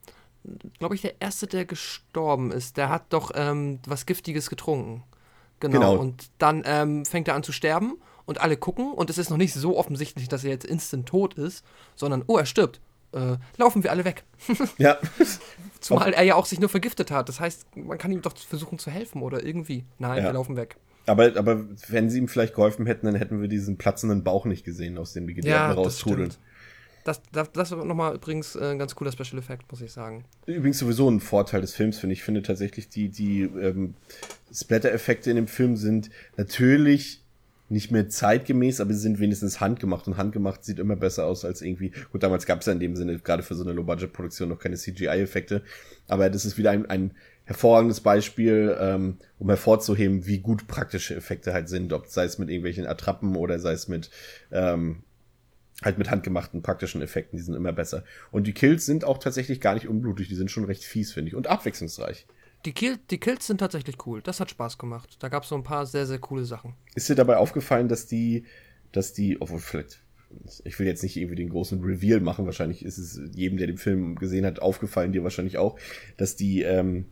glaube 0.78 0.94
ich, 0.94 1.02
der 1.02 1.20
erste, 1.20 1.46
der 1.46 1.64
gestorben 1.64 2.50
ist. 2.50 2.76
Der 2.76 2.88
hat 2.88 3.12
doch 3.12 3.32
ähm, 3.34 3.80
was 3.86 4.06
Giftiges 4.06 4.50
getrunken. 4.50 5.04
Genau. 5.60 5.78
genau. 5.78 5.96
Und 5.96 6.30
dann 6.38 6.62
ähm, 6.66 7.04
fängt 7.04 7.28
er 7.28 7.34
an 7.34 7.42
zu 7.42 7.52
sterben 7.52 7.98
und 8.24 8.40
alle 8.40 8.56
gucken 8.56 8.92
und 8.92 9.10
es 9.10 9.18
ist 9.18 9.30
noch 9.30 9.36
nicht 9.36 9.54
so 9.54 9.76
offensichtlich, 9.76 10.28
dass 10.28 10.44
er 10.44 10.50
jetzt 10.50 10.64
instant 10.64 11.06
tot 11.06 11.34
ist, 11.34 11.64
sondern, 11.94 12.24
oh, 12.26 12.38
er 12.38 12.46
stirbt. 12.46 12.80
Äh, 13.14 13.36
laufen 13.56 13.82
wir 13.84 13.90
alle 13.90 14.04
weg. 14.04 14.24
ja. 14.78 14.98
Zumal 15.80 16.12
er 16.12 16.24
ja 16.24 16.34
auch 16.34 16.46
sich 16.46 16.58
nur 16.58 16.68
vergiftet 16.68 17.10
hat. 17.10 17.28
Das 17.28 17.40
heißt, 17.40 17.76
man 17.76 17.96
kann 17.96 18.10
ihm 18.10 18.22
doch 18.22 18.36
versuchen 18.36 18.78
zu 18.78 18.90
helfen 18.90 19.22
oder 19.22 19.44
irgendwie. 19.44 19.84
Nein, 19.98 20.18
ja. 20.18 20.24
wir 20.24 20.32
laufen 20.32 20.56
weg. 20.56 20.76
Aber, 21.06 21.36
aber 21.36 21.64
wenn 21.88 22.10
sie 22.10 22.18
ihm 22.18 22.28
vielleicht 22.28 22.54
geholfen 22.54 22.86
hätten, 22.86 23.06
dann 23.06 23.14
hätten 23.14 23.40
wir 23.40 23.48
diesen 23.48 23.76
platzenden 23.76 24.24
Bauch 24.24 24.46
nicht 24.46 24.64
gesehen, 24.64 24.98
aus 24.98 25.12
dem 25.12 25.26
die 25.26 25.34
Gedanken 25.34 25.56
ja, 25.56 25.72
raustrudeln. 25.72 26.32
Das, 27.04 27.20
das, 27.32 27.52
das 27.52 27.70
ist 27.70 27.84
nochmal 27.84 28.14
übrigens 28.14 28.56
äh, 28.56 28.70
ein 28.70 28.78
ganz 28.78 28.94
cooler 28.94 29.12
Special 29.12 29.38
Effekt, 29.38 29.70
muss 29.70 29.82
ich 29.82 29.92
sagen. 29.92 30.24
Übrigens 30.46 30.78
sowieso 30.78 31.10
ein 31.10 31.20
Vorteil 31.20 31.60
des 31.60 31.74
Films, 31.74 31.98
finde 31.98 32.14
ich. 32.14 32.20
Ich 32.20 32.24
finde 32.24 32.42
tatsächlich, 32.42 32.88
die, 32.88 33.10
die 33.10 33.42
ähm, 33.42 33.94
Splatter-Effekte 34.50 35.28
in 35.28 35.36
dem 35.36 35.46
Film 35.46 35.76
sind 35.76 36.08
natürlich 36.38 37.23
nicht 37.68 37.90
mehr 37.90 38.08
zeitgemäß, 38.08 38.80
aber 38.80 38.92
sie 38.92 39.00
sind 39.00 39.20
wenigstens 39.20 39.60
handgemacht 39.60 40.06
und 40.06 40.16
handgemacht 40.16 40.64
sieht 40.64 40.78
immer 40.78 40.96
besser 40.96 41.26
aus 41.26 41.44
als 41.44 41.62
irgendwie. 41.62 41.92
Gut, 42.12 42.22
damals 42.22 42.46
gab 42.46 42.60
es 42.60 42.66
ja 42.66 42.72
in 42.72 42.80
dem 42.80 42.94
Sinne 42.94 43.18
gerade 43.18 43.42
für 43.42 43.54
so 43.54 43.64
eine 43.64 43.72
Low-Budget-Produktion 43.72 44.48
noch 44.48 44.58
keine 44.58 44.76
CGI-Effekte, 44.76 45.62
aber 46.06 46.28
das 46.30 46.44
ist 46.44 46.58
wieder 46.58 46.70
ein, 46.70 46.86
ein 46.86 47.12
hervorragendes 47.44 48.00
Beispiel, 48.00 48.76
ähm, 48.78 49.18
um 49.38 49.48
hervorzuheben, 49.48 50.26
wie 50.26 50.38
gut 50.38 50.66
praktische 50.66 51.14
Effekte 51.14 51.52
halt 51.52 51.68
sind, 51.68 51.92
ob 51.92 52.06
sei 52.06 52.24
es 52.24 52.38
mit 52.38 52.48
irgendwelchen 52.48 52.86
Attrappen 52.86 53.36
oder 53.36 53.58
sei 53.58 53.72
es 53.72 53.88
mit 53.88 54.10
ähm, 54.50 55.02
halt 55.82 55.98
mit 55.98 56.10
handgemachten 56.10 56.62
praktischen 56.62 57.02
Effekten, 57.02 57.36
die 57.36 57.42
sind 57.42 57.54
immer 57.54 57.72
besser. 57.72 58.04
Und 58.30 58.46
die 58.46 58.52
Kills 58.52 58.86
sind 58.86 59.04
auch 59.04 59.18
tatsächlich 59.18 59.60
gar 59.60 59.74
nicht 59.74 59.88
unblutig, 59.88 60.28
die 60.28 60.34
sind 60.34 60.50
schon 60.50 60.64
recht 60.64 60.84
fies, 60.84 61.12
finde 61.12 61.28
ich, 61.28 61.34
und 61.34 61.46
abwechslungsreich. 61.46 62.26
Die, 62.64 62.72
Kill, 62.72 62.98
die 63.10 63.18
Kills 63.18 63.46
sind 63.46 63.58
tatsächlich 63.58 63.96
cool. 64.06 64.22
Das 64.22 64.40
hat 64.40 64.50
Spaß 64.50 64.78
gemacht. 64.78 65.16
Da 65.20 65.28
gab 65.28 65.42
es 65.42 65.50
so 65.50 65.54
ein 65.54 65.62
paar 65.62 65.86
sehr, 65.86 66.06
sehr 66.06 66.18
coole 66.18 66.44
Sachen. 66.44 66.74
Ist 66.94 67.08
dir 67.08 67.14
dabei 67.14 67.36
aufgefallen, 67.36 67.88
dass 67.88 68.06
die, 68.06 68.44
dass 68.92 69.12
die, 69.12 69.40
obwohl 69.40 69.58
vielleicht, 69.58 70.02
ich 70.64 70.78
will 70.78 70.86
jetzt 70.86 71.02
nicht 71.02 71.16
irgendwie 71.16 71.36
den 71.36 71.50
großen 71.50 71.82
Reveal 71.82 72.20
machen, 72.20 72.46
wahrscheinlich 72.46 72.84
ist 72.84 72.98
es 72.98 73.20
jedem, 73.34 73.58
der 73.58 73.66
den 73.66 73.78
Film 73.78 74.16
gesehen 74.16 74.46
hat, 74.46 74.60
aufgefallen, 74.60 75.12
dir 75.12 75.24
wahrscheinlich 75.24 75.58
auch, 75.58 75.78
dass 76.16 76.36
die 76.36 76.62
ähm, 76.62 77.06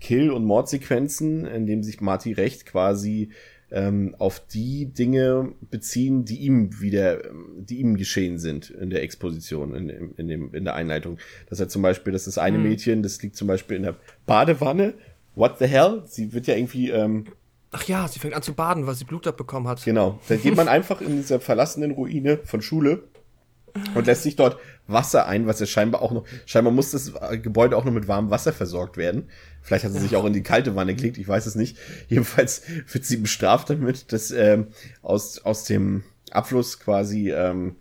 Kill- 0.00 0.30
und 0.30 0.44
Mordsequenzen, 0.44 1.46
in 1.46 1.66
dem 1.66 1.82
sich 1.82 2.00
Marty 2.00 2.32
recht 2.32 2.66
quasi 2.66 3.30
ähm, 3.70 4.14
auf 4.18 4.40
die 4.46 4.86
Dinge 4.86 5.52
beziehen, 5.70 6.24
die 6.24 6.38
ihm 6.38 6.80
wieder, 6.80 7.22
die 7.56 7.80
ihm 7.80 7.96
geschehen 7.96 8.38
sind 8.38 8.70
in 8.70 8.90
der 8.90 9.02
Exposition, 9.02 9.74
in, 9.74 10.14
in, 10.16 10.28
dem, 10.28 10.54
in 10.54 10.64
der 10.64 10.74
Einleitung. 10.74 11.18
Dass 11.48 11.60
er 11.60 11.68
zum 11.68 11.82
Beispiel, 11.82 12.12
das 12.12 12.26
ist 12.26 12.38
eine 12.38 12.58
mhm. 12.58 12.64
Mädchen, 12.64 13.02
das 13.02 13.20
liegt 13.22 13.36
zum 13.36 13.48
Beispiel 13.48 13.76
in 13.76 13.82
der 13.82 13.96
Badewanne. 14.26 14.94
What 15.34 15.58
the 15.58 15.66
hell? 15.66 16.02
Sie 16.06 16.32
wird 16.32 16.46
ja 16.46 16.56
irgendwie, 16.56 16.90
ähm, 16.90 17.26
Ach 17.70 17.84
ja, 17.84 18.08
sie 18.08 18.18
fängt 18.18 18.34
an 18.34 18.42
zu 18.42 18.54
baden, 18.54 18.86
weil 18.86 18.94
sie 18.94 19.04
Blut 19.04 19.26
abbekommen 19.26 19.68
hat. 19.68 19.84
Genau. 19.84 20.18
Da 20.28 20.36
geht 20.36 20.56
man 20.56 20.68
einfach 20.68 21.02
in 21.02 21.16
dieser 21.16 21.38
verlassenen 21.38 21.90
Ruine 21.90 22.38
von 22.44 22.62
Schule 22.62 23.02
und 23.94 24.06
lässt 24.06 24.22
sich 24.22 24.36
dort 24.36 24.58
Wasser 24.86 25.26
ein, 25.26 25.46
was 25.46 25.60
ja 25.60 25.66
scheinbar 25.66 26.02
auch 26.02 26.12
noch, 26.12 26.24
scheinbar 26.46 26.72
muss 26.72 26.92
das 26.92 27.12
Gebäude 27.42 27.76
auch 27.76 27.84
noch 27.84 27.92
mit 27.92 28.08
warmem 28.08 28.30
Wasser 28.30 28.52
versorgt 28.52 28.96
werden. 28.96 29.28
Vielleicht 29.68 29.84
hat 29.84 29.92
sie 29.92 30.00
sich 30.00 30.16
auch 30.16 30.24
in 30.24 30.32
die 30.32 30.42
kalte 30.42 30.74
Wanne 30.76 30.94
gelegt, 30.94 31.18
ich 31.18 31.28
weiß 31.28 31.44
es 31.44 31.54
nicht. 31.54 31.76
Jedenfalls 32.08 32.62
wird 32.90 33.04
sie 33.04 33.18
bestraft 33.18 33.68
damit, 33.68 34.14
dass 34.14 34.30
ähm, 34.30 34.68
aus, 35.02 35.44
aus 35.44 35.64
dem 35.64 36.04
Abfluss 36.30 36.80
quasi 36.80 37.30
ähm, 37.30 37.76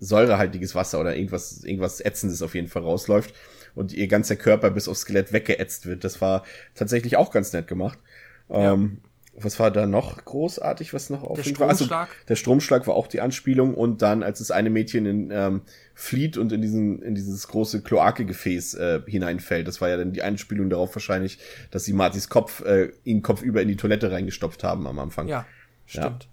säurehaltiges 0.00 0.74
Wasser 0.74 0.98
oder 0.98 1.14
irgendwas, 1.14 1.62
irgendwas 1.62 2.00
Ätzendes 2.00 2.42
auf 2.42 2.56
jeden 2.56 2.66
Fall 2.66 2.82
rausläuft 2.82 3.32
und 3.76 3.92
ihr 3.92 4.08
ganzer 4.08 4.34
Körper 4.34 4.72
bis 4.72 4.88
aufs 4.88 5.02
Skelett 5.02 5.32
weggeätzt 5.32 5.86
wird. 5.86 6.02
Das 6.02 6.20
war 6.20 6.44
tatsächlich 6.74 7.16
auch 7.16 7.30
ganz 7.30 7.52
nett 7.52 7.68
gemacht. 7.68 8.00
Ja. 8.48 8.72
Ähm, 8.72 8.98
was 9.42 9.58
war 9.58 9.70
da 9.70 9.86
noch 9.86 10.24
großartig, 10.24 10.92
was 10.92 11.10
noch 11.10 11.22
auf 11.22 11.42
Stromschlag. 11.42 12.08
Also, 12.08 12.24
der 12.28 12.36
Stromschlag 12.36 12.86
war 12.86 12.94
auch 12.94 13.06
die 13.06 13.20
Anspielung 13.20 13.74
und 13.74 14.02
dann, 14.02 14.22
als 14.22 14.38
das 14.38 14.50
eine 14.50 14.70
Mädchen 14.70 15.06
in, 15.06 15.30
ähm, 15.30 15.62
flieht 15.94 16.36
und 16.36 16.52
in 16.52 16.62
diesen 16.62 17.02
in 17.02 17.14
dieses 17.14 17.48
große 17.48 17.82
Kloakegefäß 17.82 18.74
äh, 18.74 19.00
hineinfällt, 19.06 19.68
das 19.68 19.80
war 19.80 19.88
ja 19.88 19.96
dann 19.96 20.12
die 20.12 20.22
Anspielung 20.22 20.70
darauf 20.70 20.94
wahrscheinlich, 20.94 21.38
dass 21.70 21.84
sie 21.84 21.92
Martys 21.92 22.28
Kopf 22.28 22.64
äh, 22.64 22.90
ihn 23.04 23.22
kopfüber 23.22 23.62
in 23.62 23.68
die 23.68 23.76
Toilette 23.76 24.10
reingestopft 24.10 24.64
haben 24.64 24.86
am 24.86 24.98
Anfang. 24.98 25.28
Ja, 25.28 25.46
stimmt. 25.86 26.24
Ja. 26.24 26.30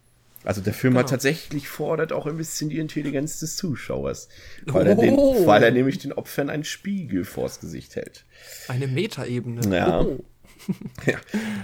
Also 0.48 0.62
der 0.62 0.74
Film 0.74 0.94
genau. 0.94 1.04
hat 1.04 1.10
tatsächlich 1.10 1.68
fordert 1.68 2.14
auch 2.14 2.26
ein 2.26 2.38
bisschen 2.38 2.70
die 2.70 2.80
Intelligenz 2.80 3.40
des 3.40 3.58
Zuschauers, 3.58 4.30
weil, 4.66 4.86
oh. 4.86 4.90
er, 4.90 4.96
den, 4.96 5.16
oh. 5.18 5.46
weil 5.46 5.62
er 5.62 5.72
nämlich 5.72 5.98
den 5.98 6.14
Opfern 6.14 6.50
einen 6.50 6.64
Spiegel 6.64 7.26
vors 7.26 7.60
Gesicht 7.60 7.98
hält. 7.98 8.24
Eine 8.70 8.88
Metaebene. 8.88 9.76
Ja. 9.76 10.00
Oh. 10.00 10.24
ja. 11.06 11.18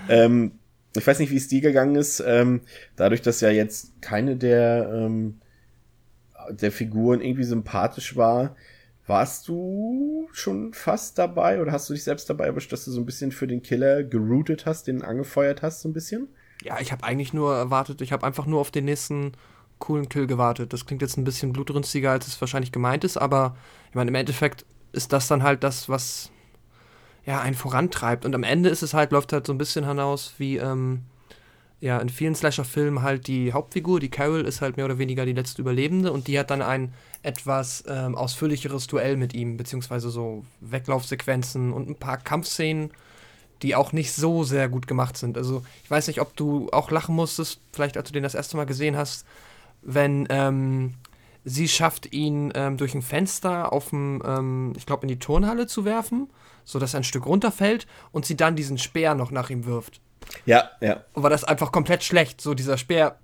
Ähm, 0.10 0.60
ich 0.95 1.08
weiß 1.08 1.19
nicht, 1.19 1.32
wie 1.32 1.38
es 1.38 1.47
dir 1.47 1.62
gegangen 1.62 1.95
ist, 1.95 2.23
ähm, 2.25 2.62
dadurch, 2.95 3.21
dass 3.21 3.41
ja 3.41 3.49
jetzt 3.49 4.01
keine 4.01 4.36
der, 4.36 4.89
ähm, 4.93 5.39
der 6.49 6.71
Figuren 6.71 7.21
irgendwie 7.21 7.43
sympathisch 7.43 8.15
war, 8.15 8.56
warst 9.06 9.47
du 9.47 10.29
schon 10.32 10.73
fast 10.73 11.17
dabei 11.17 11.62
oder 11.62 11.71
hast 11.71 11.89
du 11.89 11.93
dich 11.93 12.03
selbst 12.03 12.29
dabei 12.29 12.45
erwischt, 12.45 12.71
dass 12.71 12.86
du 12.86 12.91
so 12.91 13.01
ein 13.01 13.06
bisschen 13.06 13.32
für 13.32 13.47
den 13.47 13.62
Killer 13.62 14.03
geroutet 14.03 14.65
hast, 14.65 14.88
den 14.88 15.01
angefeuert 15.01 15.62
hast, 15.62 15.82
so 15.82 15.89
ein 15.89 15.93
bisschen? 15.93 16.27
Ja, 16.63 16.79
ich 16.79 16.91
habe 16.91 17.03
eigentlich 17.03 17.34
nur 17.34 17.53
erwartet, 17.53 18.01
ich 18.01 18.12
habe 18.12 18.25
einfach 18.25 18.45
nur 18.45 18.62
auf 18.62 18.71
den 18.71 18.86
nächsten 18.86 19.34
coolen 19.79 20.08
Kill 20.08 20.27
gewartet. 20.27 20.71
Das 20.71 20.86
klingt 20.86 21.01
jetzt 21.01 21.17
ein 21.17 21.25
bisschen 21.25 21.51
blutrünstiger, 21.51 22.12
als 22.12 22.27
es 22.27 22.39
wahrscheinlich 22.39 22.71
gemeint 22.71 23.03
ist, 23.03 23.17
aber 23.17 23.58
ich 23.89 23.95
meine, 23.95 24.10
im 24.10 24.15
Endeffekt 24.15 24.65
ist 24.93 25.12
das 25.12 25.27
dann 25.27 25.43
halt 25.43 25.63
das, 25.63 25.89
was 25.89 26.32
ja, 27.25 27.41
einen 27.41 27.55
vorantreibt. 27.55 28.25
Und 28.25 28.36
am 28.36 28.43
Ende 28.43 28.69
ist 28.69 28.81
es 28.81 28.93
halt, 28.93 29.12
läuft 29.12 29.33
halt 29.33 29.47
so 29.47 29.53
ein 29.53 29.57
bisschen 29.57 29.88
hinaus 29.88 30.33
wie, 30.38 30.57
ähm, 30.57 31.03
ja, 31.79 31.99
in 31.99 32.09
vielen 32.09 32.36
Slasher-Filmen 32.36 33.01
halt 33.01 33.27
die 33.27 33.53
Hauptfigur, 33.53 33.99
die 33.99 34.09
Carol, 34.09 34.45
ist 34.45 34.62
halt 34.62 34.77
mehr 34.77 34.86
oder 34.86 34.99
weniger 34.99 35.25
die 35.25 35.33
letzte 35.33 35.62
Überlebende 35.62 36.12
und 36.12 36.27
die 36.27 36.39
hat 36.39 36.49
dann 36.49 36.62
ein 36.62 36.93
etwas 37.23 37.83
ähm, 37.88 38.15
ausführlicheres 38.15 38.88
Duell 38.88 39.17
mit 39.17 39.33
ihm, 39.33 39.57
beziehungsweise 39.57 40.09
so 40.09 40.45
Weglaufsequenzen 40.62 41.73
und 41.73 41.89
ein 41.89 41.95
paar 41.95 42.17
Kampfszenen, 42.17 42.91
die 43.62 43.75
auch 43.75 43.93
nicht 43.93 44.12
so 44.13 44.43
sehr 44.43 44.67
gut 44.67 44.88
gemacht 44.88 45.17
sind. 45.17 45.38
Also 45.38 45.63
ich 45.83 45.91
weiß 45.91 46.07
nicht, 46.07 46.21
ob 46.21 46.36
du 46.36 46.69
auch 46.71 46.91
lachen 46.91 47.15
musstest, 47.15 47.62
vielleicht 47.71 47.97
als 47.97 48.07
du 48.07 48.13
den 48.13 48.23
das 48.23 48.36
erste 48.36 48.57
Mal 48.57 48.65
gesehen 48.65 48.97
hast, 48.97 49.25
wenn 49.81 50.25
ähm, 50.29 50.95
sie 51.45 51.67
schafft, 51.67 52.13
ihn 52.13 52.51
ähm, 52.55 52.77
durch 52.77 52.93
ein 52.93 53.01
Fenster 53.01 53.71
auf 53.71 53.89
dem, 53.89 54.21
ähm, 54.25 54.73
ich 54.77 54.86
glaube, 54.86 55.03
in 55.03 55.09
die 55.09 55.19
Turnhalle 55.19 55.67
zu 55.67 55.86
werfen 55.86 56.29
so 56.65 56.80
dass 56.80 56.93
er 56.93 57.02
ein 57.02 57.04
Stück 57.04 57.26
runterfällt 57.26 57.88
und 58.12 58.26
sie 58.26 58.36
dann 58.36 58.56
diesen 58.56 58.78
Speer 58.78 59.15
noch 59.15 59.32
nach 59.32 59.49
ihm 59.49 59.65
wirft. 59.65 60.02
Ja, 60.45 60.69
ja. 60.82 61.04
Und 61.13 61.23
war 61.23 61.30
das 61.30 61.43
einfach 61.43 61.71
komplett 61.71 62.04
schlecht. 62.04 62.41
So 62.41 62.54
dieser 62.54 62.78
Speer 62.78 63.17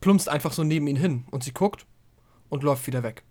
plumpst 0.00 0.28
einfach 0.28 0.52
so 0.52 0.64
neben 0.64 0.86
ihn 0.86 0.96
hin 0.96 1.24
und 1.30 1.44
sie 1.44 1.52
guckt 1.52 1.86
und 2.48 2.62
läuft 2.62 2.86
wieder 2.86 3.02
weg. 3.02 3.22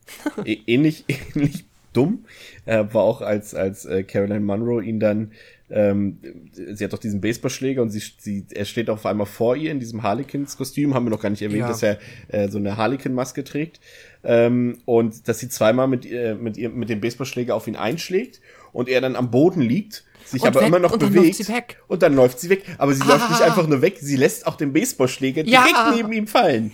ähnlich, 0.46 1.06
ähnlich 1.08 1.66
dumm 1.94 2.26
äh, 2.66 2.84
war 2.92 3.04
auch 3.04 3.22
als 3.22 3.56
als 3.56 3.86
äh, 3.86 4.04
Caroline 4.04 4.42
Munro 4.42 4.82
ihn 4.82 5.00
dann 5.00 5.32
ähm, 5.70 6.20
sie 6.52 6.84
hat 6.84 6.94
doch 6.94 7.00
diesen 7.00 7.22
Baseballschläger 7.22 7.82
und 7.82 7.90
sie, 7.90 8.02
sie 8.18 8.46
er 8.52 8.66
steht 8.66 8.90
auf 8.90 9.06
einmal 9.06 9.26
vor 9.26 9.56
ihr 9.56 9.72
in 9.72 9.80
diesem 9.80 10.04
Harlequins-Kostüm, 10.04 10.94
haben 10.94 11.06
wir 11.06 11.10
noch 11.10 11.22
gar 11.22 11.30
nicht 11.30 11.42
erwähnt, 11.42 11.62
ja. 11.62 11.68
dass 11.68 11.82
er 11.82 12.00
äh, 12.28 12.50
so 12.50 12.58
eine 12.58 12.78
Harlequin-Maske 12.78 13.44
trägt 13.44 13.80
ähm, 14.24 14.78
und 14.86 15.28
dass 15.28 15.40
sie 15.40 15.50
zweimal 15.50 15.88
mit 15.88 16.06
äh, 16.06 16.36
mit 16.36 16.58
ihr 16.58 16.70
mit 16.70 16.90
dem 16.90 17.02
Baseballschläger 17.02 17.56
auf 17.56 17.68
ihn 17.68 17.76
einschlägt 17.76 18.42
und 18.74 18.90
er 18.90 19.02
dann 19.02 19.16
am 19.16 19.32
Boden 19.32 19.62
liegt, 19.62 20.04
sich 20.26 20.42
und 20.42 20.50
aber 20.50 20.62
weg, 20.62 20.68
immer 20.68 20.80
noch 20.80 20.92
und 20.92 21.00
bewegt. 21.00 21.48
Und 21.88 22.02
dann 22.02 22.14
läuft 22.14 22.40
sie 22.40 22.50
weg. 22.50 22.64
Aber 22.78 22.94
sie 22.94 23.04
ah. 23.04 23.08
läuft 23.08 23.30
nicht 23.30 23.42
einfach 23.42 23.68
nur 23.68 23.82
weg, 23.82 23.98
sie 24.02 24.18
lässt 24.18 24.46
auch 24.48 24.56
den 24.56 24.74
Baseballschläger 24.74 25.46
ja. 25.46 25.64
direkt 25.64 25.96
neben 25.96 26.12
ihm 26.12 26.28
fallen. 26.28 26.72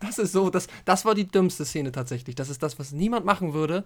Das 0.00 0.18
ist 0.18 0.32
so, 0.32 0.50
das, 0.50 0.66
das 0.84 1.04
war 1.04 1.14
die 1.14 1.26
dümmste 1.26 1.64
Szene 1.64 1.92
tatsächlich. 1.92 2.34
Das 2.34 2.50
ist 2.50 2.62
das, 2.62 2.78
was 2.78 2.92
niemand 2.92 3.24
machen 3.24 3.54
würde, 3.54 3.84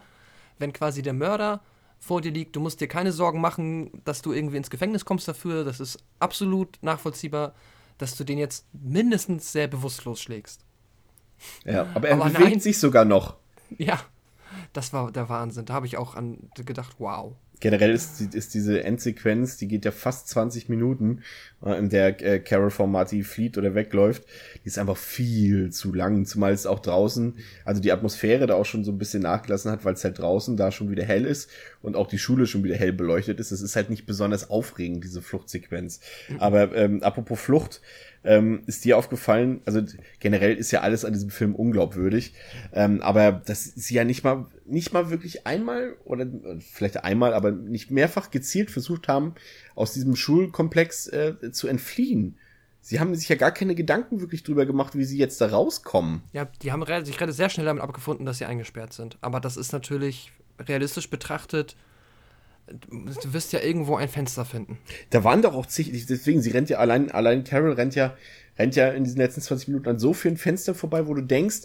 wenn 0.59 0.73
quasi 0.73 1.03
der 1.03 1.13
Mörder 1.13 1.61
vor 2.01 2.23
dir 2.23 2.33
liegt. 2.33 2.57
Du 2.57 2.61
musst 2.61 2.81
dir 2.81 2.89
keine 2.89 3.13
Sorgen 3.13 3.41
machen, 3.41 3.91
dass 4.05 4.23
du 4.23 4.33
irgendwie 4.33 4.57
ins 4.57 4.71
Gefängnis 4.71 5.05
kommst 5.05 5.29
dafür. 5.29 5.65
Das 5.65 5.79
ist 5.79 5.99
absolut 6.19 6.79
nachvollziehbar, 6.83 7.55
dass 7.99 8.17
du 8.17 8.25
den 8.25 8.39
jetzt 8.39 8.65
mindestens 8.73 9.53
sehr 9.53 9.69
bewusstlos 9.69 10.21
schlägst. 10.21 10.65
Ja, 11.65 11.87
aber 11.95 12.09
er 12.09 12.17
aber 12.17 12.31
bewegt 12.31 12.51
nein. 12.51 12.61
sich 12.61 12.79
sogar 12.79 13.05
noch. 13.05 13.37
Ja, 13.79 14.01
das 14.73 14.93
war 14.93 15.13
der 15.13 15.29
Wahnsinn. 15.29 15.67
Da 15.67 15.75
habe 15.75 15.87
ich 15.87 15.97
auch 15.97 16.15
an 16.15 16.51
gedacht, 16.55 16.97
wow. 16.99 17.35
generell 17.61 17.93
ist, 17.93 18.21
ist 18.35 18.55
diese 18.55 18.83
Endsequenz, 18.83 19.57
die 19.59 19.69
geht 19.69 19.85
ja 19.85 19.93
fast 19.93 20.29
20 20.29 20.69
Minuten, 20.69 21.23
äh, 21.65 21.79
in 21.79 21.89
der 21.89 22.21
äh, 22.23 22.41
Carol 22.41 22.71
von 22.71 22.91
Marty 22.91 23.23
flieht 23.23 23.59
oder 23.59 23.75
wegläuft. 23.75 24.25
Die 24.65 24.69
ist 24.69 24.79
einfach 24.79 24.97
viel 24.97 25.71
zu 25.71 25.93
lang, 25.93 26.25
zumal 26.25 26.53
es 26.53 26.67
auch 26.67 26.81
draußen, 26.81 27.37
also 27.65 27.81
die 27.81 27.93
Atmosphäre 27.93 28.47
da 28.47 28.55
auch 28.55 28.67
schon 28.67 28.85
so 28.85 28.91
ein 28.91 28.99
bisschen 28.99 29.23
nachgelassen 29.23 29.71
hat, 29.71 29.85
weil 29.85 29.95
es 29.95 30.05
halt 30.05 30.19
draußen 30.19 30.57
da 30.57 30.73
schon 30.73 30.91
wieder 30.91 31.05
hell 31.05 31.25
ist 31.25 31.49
und 31.83 31.97
auch 31.97 32.07
die 32.07 32.19
Schule 32.19 32.47
schon 32.47 32.65
wieder 32.65 32.77
hell 32.77 32.93
beleuchtet 32.93 33.41
ist. 33.41 33.53
Es 33.53 33.63
ist 33.63 33.77
halt 33.77 33.91
nicht 33.91 34.07
besonders 34.07 34.51
aufregend, 34.51 35.05
diese 35.05 35.23
Fluchtsequenz. 35.23 36.01
Mhm. 36.29 36.41
Aber 36.41 36.75
ähm, 36.75 37.03
apropos 37.03 37.41
Flucht, 37.41 37.81
ähm, 38.23 38.63
ist 38.67 38.85
dir 38.85 38.99
aufgefallen, 38.99 39.63
also 39.65 39.81
generell 40.19 40.55
ist 40.55 40.71
ja 40.71 40.81
alles 40.81 41.05
an 41.05 41.13
diesem 41.13 41.31
Film 41.31 41.55
unglaubwürdig, 41.55 42.35
ähm, 42.73 43.01
aber 43.01 43.33
das 43.33 43.67
ist 43.67 43.89
ja 43.91 44.05
nicht 44.05 44.25
mal, 44.25 44.47
nicht 44.67 44.93
mal 44.93 45.11
wirklich 45.11 45.47
einmal 45.47 45.97
oder 46.05 46.27
vielleicht 46.59 47.03
einmal, 47.03 47.33
aber 47.33 47.51
nicht 47.51 47.91
mehrfach 47.91 48.31
gezielt 48.31 48.71
versucht 48.71 49.09
haben, 49.09 49.35
aus 49.75 49.95
diesem 49.95 50.17
Schulkomplex 50.17 51.09
äh, 51.09 51.53
zu 51.53 51.67
entfliehen. 51.67 52.37
Sie 52.83 52.99
haben 52.99 53.15
sich 53.15 53.29
ja 53.29 53.37
gar 53.37 53.53
keine 53.53 53.75
Gedanken 53.75 54.21
wirklich 54.21 54.43
drüber 54.43 54.65
gemacht, 54.65 54.97
wie 54.97 55.05
sie 55.05 55.19
jetzt 55.19 55.41
da 55.41 55.49
rauskommen. 55.49 56.23
Ja, 56.33 56.47
die 56.63 56.73
haben 56.73 56.85
sich 57.05 57.19
sehr 57.19 57.51
schnell 57.51 57.67
damit 57.67 57.83
abgefunden, 57.83 58.25
dass 58.25 58.39
sie 58.39 58.47
eingesperrt 58.47 58.95
sind. 58.95 59.19
Aber 59.21 59.39
das 59.39 59.59
ist 59.59 59.73
natürlich 59.73 60.33
realistisch 60.61 61.11
betrachtet 61.11 61.77
du 62.71 63.33
wirst 63.33 63.53
ja 63.53 63.61
irgendwo 63.61 63.97
ein 63.97 64.09
Fenster 64.09 64.45
finden. 64.45 64.79
Da 65.11 65.25
waren 65.25 65.43
doch 65.43 65.55
auch 65.55 65.67
zig, 65.67 65.91
deswegen, 66.07 66.41
sie 66.41 66.51
rennt 66.51 66.71
ja 66.71 66.79
allein, 66.79 67.11
allein 67.11 67.45
Carol 67.45 67.73
rennt 67.73 67.95
ja, 67.95 68.17
rennt 68.59 68.77
ja 68.77 68.89
in 68.89 69.05
diesen 69.05 69.19
letzten 69.19 69.41
20 69.41 69.69
Minuten 69.69 69.89
an 69.89 69.99
so 69.99 70.13
vielen 70.13 70.37
Fenstern 70.37 70.75
vorbei, 70.75 71.07
wo 71.07 71.15
du 71.15 71.23
denkst, 71.23 71.63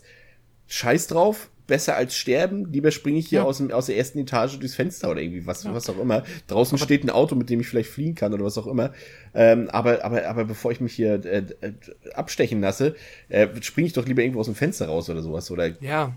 scheiß 0.68 1.08
drauf, 1.08 1.50
besser 1.68 1.96
als 1.96 2.16
sterben, 2.16 2.72
lieber 2.72 2.92
springe 2.92 3.20
ich 3.20 3.28
hier 3.28 3.40
ja. 3.40 3.46
aus, 3.46 3.58
dem, 3.58 3.72
aus 3.72 3.88
der 3.88 3.98
ersten 3.98 4.20
Etage 4.20 4.60
durchs 4.60 4.76
Fenster 4.76 5.10
oder 5.10 5.22
irgendwie 5.22 5.46
was, 5.48 5.64
ja. 5.64 5.74
was 5.74 5.90
auch 5.90 6.00
immer. 6.00 6.24
Draußen 6.48 6.78
aber 6.78 6.86
steht 6.86 7.04
ein 7.04 7.10
Auto, 7.10 7.36
mit 7.36 7.50
dem 7.50 7.60
ich 7.60 7.68
vielleicht 7.68 7.90
fliehen 7.90 8.16
kann 8.16 8.34
oder 8.34 8.46
was 8.46 8.58
auch 8.58 8.68
immer. 8.68 8.94
Ähm, 9.34 9.70
aber, 9.70 10.04
aber, 10.04 10.28
aber 10.28 10.46
bevor 10.46 10.72
ich 10.72 10.80
mich 10.80 10.94
hier 10.94 11.26
äh, 11.26 11.44
äh, 11.62 11.74
abstechen 12.14 12.62
lasse, 12.62 12.96
äh, 13.30 13.48
springe 13.62 13.88
ich 13.88 13.94
doch 13.94 14.06
lieber 14.06 14.22
irgendwo 14.22 14.40
aus 14.40 14.46
dem 14.46 14.56
Fenster 14.56 14.88
raus 14.88 15.10
oder 15.10 15.22
sowas. 15.22 15.50
Oder 15.50 15.82
ja 15.82 16.14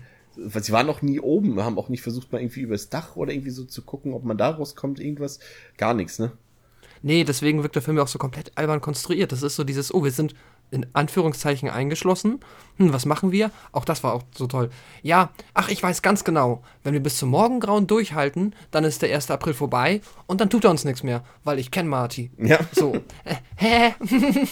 sie 0.47 0.71
waren 0.71 0.87
noch 0.87 1.01
nie 1.01 1.19
oben, 1.19 1.61
haben 1.61 1.77
auch 1.77 1.89
nicht 1.89 2.01
versucht, 2.01 2.31
mal 2.31 2.41
irgendwie 2.41 2.61
übers 2.61 2.89
Dach 2.89 3.15
oder 3.15 3.33
irgendwie 3.33 3.51
so 3.51 3.65
zu 3.65 3.81
gucken, 3.81 4.13
ob 4.13 4.23
man 4.23 4.37
da 4.37 4.49
rauskommt, 4.49 4.99
irgendwas. 4.99 5.39
Gar 5.77 5.93
nichts, 5.93 6.19
ne? 6.19 6.31
Nee, 7.01 7.23
deswegen 7.23 7.63
wirkt 7.63 7.75
der 7.75 7.81
Film 7.81 7.97
ja 7.97 8.03
auch 8.03 8.09
so 8.09 8.19
komplett 8.19 8.51
albern 8.55 8.81
konstruiert. 8.81 9.31
Das 9.31 9.41
ist 9.41 9.55
so 9.55 9.63
dieses, 9.63 9.93
oh, 9.93 10.03
wir 10.03 10.11
sind 10.11 10.35
in 10.71 10.85
Anführungszeichen 10.93 11.69
eingeschlossen. 11.69 12.39
Hm, 12.77 12.93
was 12.93 13.05
machen 13.05 13.31
wir? 13.31 13.51
Auch 13.71 13.85
das 13.85 14.03
war 14.03 14.13
auch 14.13 14.23
so 14.35 14.47
toll. 14.47 14.69
Ja, 15.01 15.31
ach, 15.53 15.69
ich 15.69 15.81
weiß 15.81 16.01
ganz 16.01 16.23
genau, 16.23 16.61
wenn 16.83 16.93
wir 16.93 16.99
bis 16.99 17.17
zum 17.17 17.29
Morgengrauen 17.29 17.87
durchhalten, 17.87 18.53
dann 18.71 18.83
ist 18.83 19.01
der 19.01 19.13
1. 19.13 19.31
April 19.31 19.53
vorbei 19.53 20.01
und 20.27 20.41
dann 20.41 20.49
tut 20.49 20.65
er 20.65 20.71
uns 20.71 20.85
nichts 20.85 21.03
mehr, 21.03 21.23
weil 21.43 21.59
ich 21.59 21.71
kenne 21.71 21.89
Marty. 21.89 22.31
Ja. 22.37 22.59
So. 22.71 22.95
Äh, 23.23 23.35
hä? 23.55 23.93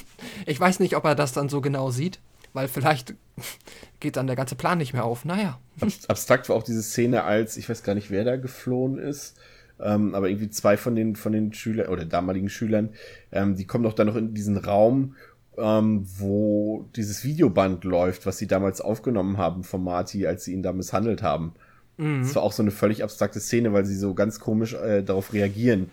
ich 0.45 0.59
weiß 0.59 0.79
nicht, 0.79 0.95
ob 0.95 1.05
er 1.05 1.15
das 1.15 1.33
dann 1.33 1.49
so 1.49 1.61
genau 1.61 1.91
sieht, 1.91 2.19
weil 2.57 2.67
vielleicht 2.67 3.13
geht 3.99 4.17
dann 4.17 4.25
der 4.25 4.35
ganze 4.35 4.55
Plan 4.55 4.79
nicht 4.79 4.93
mehr 4.93 5.05
auf. 5.05 5.25
Naja. 5.25 5.59
Abstrakt 6.07 6.49
war 6.49 6.55
auch 6.55 6.63
diese 6.63 6.81
Szene, 6.81 7.23
als, 7.23 7.55
ich 7.55 7.69
weiß 7.69 7.83
gar 7.83 7.93
nicht, 7.93 8.09
wer 8.09 8.23
da 8.23 8.35
geflohen 8.35 8.97
ist, 8.97 9.37
ähm, 9.79 10.15
aber 10.15 10.27
irgendwie 10.27 10.49
zwei 10.49 10.75
von 10.75 10.95
den, 10.95 11.15
von 11.15 11.33
den 11.33 11.53
Schülern 11.53 11.89
oder 11.89 12.03
damaligen 12.03 12.49
Schülern, 12.49 12.89
ähm, 13.31 13.55
die 13.55 13.65
kommen 13.65 13.83
doch 13.83 13.93
dann 13.93 14.07
noch 14.07 14.15
in 14.15 14.33
diesen 14.33 14.57
Raum, 14.57 15.15
ähm, 15.55 16.03
wo 16.17 16.89
dieses 16.95 17.23
Videoband 17.23 17.83
läuft, 17.83 18.25
was 18.25 18.39
sie 18.39 18.47
damals 18.47 18.81
aufgenommen 18.81 19.37
haben 19.37 19.63
von 19.63 19.83
Marty, 19.83 20.25
als 20.25 20.45
sie 20.45 20.53
ihn 20.53 20.63
da 20.63 20.73
misshandelt 20.73 21.21
haben. 21.21 21.53
Mhm. 21.97 22.23
Das 22.23 22.33
war 22.33 22.41
auch 22.41 22.53
so 22.53 22.63
eine 22.63 22.71
völlig 22.71 23.03
abstrakte 23.03 23.39
Szene, 23.39 23.71
weil 23.71 23.85
sie 23.85 23.95
so 23.95 24.15
ganz 24.15 24.39
komisch 24.39 24.73
äh, 24.73 25.03
darauf 25.03 25.31
reagieren. 25.31 25.91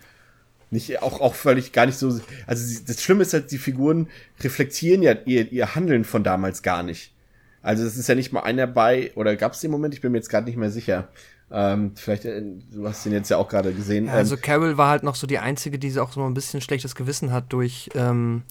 Nicht, 0.75 1.01
auch, 1.01 1.21
auch 1.21 1.33
völlig 1.33 1.71
gar 1.71 1.85
nicht 1.87 1.97
so. 1.97 2.19
Also 2.45 2.83
das 2.85 3.01
Schlimme 3.01 3.23
ist 3.23 3.33
halt, 3.33 3.51
die 3.51 3.57
Figuren 3.57 4.09
reflektieren 4.41 5.01
ja 5.01 5.13
ihr, 5.25 5.51
ihr 5.51 5.73
Handeln 5.73 6.03
von 6.03 6.23
damals 6.23 6.61
gar 6.61 6.83
nicht. 6.83 7.13
Also 7.61 7.83
es 7.83 7.97
ist 7.97 8.07
ja 8.07 8.13
nicht 8.13 8.31
mal 8.31 8.41
einer 8.41 8.67
bei, 8.67 9.11
oder 9.15 9.35
gab 9.35 9.53
es 9.53 9.61
den 9.61 9.71
Moment? 9.71 9.93
Ich 9.95 10.01
bin 10.01 10.11
mir 10.11 10.19
jetzt 10.19 10.29
gerade 10.29 10.45
nicht 10.45 10.57
mehr 10.57 10.69
sicher. 10.69 11.07
Ähm, 11.49 11.93
vielleicht, 11.95 12.25
äh, 12.25 12.43
du 12.71 12.87
hast 12.87 13.05
den 13.05 13.13
jetzt 13.13 13.29
ja 13.29 13.37
auch 13.37 13.47
gerade 13.47 13.73
gesehen. 13.73 14.05
Ja, 14.05 14.13
also 14.13 14.37
Carol 14.37 14.77
war 14.77 14.89
halt 14.89 15.03
noch 15.03 15.15
so 15.15 15.25
die 15.25 15.39
Einzige, 15.39 15.79
die 15.79 15.97
auch 15.99 16.11
so 16.11 16.23
ein 16.23 16.33
bisschen 16.33 16.61
schlechtes 16.61 16.93
Gewissen 16.95 17.31
hat 17.31 17.53
durch 17.53 17.89
ähm, 17.95 18.43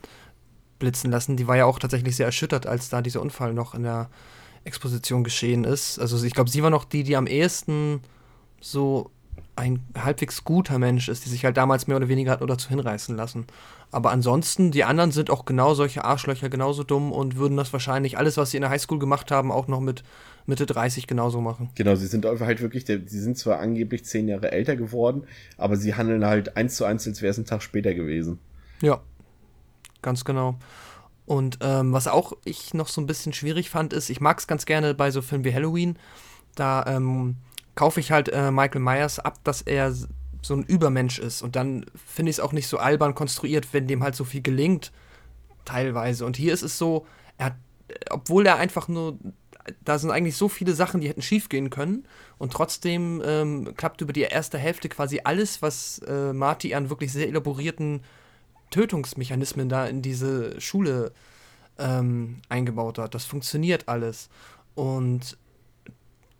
blitzen 0.78 1.10
lassen. 1.10 1.36
Die 1.36 1.46
war 1.46 1.56
ja 1.56 1.66
auch 1.66 1.78
tatsächlich 1.78 2.16
sehr 2.16 2.26
erschüttert, 2.26 2.66
als 2.66 2.88
da 2.88 3.02
dieser 3.02 3.20
Unfall 3.20 3.52
noch 3.52 3.74
in 3.74 3.82
der 3.82 4.10
Exposition 4.64 5.24
geschehen 5.24 5.64
ist. 5.64 5.98
Also 5.98 6.24
ich 6.24 6.32
glaube, 6.32 6.50
sie 6.50 6.62
war 6.62 6.70
noch 6.70 6.84
die, 6.84 7.04
die 7.04 7.16
am 7.16 7.26
ehesten 7.26 8.00
so 8.60 9.10
ein 9.56 9.84
halbwegs 9.96 10.44
guter 10.44 10.78
Mensch 10.78 11.08
ist, 11.08 11.24
die 11.24 11.28
sich 11.28 11.44
halt 11.44 11.56
damals 11.56 11.86
mehr 11.86 11.96
oder 11.96 12.08
weniger 12.08 12.32
hat 12.32 12.40
nur 12.40 12.48
dazu 12.48 12.68
hinreißen 12.68 13.16
lassen. 13.16 13.46
Aber 13.92 14.10
ansonsten, 14.10 14.72
die 14.72 14.84
anderen 14.84 15.12
sind 15.12 15.30
auch 15.30 15.44
genau 15.44 15.74
solche 15.74 16.04
Arschlöcher, 16.04 16.48
genauso 16.48 16.82
dumm 16.82 17.12
und 17.12 17.36
würden 17.36 17.56
das 17.56 17.72
wahrscheinlich 17.72 18.18
alles, 18.18 18.36
was 18.36 18.50
sie 18.50 18.56
in 18.56 18.62
der 18.62 18.70
Highschool 18.70 18.98
gemacht 18.98 19.30
haben, 19.30 19.52
auch 19.52 19.68
noch 19.68 19.80
mit 19.80 20.02
Mitte 20.46 20.66
30 20.66 21.06
genauso 21.06 21.40
machen. 21.40 21.70
Genau, 21.76 21.94
sie 21.94 22.06
sind 22.06 22.26
halt 22.26 22.60
wirklich, 22.60 22.84
sie 22.86 23.20
sind 23.20 23.38
zwar 23.38 23.60
angeblich 23.60 24.04
zehn 24.04 24.26
Jahre 24.26 24.50
älter 24.50 24.76
geworden, 24.76 25.24
aber 25.56 25.76
sie 25.76 25.94
handeln 25.94 26.24
halt 26.24 26.56
eins 26.56 26.74
zu 26.74 26.84
eins, 26.84 27.06
als 27.06 27.22
wäre 27.22 27.30
es 27.30 27.38
ein 27.38 27.46
Tag 27.46 27.62
später 27.62 27.94
gewesen. 27.94 28.40
Ja, 28.82 29.00
ganz 30.02 30.24
genau. 30.24 30.56
Und 31.26 31.58
ähm, 31.62 31.92
was 31.92 32.08
auch 32.08 32.34
ich 32.44 32.74
noch 32.74 32.88
so 32.88 33.00
ein 33.00 33.06
bisschen 33.06 33.32
schwierig 33.32 33.70
fand, 33.70 33.92
ist, 33.92 34.10
ich 34.10 34.20
mag 34.20 34.38
es 34.38 34.46
ganz 34.46 34.66
gerne 34.66 34.94
bei 34.94 35.10
so 35.10 35.22
Filmen 35.22 35.44
wie 35.44 35.54
Halloween, 35.54 35.96
da 36.54 36.84
ähm, 36.86 37.36
kaufe 37.74 38.00
ich 38.00 38.10
halt 38.10 38.28
äh, 38.28 38.50
Michael 38.50 38.80
Myers 38.80 39.18
ab, 39.18 39.38
dass 39.44 39.62
er 39.62 39.92
so 40.42 40.54
ein 40.54 40.64
Übermensch 40.64 41.18
ist. 41.18 41.42
Und 41.42 41.56
dann 41.56 41.86
finde 42.06 42.30
ich 42.30 42.36
es 42.36 42.40
auch 42.40 42.52
nicht 42.52 42.68
so 42.68 42.78
albern 42.78 43.14
konstruiert, 43.14 43.68
wenn 43.72 43.86
dem 43.86 44.02
halt 44.02 44.14
so 44.14 44.24
viel 44.24 44.42
gelingt, 44.42 44.92
teilweise. 45.64 46.26
Und 46.26 46.36
hier 46.36 46.52
ist 46.52 46.62
es 46.62 46.78
so, 46.78 47.06
er 47.38 47.46
hat, 47.46 47.56
obwohl 48.10 48.46
er 48.46 48.56
einfach 48.56 48.88
nur, 48.88 49.18
da 49.84 49.98
sind 49.98 50.10
eigentlich 50.10 50.36
so 50.36 50.48
viele 50.48 50.74
Sachen, 50.74 51.00
die 51.00 51.08
hätten 51.08 51.22
schief 51.22 51.48
gehen 51.48 51.70
können. 51.70 52.04
Und 52.38 52.52
trotzdem 52.52 53.22
ähm, 53.24 53.74
klappt 53.76 54.00
über 54.00 54.12
die 54.12 54.22
erste 54.22 54.58
Hälfte 54.58 54.88
quasi 54.88 55.20
alles, 55.24 55.62
was 55.62 56.00
äh, 56.06 56.32
Marty 56.32 56.74
an 56.74 56.90
wirklich 56.90 57.12
sehr 57.12 57.28
elaborierten 57.28 58.02
Tötungsmechanismen 58.70 59.68
da 59.68 59.86
in 59.86 60.02
diese 60.02 60.60
Schule 60.60 61.12
ähm, 61.78 62.36
eingebaut 62.48 62.98
hat. 62.98 63.14
Das 63.14 63.24
funktioniert 63.24 63.88
alles. 63.88 64.28
Und 64.74 65.38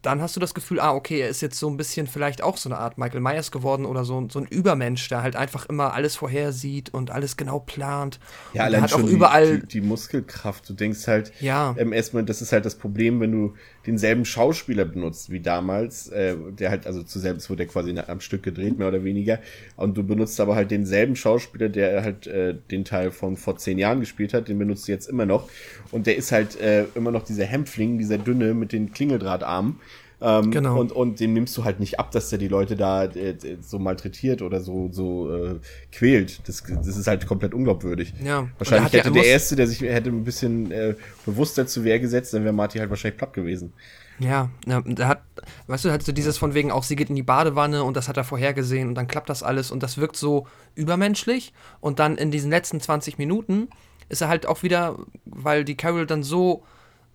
dann 0.07 0.21
hast 0.21 0.37
du 0.37 0.41
das 0.41 0.55
Gefühl, 0.55 0.81
ah, 0.81 0.93
okay, 0.93 1.21
er 1.21 1.29
ist 1.29 1.41
jetzt 1.41 1.59
so 1.59 1.69
ein 1.69 1.77
bisschen 1.77 2.07
vielleicht 2.07 2.43
auch 2.43 2.57
so 2.57 2.69
eine 2.69 2.79
Art 2.79 2.99
Michael 2.99 3.21
Myers 3.21 3.51
geworden 3.51 3.87
oder 3.87 4.05
so, 4.05 4.27
so 4.31 4.39
ein 4.39 4.47
Übermensch, 4.47 5.09
der 5.09 5.23
halt 5.23 5.37
einfach 5.37 5.67
immer 5.67 5.95
alles 5.95 6.17
vorhersieht 6.17 6.93
und 6.93 7.11
alles 7.11 7.37
genau 7.37 7.61
plant. 7.61 8.21
Ja, 8.53 8.65
allein 8.65 8.83
hat 8.83 8.91
schon 8.91 9.05
auch 9.05 9.09
überall 9.09 9.61
die, 9.61 9.61
die, 9.61 9.81
die, 9.81 9.87
Muskelkraft. 9.87 10.69
Du 10.69 10.75
denkst 10.75 11.07
halt, 11.07 11.33
ja. 11.41 11.75
ähm, 11.79 11.93
erstmal, 11.93 12.25
das 12.25 12.43
ist 12.43 12.53
halt 12.53 12.65
das 12.65 12.77
Problem, 12.77 13.21
wenn 13.21 13.33
du 13.33 13.55
denselben 13.87 14.25
Schauspieler 14.25 14.85
benutzt 14.85 15.31
wie 15.31 15.41
damals, 15.41 16.09
äh, 16.09 16.37
der 16.59 16.71
halt, 16.71 16.87
also 16.87 17.03
zu 17.03 17.19
selbst 17.19 17.51
wurde 17.51 17.59
der 17.59 17.67
quasi 17.67 17.95
am 17.99 18.21
Stück 18.21 18.43
gedreht, 18.43 18.79
mehr 18.79 18.89
oder 18.89 19.05
weniger, 19.05 19.41
und 19.77 19.97
du 19.97 20.03
benutzt 20.03 20.41
aber 20.41 20.55
halt 20.55 20.71
denselben 20.71 21.17
Schauspieler, 21.17 21.69
der 21.69 22.03
halt 22.03 22.27
äh, 22.27 22.55
den 22.71 22.85
Teil 22.85 23.11
von 23.11 23.37
vor 23.37 23.57
zehn 23.57 23.79
Jahren 23.79 24.01
gespielt 24.01 24.35
hat, 24.35 24.49
den 24.49 24.59
benutzt 24.59 24.89
du 24.89 24.93
jetzt 24.93 25.09
immer 25.09 25.27
noch. 25.27 25.49
Und 25.91 26.07
der 26.07 26.17
ist 26.17 26.33
halt 26.33 26.61
äh, 26.61 26.85
immer 26.95 27.11
noch 27.11 27.25
dieser 27.25 27.45
Hämpfling, 27.45 27.99
dieser 27.99 28.19
dünne 28.19 28.55
mit 28.55 28.73
den 28.73 28.93
Klingeldrahtarmen. 28.93 29.81
Ähm, 30.25 30.51
genau. 30.51 30.81
Und, 30.81 30.91
und 30.91 31.21
dem 31.21 31.35
nimmst 31.35 31.55
du 31.55 31.65
halt 31.65 31.81
nicht 31.81 32.01
ab, 32.01 32.11
dass 32.11 32.31
der 32.31 32.39
die 32.39 32.49
Leute 32.49 32.77
da 32.77 33.05
äh, 33.05 33.37
so 33.61 33.79
malträtiert 33.79 34.41
oder 34.41 34.63
so, 34.63 34.89
so 34.91 35.31
äh, 35.31 35.57
quält. 35.93 36.49
Das, 36.49 36.63
das 36.63 36.97
ist 36.97 37.07
halt 37.07 37.27
komplett 37.27 37.53
unglaubwürdig. 37.53 38.15
Ja. 38.25 38.49
Wahrscheinlich 38.57 38.95
hätte 38.95 39.09
ja, 39.09 39.13
der 39.13 39.27
Erste, 39.27 39.55
der 39.55 39.67
sich 39.67 39.83
hätte 39.83 40.09
ein 40.09 40.25
bisschen 40.25 40.71
äh, 40.71 40.95
bewusster 41.27 41.67
zu 41.67 41.85
Wehr 41.85 42.01
gesetzt, 42.01 42.33
dann 42.33 42.43
wäre 42.43 42.55
Marty 42.55 42.79
halt 42.79 42.89
wahrscheinlich 42.89 43.19
platt 43.19 43.35
gewesen. 43.35 43.75
Ja, 44.19 44.49
ja, 44.67 44.81
der 44.81 45.09
hat, 45.09 45.23
weißt 45.67 45.85
du, 45.85 45.93
hat 45.93 46.03
so 46.03 46.13
dieses 46.13 46.39
von 46.39 46.55
wegen 46.55 46.71
auch, 46.71 46.85
sie 46.85 46.97
geht 46.97 47.11
in 47.11 47.17
die 47.17 47.23
Badewanne 47.23 47.85
und 47.85 47.95
das 47.95 48.09
hat 48.09 48.17
er 48.17 48.25
vorhergesehen 48.25 48.89
und 48.89 48.95
dann 48.95 49.09
klappt 49.09 49.29
das 49.29 49.43
alles 49.43 49.71
und 49.71 49.83
das 49.83 49.99
wirkt 49.99 50.17
so 50.17 50.47
übermenschlich 50.75 51.53
und 51.81 51.99
dann 51.99 52.17
in 52.17 52.31
diesen 52.31 52.51
letzten 52.51 52.81
20 52.81 53.19
Minuten 53.19 53.69
ist 54.09 54.23
er 54.23 54.29
halt 54.29 54.47
auch 54.47 54.63
wieder, 54.63 54.97
weil 55.27 55.65
die 55.65 55.77
Carol 55.77 56.07
dann 56.07 56.23
so 56.23 56.63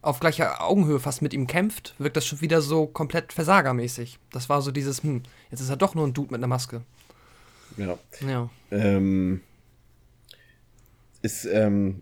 auf 0.01 0.19
gleicher 0.19 0.63
Augenhöhe 0.63 0.99
fast 0.99 1.21
mit 1.21 1.33
ihm 1.33 1.47
kämpft, 1.47 1.95
wirkt 1.97 2.17
das 2.17 2.25
schon 2.25 2.41
wieder 2.41 2.61
so 2.61 2.87
komplett 2.87 3.33
versagermäßig. 3.33 4.19
Das 4.31 4.49
war 4.49 4.61
so 4.61 4.71
dieses, 4.71 5.03
hm, 5.03 5.23
jetzt 5.51 5.61
ist 5.61 5.69
er 5.69 5.77
doch 5.77 5.95
nur 5.95 6.07
ein 6.07 6.13
Dude 6.13 6.31
mit 6.31 6.39
einer 6.39 6.47
Maske. 6.47 6.81
Ja. 7.77 7.97
Ja. 8.25 8.49
Ähm, 8.71 9.41
es 11.21 11.45
ähm, 11.45 12.01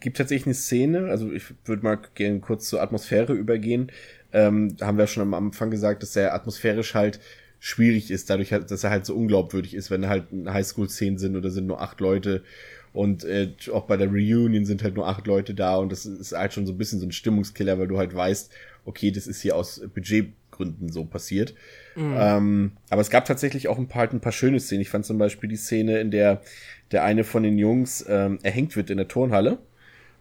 gibt 0.00 0.16
tatsächlich 0.16 0.46
eine 0.46 0.54
Szene, 0.54 1.10
also 1.10 1.30
ich 1.30 1.44
würde 1.64 1.82
mal 1.82 2.00
gerne 2.14 2.40
kurz 2.40 2.68
zur 2.68 2.82
Atmosphäre 2.82 3.34
übergehen. 3.34 3.92
Ähm, 4.32 4.76
da 4.76 4.86
haben 4.86 4.98
wir 4.98 5.06
schon 5.06 5.22
am 5.22 5.34
Anfang 5.34 5.70
gesagt, 5.70 6.02
dass 6.02 6.16
er 6.16 6.34
atmosphärisch 6.34 6.94
halt 6.94 7.20
schwierig 7.60 8.10
ist, 8.10 8.30
dadurch, 8.30 8.50
dass 8.50 8.84
er 8.84 8.90
halt 8.90 9.06
so 9.06 9.14
unglaubwürdig 9.14 9.74
ist, 9.74 9.90
wenn 9.90 10.08
halt 10.08 10.26
Highschool-Szenen 10.32 11.18
sind 11.18 11.36
oder 11.36 11.50
sind 11.50 11.66
nur 11.66 11.80
acht 11.80 12.00
Leute 12.00 12.44
und 12.92 13.24
äh, 13.24 13.50
auch 13.72 13.86
bei 13.86 13.96
der 13.96 14.08
Reunion 14.08 14.64
sind 14.64 14.82
halt 14.82 14.94
nur 14.94 15.06
acht 15.06 15.26
Leute 15.26 15.54
da 15.54 15.76
und 15.76 15.92
das 15.92 16.06
ist 16.06 16.32
halt 16.32 16.52
schon 16.52 16.66
so 16.66 16.72
ein 16.72 16.78
bisschen 16.78 17.00
so 17.00 17.06
ein 17.06 17.12
Stimmungskiller, 17.12 17.78
weil 17.78 17.88
du 17.88 17.98
halt 17.98 18.14
weißt, 18.14 18.50
okay, 18.84 19.10
das 19.10 19.26
ist 19.26 19.42
hier 19.42 19.56
aus 19.56 19.80
Budget 19.94 20.32
Beweggründen 20.58 20.90
so 20.90 21.04
passiert. 21.04 21.54
Mhm. 21.96 22.14
Ähm, 22.18 22.72
aber 22.90 23.00
es 23.00 23.10
gab 23.10 23.24
tatsächlich 23.24 23.68
auch 23.68 23.78
ein 23.78 23.88
paar, 23.88 24.00
halt 24.00 24.12
ein 24.12 24.20
paar 24.20 24.32
schöne 24.32 24.60
Szenen. 24.60 24.82
Ich 24.82 24.90
fand 24.90 25.06
zum 25.06 25.18
Beispiel 25.18 25.48
die 25.48 25.56
Szene, 25.56 26.00
in 26.00 26.10
der 26.10 26.42
der 26.90 27.04
eine 27.04 27.22
von 27.22 27.42
den 27.42 27.58
Jungs 27.58 28.04
ähm, 28.08 28.38
erhängt 28.42 28.74
wird 28.74 28.88
in 28.88 28.96
der 28.96 29.08
Turnhalle 29.08 29.58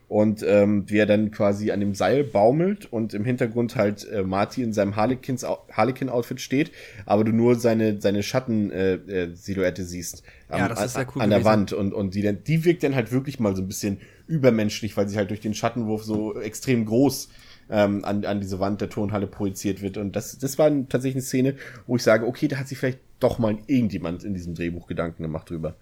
und 0.09 0.43
ähm, 0.45 0.83
wie 0.87 0.97
er 0.97 1.05
dann 1.05 1.31
quasi 1.31 1.71
an 1.71 1.79
dem 1.79 1.95
Seil 1.95 2.25
baumelt 2.25 2.91
und 2.91 3.13
im 3.13 3.23
Hintergrund 3.23 3.77
halt 3.77 4.05
äh, 4.09 4.23
Marty 4.23 4.63
in 4.63 4.73
seinem 4.73 4.97
Harlequin-Outfit 4.97 6.41
steht, 6.41 6.71
aber 7.05 7.23
du 7.23 7.31
nur 7.31 7.55
seine, 7.55 8.01
seine 8.01 8.21
Schatten-Silhouette 8.21 9.81
äh, 9.81 9.85
äh, 9.85 9.87
siehst 9.87 10.23
am, 10.49 10.59
ja, 10.59 10.67
das 10.67 10.83
ist 10.83 10.93
sehr 10.93 11.07
cool 11.15 11.21
an 11.21 11.29
der 11.29 11.43
Wand 11.43 11.73
und, 11.73 11.93
und 11.93 12.15
die, 12.15 12.21
dann, 12.21 12.43
die 12.43 12.63
wirkt 12.63 12.83
dann 12.83 12.95
halt 12.95 13.11
wirklich 13.11 13.39
mal 13.39 13.55
so 13.55 13.61
ein 13.61 13.67
bisschen 13.67 13.99
übermenschlich, 14.27 14.95
weil 14.95 15.07
sie 15.07 15.17
halt 15.17 15.29
durch 15.29 15.41
den 15.41 15.53
Schattenwurf 15.53 16.03
so 16.03 16.39
extrem 16.39 16.85
groß 16.85 17.29
ähm, 17.69 18.05
an, 18.05 18.23
an 18.25 18.39
diese 18.39 18.59
Wand 18.59 18.79
der 18.81 18.89
Turnhalle 18.89 19.27
projiziert 19.27 19.81
wird 19.81 19.97
und 19.97 20.15
das, 20.15 20.37
das 20.37 20.57
war 20.57 20.69
tatsächlich 20.87 21.15
eine 21.15 21.21
Szene, 21.21 21.55
wo 21.85 21.95
ich 21.95 22.03
sage, 22.03 22.25
okay, 22.25 22.47
da 22.47 22.57
hat 22.57 22.67
sich 22.67 22.77
vielleicht 22.77 22.99
doch 23.19 23.39
mal 23.39 23.57
irgendjemand 23.67 24.23
in 24.23 24.33
diesem 24.33 24.55
Drehbuch 24.55 24.87
Gedanken 24.87 25.23
gemacht 25.23 25.49
drüber. 25.49 25.75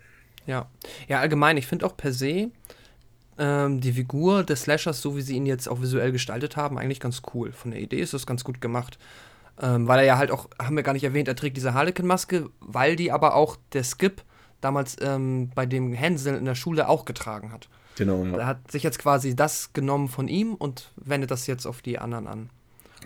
Ja, 0.47 0.69
ja 1.07 1.19
allgemein, 1.19 1.57
ich 1.57 1.67
finde 1.67 1.85
auch 1.85 1.97
per 1.97 2.13
se, 2.13 2.49
ähm, 3.37 3.81
die 3.81 3.93
Figur 3.93 4.43
des 4.43 4.63
Slashers, 4.63 5.01
so 5.01 5.17
wie 5.17 5.21
sie 5.21 5.35
ihn 5.35 5.45
jetzt 5.45 5.67
auch 5.67 5.81
visuell 5.81 6.11
gestaltet 6.11 6.55
haben, 6.55 6.77
eigentlich 6.77 6.99
ganz 6.99 7.21
cool. 7.33 7.51
Von 7.51 7.71
der 7.71 7.81
Idee 7.81 7.99
ist 7.99 8.13
das 8.13 8.25
ganz 8.25 8.43
gut 8.43 8.61
gemacht. 8.61 8.97
Ähm, 9.61 9.87
weil 9.87 9.99
er 9.99 10.05
ja 10.05 10.17
halt 10.17 10.31
auch, 10.31 10.49
haben 10.59 10.75
wir 10.75 10.83
gar 10.83 10.93
nicht 10.93 11.05
erwähnt, 11.05 11.29
er 11.29 11.35
trägt 11.35 11.55
diese 11.55 11.73
Harlequin-Maske, 11.73 12.49
weil 12.59 12.97
die 12.97 13.11
aber 13.11 13.35
auch 13.35 13.57
der 13.71 13.83
Skip 13.83 14.21
damals 14.65 14.97
ähm, 14.99 15.51
bei 15.53 15.67
dem 15.67 15.93
Hänsel 15.93 16.35
in 16.35 16.45
der 16.45 16.55
Schule 16.55 16.89
auch 16.89 17.05
getragen 17.05 17.51
hat. 17.51 17.69
Genau. 17.97 18.25
Ja. 18.25 18.37
Er 18.37 18.47
hat 18.47 18.71
sich 18.71 18.81
jetzt 18.81 18.97
quasi 18.97 19.35
das 19.35 19.73
genommen 19.73 20.07
von 20.07 20.27
ihm 20.27 20.55
und 20.55 20.91
wendet 20.95 21.29
das 21.29 21.45
jetzt 21.45 21.67
auf 21.67 21.83
die 21.83 21.99
anderen 21.99 22.25
an. 22.25 22.49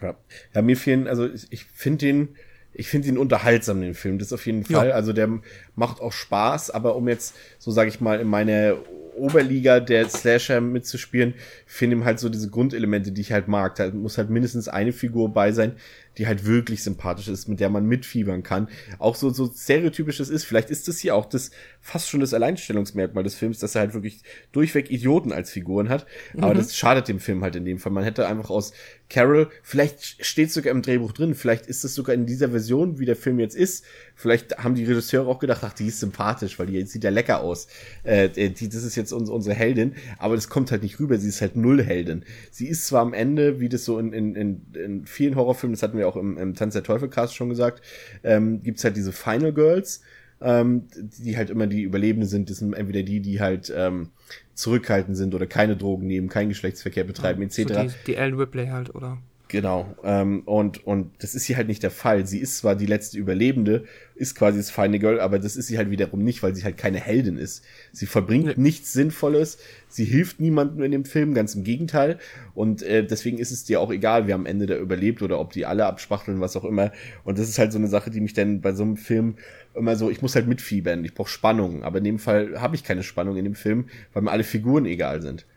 Ja, 0.02 0.16
ja 0.56 0.62
mir 0.62 0.78
fehlen, 0.78 1.06
also 1.06 1.28
ich, 1.28 1.48
ich 1.50 1.66
finde 1.66 2.06
den, 2.06 2.30
ich 2.74 2.88
finde 2.88 3.10
ihn 3.10 3.18
unterhaltsam, 3.18 3.82
den 3.82 3.94
Film. 3.94 4.20
Das 4.20 4.32
auf 4.32 4.46
jeden 4.46 4.64
Fall. 4.64 4.88
Ja. 4.88 4.94
Also 4.94 5.12
der 5.12 5.30
macht 5.76 6.00
auch 6.00 6.14
Spaß, 6.14 6.72
aber 6.72 6.96
um 6.96 7.10
jetzt, 7.10 7.36
so 7.58 7.72
sage 7.72 7.90
ich 7.90 8.00
mal, 8.00 8.22
in 8.22 8.28
meine 8.28 8.78
Oberliga 9.18 9.82
der 9.82 10.08
Slasher 10.08 10.62
mitzuspielen, 10.62 11.34
finde 11.66 11.98
ihm 11.98 12.06
halt 12.06 12.20
so 12.20 12.30
diese 12.30 12.50
Grundelemente, 12.50 13.12
die 13.12 13.20
ich 13.20 13.34
halt 13.34 13.50
mag. 13.50 13.76
Da 13.76 13.92
muss 13.92 14.18
halt 14.18 14.30
mindestens 14.30 14.70
eine 14.70 14.94
Figur 14.94 15.34
bei 15.34 15.52
sein, 15.52 15.76
die 16.20 16.28
halt 16.28 16.46
wirklich 16.46 16.84
sympathisch 16.84 17.30
ist, 17.30 17.48
mit 17.48 17.60
der 17.60 17.70
man 17.70 17.86
mitfiebern 17.86 18.44
kann. 18.44 18.68
Auch 19.00 19.16
so, 19.16 19.30
so 19.30 19.50
stereotypisch 19.52 20.20
es 20.20 20.30
ist. 20.30 20.44
Vielleicht 20.44 20.70
ist 20.70 20.88
das 20.88 21.00
hier 21.00 21.16
auch 21.16 21.26
das 21.26 21.52
fast 21.82 22.10
schon 22.10 22.20
das 22.20 22.34
Alleinstellungsmerkmal 22.34 23.24
des 23.24 23.36
Films, 23.36 23.60
dass 23.60 23.76
er 23.76 23.82
halt 23.82 23.94
wirklich 23.94 24.22
durchweg 24.52 24.92
Idioten 24.92 25.32
als 25.32 25.50
Figuren 25.50 25.88
hat. 25.88 26.06
Aber 26.38 26.54
mhm. 26.54 26.58
das 26.58 26.76
schadet 26.76 27.08
dem 27.08 27.20
Film 27.20 27.42
halt 27.42 27.56
in 27.56 27.64
dem 27.66 27.80
Fall. 27.80 27.94
Man 27.94 28.04
hätte 28.04 28.28
einfach 28.28 28.50
aus 28.50 28.74
Carol, 29.10 29.50
vielleicht 29.64 30.24
steht 30.24 30.52
sogar 30.52 30.72
im 30.72 30.84
Drehbuch 30.84 31.14
drin, 31.14 31.34
vielleicht 31.34 31.66
ist 31.66 31.84
es 31.84 31.96
sogar 31.96 32.14
in 32.14 32.28
dieser 32.28 32.50
Version, 32.50 33.00
wie 33.00 33.06
der 33.06 33.16
Film 33.16 33.40
jetzt 33.40 33.56
ist. 33.56 33.84
Vielleicht 34.14 34.58
haben 34.60 34.76
die 34.76 34.84
Regisseure 34.84 35.28
auch 35.28 35.40
gedacht, 35.40 35.62
ach, 35.64 35.74
die 35.74 35.88
ist 35.88 36.00
sympathisch, 36.00 36.60
weil 36.60 36.68
die 36.68 36.86
sieht 36.86 37.04
ja 37.04 37.10
lecker 37.10 37.42
aus. 37.42 37.68
Äh, 38.04 38.30
die, 38.30 38.70
das 38.70 38.84
ist 38.84 38.96
jetzt 38.96 39.12
uns, 39.12 39.30
unsere 39.30 39.56
Heldin, 39.56 39.96
aber 40.20 40.36
das 40.36 40.50
kommt 40.50 40.70
halt 40.72 40.84
nicht 40.84 41.00
rüber. 41.00 41.18
Sie 41.18 41.30
ist 41.30 41.42
halt 41.42 41.56
null 41.56 41.82
Heldin. 41.82 42.24
Sie 42.52 42.68
ist 42.68 42.86
zwar 42.86 43.02
am 43.02 43.14
Ende, 43.14 43.60
wie 43.60 43.70
das 43.70 43.86
so 43.86 43.98
in, 43.98 44.14
in, 44.14 44.36
in, 44.36 44.62
in 44.74 45.06
vielen 45.08 45.36
Horrorfilmen, 45.36 45.74
das 45.74 45.82
hatten 45.82 45.98
wir 45.98 46.08
auch 46.10 46.18
im, 46.18 46.38
im 46.38 46.56
Tanz 46.56 46.74
der 46.74 46.84
Teufel 46.84 47.10
Cast 47.10 47.36
schon 47.36 47.50
gesagt, 47.50 47.82
ähm, 48.24 48.62
gibt's 48.64 48.84
halt 48.84 48.96
diese 48.96 49.12
Final 49.12 49.54
Girls, 49.54 50.02
ähm, 50.42 50.88
die 50.96 51.38
halt 51.38 51.50
immer 51.50 51.68
die 51.68 51.84
Überlebende 51.84 52.28
sind. 52.28 52.50
Das 52.50 52.58
sind 52.58 52.74
entweder 52.74 53.04
die, 53.04 53.20
die 53.20 53.40
halt 53.40 53.72
ähm, 53.76 54.10
zurückhaltend 54.54 55.16
sind 55.16 55.36
oder 55.36 55.48
keine 55.48 55.78
Drogen 55.78 56.08
nehmen, 56.08 56.30
keinen 56.30 56.50
Geschlechtsverkehr 56.50 57.04
betreiben, 57.04 57.42
ja, 57.42 57.48
etc. 57.48 57.58
So 57.58 57.66
die, 57.66 57.90
die 58.08 58.16
Ellen 58.16 58.36
Ripley 58.36 58.68
halt, 58.68 58.94
oder? 58.96 59.18
Genau. 59.50 59.96
Ähm, 60.04 60.44
und, 60.46 60.86
und 60.86 61.12
das 61.24 61.34
ist 61.34 61.46
hier 61.46 61.58
halt 61.58 61.68
nicht 61.68 61.82
der 61.82 61.90
Fall. 61.90 62.28
Sie 62.28 62.38
ist 62.38 62.60
zwar 62.60 62.76
die 62.76 62.86
letzte 62.86 63.18
Überlebende, 63.18 63.84
ist 64.14 64.36
quasi 64.36 64.60
das 64.60 64.70
feine 64.70 65.00
Girl, 65.00 65.20
aber 65.20 65.40
das 65.40 65.56
ist 65.56 65.66
sie 65.66 65.80
halt 65.80 65.90
wiederum 65.90 66.24
nicht, 66.24 66.44
weil 66.44 66.54
sie 66.54 66.64
halt 66.64 66.78
keine 66.78 67.00
Heldin 67.00 67.40
ist. 67.40 67.66
Sie 67.92 68.06
verbringt 68.06 68.46
nee. 68.46 68.54
nichts 68.58 68.94
Sinnvolles, 68.94 69.58
sie 69.88 70.06
hilft 70.06 70.40
niemandem 70.40 70.84
in 70.84 70.92
dem 70.92 71.04
Film, 71.04 71.34
ganz 71.34 71.56
im 71.56 71.64
Gegenteil. 71.64 72.20
Und 72.54 72.84
äh, 72.84 73.04
deswegen 73.04 73.40
ist 73.40 73.50
es 73.50 73.64
dir 73.64 73.82
auch 73.82 73.92
egal, 73.92 74.28
wer 74.28 74.36
am 74.36 74.46
Ende 74.46 74.68
da 74.68 74.78
überlebt 74.78 75.24
oder 75.24 75.40
ob 75.40 75.52
die 75.52 75.66
alle 75.66 75.88
abspachteln, 75.88 76.42
was 76.42 76.56
auch 76.56 76.66
immer. 76.66 76.92
Und 77.24 77.40
das 77.40 77.50
ist 77.50 77.58
halt 77.58 77.72
so 77.72 77.80
eine 77.80 77.88
Sache, 77.88 78.12
die 78.12 78.22
mich 78.22 78.34
dann 78.34 78.62
bei 78.62 78.74
so 78.74 78.84
einem 78.84 78.98
Film 78.98 79.34
immer 79.74 79.96
so, 79.96 80.12
ich 80.12 80.22
muss 80.22 80.36
halt 80.36 80.48
mitfiebern, 80.48 81.04
ich 81.04 81.16
brauche 81.16 81.30
Spannung. 81.30 81.82
Aber 81.82 81.98
in 81.98 82.04
dem 82.04 82.20
Fall 82.20 82.62
habe 82.62 82.76
ich 82.76 82.84
keine 82.84 83.02
Spannung 83.02 83.36
in 83.36 83.46
dem 83.46 83.56
Film, 83.56 83.88
weil 84.14 84.22
mir 84.22 84.32
alle 84.32 84.44
Figuren 84.44 84.86
egal 84.86 85.24
sind. 85.24 85.48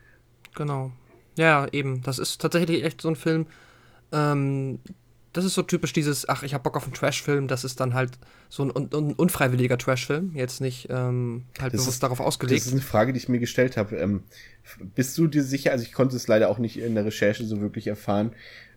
Genau. 0.54 0.92
Ja, 1.36 1.66
eben. 1.72 2.00
Das 2.02 2.18
ist 2.18 2.40
tatsächlich 2.40 2.84
echt 2.84 3.02
so 3.02 3.08
ein 3.08 3.16
Film, 3.16 3.46
ähm, 4.12 4.78
das 5.32 5.44
ist 5.46 5.54
so 5.54 5.62
typisch 5.62 5.92
dieses, 5.92 6.28
ach, 6.28 6.42
ich 6.42 6.52
hab 6.52 6.62
Bock 6.62 6.76
auf 6.76 6.84
einen 6.84 6.92
Trash-Film, 6.92 7.48
das 7.48 7.64
ist 7.64 7.80
dann 7.80 7.94
halt 7.94 8.10
so 8.50 8.64
ein, 8.64 8.70
un 8.70 8.92
un 8.92 9.12
unfreiwilliger 9.14 9.78
Trash-Film, 9.78 10.32
jetzt 10.34 10.60
nicht 10.60 10.88
ähm, 10.90 11.44
halt 11.58 11.72
das 11.72 11.80
bewusst 11.80 11.96
ist, 11.96 12.02
darauf 12.02 12.20
ausgelegt. 12.20 12.60
Das 12.60 12.66
ist 12.66 12.72
eine 12.72 12.82
Frage, 12.82 13.12
die 13.12 13.18
ich 13.18 13.28
mir 13.28 13.38
gestellt 13.38 13.76
habe. 13.76 13.96
Ähm, 13.96 14.24
bist 14.94 15.16
du 15.16 15.26
dir 15.26 15.42
sicher, 15.42 15.72
also 15.72 15.84
ich 15.84 15.92
konnte 15.92 16.16
es 16.16 16.28
leider 16.28 16.50
auch 16.50 16.58
nicht 16.58 16.78
in 16.78 16.94
der 16.94 17.06
Recherche 17.06 17.44
so 17.44 17.60
wirklich 17.60 17.86
erfahren, 17.86 18.32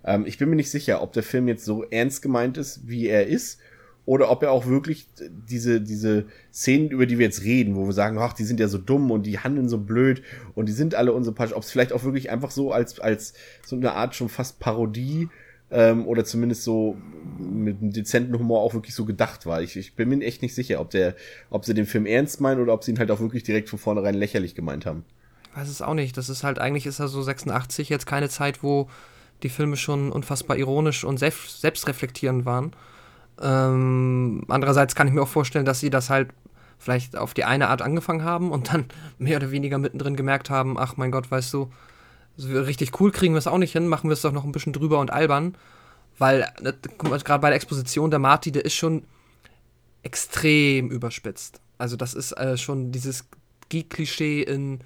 ähm, 0.05 0.25
ich 0.25 0.37
bin 0.37 0.49
mir 0.49 0.55
nicht 0.55 0.71
sicher, 0.71 1.01
ob 1.01 1.13
der 1.13 1.23
Film 1.23 1.47
jetzt 1.47 1.65
so 1.65 1.83
ernst 1.83 2.21
gemeint 2.21 2.57
ist, 2.57 2.87
wie 2.87 3.07
er 3.07 3.27
ist, 3.27 3.59
oder 4.05 4.29
ob 4.29 4.43
er 4.43 4.51
auch 4.51 4.67
wirklich 4.67 5.07
diese, 5.49 5.81
diese 5.81 6.25
Szenen, 6.53 6.89
über 6.89 7.05
die 7.05 7.17
wir 7.17 7.25
jetzt 7.25 7.43
reden, 7.43 7.75
wo 7.75 7.85
wir 7.85 7.93
sagen, 7.93 8.17
ach, 8.19 8.33
die 8.33 8.43
sind 8.43 8.59
ja 8.59 8.67
so 8.67 8.77
dumm 8.77 9.11
und 9.11 9.25
die 9.25 9.39
handeln 9.39 9.67
so 9.67 9.79
blöd 9.79 10.21
und 10.53 10.67
die 10.67 10.73
sind 10.73 10.95
alle 10.95 11.13
unsympathisch, 11.13 11.55
ob 11.55 11.63
es 11.63 11.71
vielleicht 11.71 11.93
auch 11.93 12.03
wirklich 12.03 12.29
einfach 12.29 12.51
so 12.51 12.71
als, 12.71 12.99
als 12.99 13.33
so 13.65 13.75
eine 13.75 13.93
Art 13.93 14.15
schon 14.15 14.29
fast 14.29 14.59
Parodie 14.59 15.29
ähm, 15.71 16.07
oder 16.07 16.23
zumindest 16.23 16.63
so 16.63 16.97
mit 17.39 17.81
einem 17.81 17.91
dezenten 17.91 18.37
Humor 18.37 18.61
auch 18.61 18.73
wirklich 18.73 18.93
so 18.93 19.05
gedacht 19.05 19.45
war. 19.45 19.61
Ich, 19.61 19.75
ich 19.75 19.95
bin 19.95 20.09
mir 20.09 20.23
echt 20.23 20.41
nicht 20.41 20.53
sicher, 20.53 20.79
ob 20.79 20.91
der, 20.91 21.15
ob 21.49 21.65
sie 21.65 21.73
den 21.73 21.87
Film 21.87 22.05
ernst 22.05 22.41
meinen 22.41 22.61
oder 22.61 22.73
ob 22.73 22.83
sie 22.83 22.91
ihn 22.91 22.99
halt 22.99 23.09
auch 23.09 23.19
wirklich 23.19 23.43
direkt 23.43 23.69
von 23.69 23.79
vornherein 23.79 24.15
lächerlich 24.15 24.53
gemeint 24.53 24.85
haben. 24.85 25.03
Weiß 25.55 25.69
es 25.69 25.81
auch 25.81 25.93
nicht. 25.93 26.17
Das 26.17 26.29
ist 26.29 26.43
halt, 26.43 26.59
eigentlich 26.59 26.85
ist 26.85 26.99
er 26.99 27.07
so 27.07 27.21
86 27.21 27.89
jetzt 27.89 28.05
keine 28.05 28.29
Zeit, 28.29 28.61
wo 28.61 28.89
die 29.41 29.49
Filme 29.49 29.77
schon 29.77 30.11
unfassbar 30.11 30.57
ironisch 30.57 31.03
und 31.03 31.17
selbst, 31.17 31.61
selbstreflektierend 31.61 32.45
waren. 32.45 32.71
Ähm, 33.41 34.43
andererseits 34.47 34.95
kann 34.95 35.07
ich 35.07 35.13
mir 35.13 35.21
auch 35.21 35.27
vorstellen, 35.27 35.65
dass 35.65 35.79
sie 35.79 35.89
das 35.89 36.09
halt 36.09 36.29
vielleicht 36.77 37.17
auf 37.17 37.33
die 37.33 37.43
eine 37.43 37.69
Art 37.69 37.81
angefangen 37.81 38.23
haben 38.23 38.51
und 38.51 38.73
dann 38.73 38.85
mehr 39.17 39.37
oder 39.37 39.51
weniger 39.51 39.77
mittendrin 39.77 40.15
gemerkt 40.15 40.49
haben, 40.49 40.77
ach 40.77 40.97
mein 40.97 41.11
Gott, 41.11 41.29
weißt 41.29 41.53
du, 41.53 41.69
richtig 42.37 42.99
cool 42.99 43.11
kriegen 43.11 43.33
wir 43.33 43.39
es 43.39 43.47
auch 43.47 43.57
nicht 43.57 43.71
hin, 43.71 43.87
machen 43.87 44.09
wir 44.09 44.13
es 44.13 44.21
doch 44.21 44.31
noch 44.31 44.43
ein 44.43 44.51
bisschen 44.51 44.73
drüber 44.73 44.99
und 44.99 45.11
albern. 45.11 45.55
Weil, 46.17 46.47
äh, 46.63 46.73
gerade 46.97 47.41
bei 47.41 47.49
der 47.49 47.55
Exposition 47.55 48.09
der 48.09 48.19
Marty, 48.19 48.51
der 48.51 48.63
ist 48.63 48.75
schon 48.75 49.03
extrem 50.01 50.89
überspitzt. 50.89 51.59
Also 51.77 51.97
das 51.97 52.13
ist 52.13 52.31
äh, 52.33 52.57
schon 52.57 52.91
dieses 52.91 53.25
Geek-Klischee 53.67 54.43
in 54.43 54.79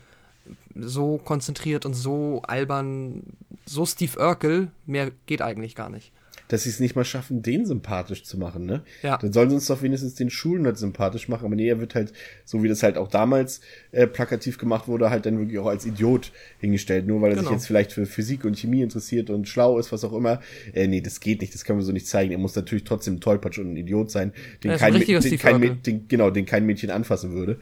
so 0.75 1.17
konzentriert 1.17 1.85
und 1.85 1.93
so 1.93 2.41
albern, 2.43 3.21
so 3.65 3.85
Steve 3.85 4.19
Urkel, 4.19 4.71
mehr 4.85 5.11
geht 5.27 5.41
eigentlich 5.41 5.75
gar 5.75 5.89
nicht 5.89 6.11
dass 6.49 6.63
sie 6.63 6.71
es 6.71 6.79
nicht 6.79 6.95
mal 6.95 7.05
schaffen, 7.05 7.43
den 7.43 7.65
sympathisch 7.67 8.23
zu 8.23 8.37
machen, 8.37 8.65
ne? 8.65 8.81
Ja. 9.03 9.17
Dann 9.17 9.31
sollen 9.31 9.49
sie 9.49 9.55
uns 9.55 9.67
doch 9.67 9.83
wenigstens 9.83 10.15
den 10.15 10.31
Schulnerd 10.31 10.79
sympathisch 10.79 11.29
machen, 11.29 11.45
aber 11.45 11.55
nee, 11.55 11.69
er 11.69 11.79
wird 11.79 11.93
halt, 11.93 12.11
so 12.43 12.63
wie 12.63 12.67
das 12.67 12.81
halt 12.81 12.97
auch 12.97 13.07
damals 13.07 13.61
äh, 13.91 14.07
plakativ 14.07 14.57
gemacht 14.57 14.87
wurde, 14.87 15.11
halt 15.11 15.27
dann 15.27 15.37
wirklich 15.37 15.59
auch 15.59 15.67
als 15.67 15.85
Idiot 15.85 16.31
hingestellt, 16.57 17.05
nur 17.05 17.21
weil 17.21 17.29
er 17.29 17.35
genau. 17.35 17.49
sich 17.49 17.57
jetzt 17.57 17.67
vielleicht 17.67 17.93
für 17.93 18.07
Physik 18.07 18.45
und 18.45 18.57
Chemie 18.57 18.81
interessiert 18.81 19.29
und 19.29 19.47
schlau 19.47 19.77
ist, 19.77 19.91
was 19.91 20.03
auch 20.03 20.11
immer. 20.11 20.41
Äh, 20.73 20.87
nee, 20.87 21.01
das 21.01 21.19
geht 21.19 21.41
nicht, 21.41 21.53
das 21.53 21.63
können 21.63 21.77
wir 21.77 21.85
so 21.85 21.91
nicht 21.91 22.07
zeigen. 22.07 22.31
Er 22.31 22.39
muss 22.39 22.55
natürlich 22.55 22.83
trotzdem 22.83 23.15
ein 23.15 23.21
Tollpatsch 23.21 23.59
und 23.59 23.73
ein 23.73 23.77
Idiot 23.77 24.09
sein, 24.09 24.33
den 24.63 24.75
kein, 24.75 24.95
den, 24.95 25.37
kein 25.37 25.83
den, 25.83 26.07
genau, 26.07 26.31
den 26.31 26.47
kein 26.47 26.65
Mädchen 26.65 26.89
anfassen 26.89 27.31
würde. 27.31 27.59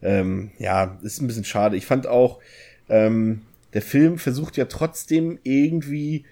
Ähm, 0.00 0.50
ja, 0.58 0.98
ist 1.02 1.20
ein 1.20 1.26
bisschen 1.26 1.44
schade. 1.44 1.76
Ich 1.76 1.84
fand 1.84 2.06
auch, 2.06 2.40
ähm, 2.88 3.42
der 3.74 3.82
Film 3.82 4.16
versucht 4.16 4.56
ja 4.56 4.64
trotzdem 4.64 5.38
irgendwie 5.42 6.24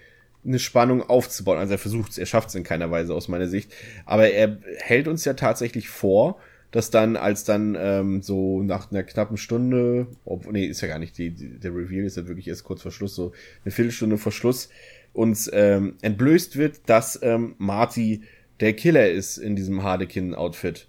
eine 0.45 0.59
Spannung 0.59 1.01
aufzubauen. 1.03 1.57
Also 1.57 1.73
er 1.73 1.79
versucht 1.79 2.11
es, 2.11 2.17
er 2.17 2.25
schafft 2.25 2.49
es 2.49 2.55
in 2.55 2.63
keiner 2.63 2.91
Weise 2.91 3.13
aus 3.13 3.27
meiner 3.27 3.47
Sicht. 3.47 3.73
Aber 4.05 4.29
er 4.29 4.57
hält 4.77 5.07
uns 5.07 5.25
ja 5.25 5.33
tatsächlich 5.33 5.89
vor, 5.89 6.39
dass 6.71 6.91
dann, 6.91 7.15
als 7.15 7.43
dann 7.43 7.75
ähm, 7.79 8.21
so 8.21 8.61
nach 8.61 8.91
einer 8.91 9.03
knappen 9.03 9.37
Stunde, 9.37 10.07
ob, 10.25 10.51
nee, 10.51 10.65
ist 10.65 10.81
ja 10.81 10.87
gar 10.87 10.99
nicht, 10.99 11.17
die, 11.17 11.31
die, 11.31 11.59
der 11.59 11.71
Reveal 11.71 12.05
ist 12.05 12.17
ja 12.17 12.27
wirklich 12.27 12.47
erst 12.47 12.63
kurz 12.63 12.81
vor 12.81 12.91
Schluss, 12.91 13.15
so 13.15 13.31
eine 13.65 13.71
Viertelstunde 13.71 14.17
vor 14.17 14.31
Schluss, 14.31 14.69
uns 15.13 15.49
ähm, 15.51 15.95
entblößt 16.01 16.57
wird, 16.57 16.81
dass 16.85 17.19
ähm, 17.23 17.55
Marty 17.57 18.21
der 18.59 18.73
Killer 18.73 19.09
ist 19.09 19.37
in 19.37 19.55
diesem 19.55 19.83
Harlequin-Outfit. 19.83 20.87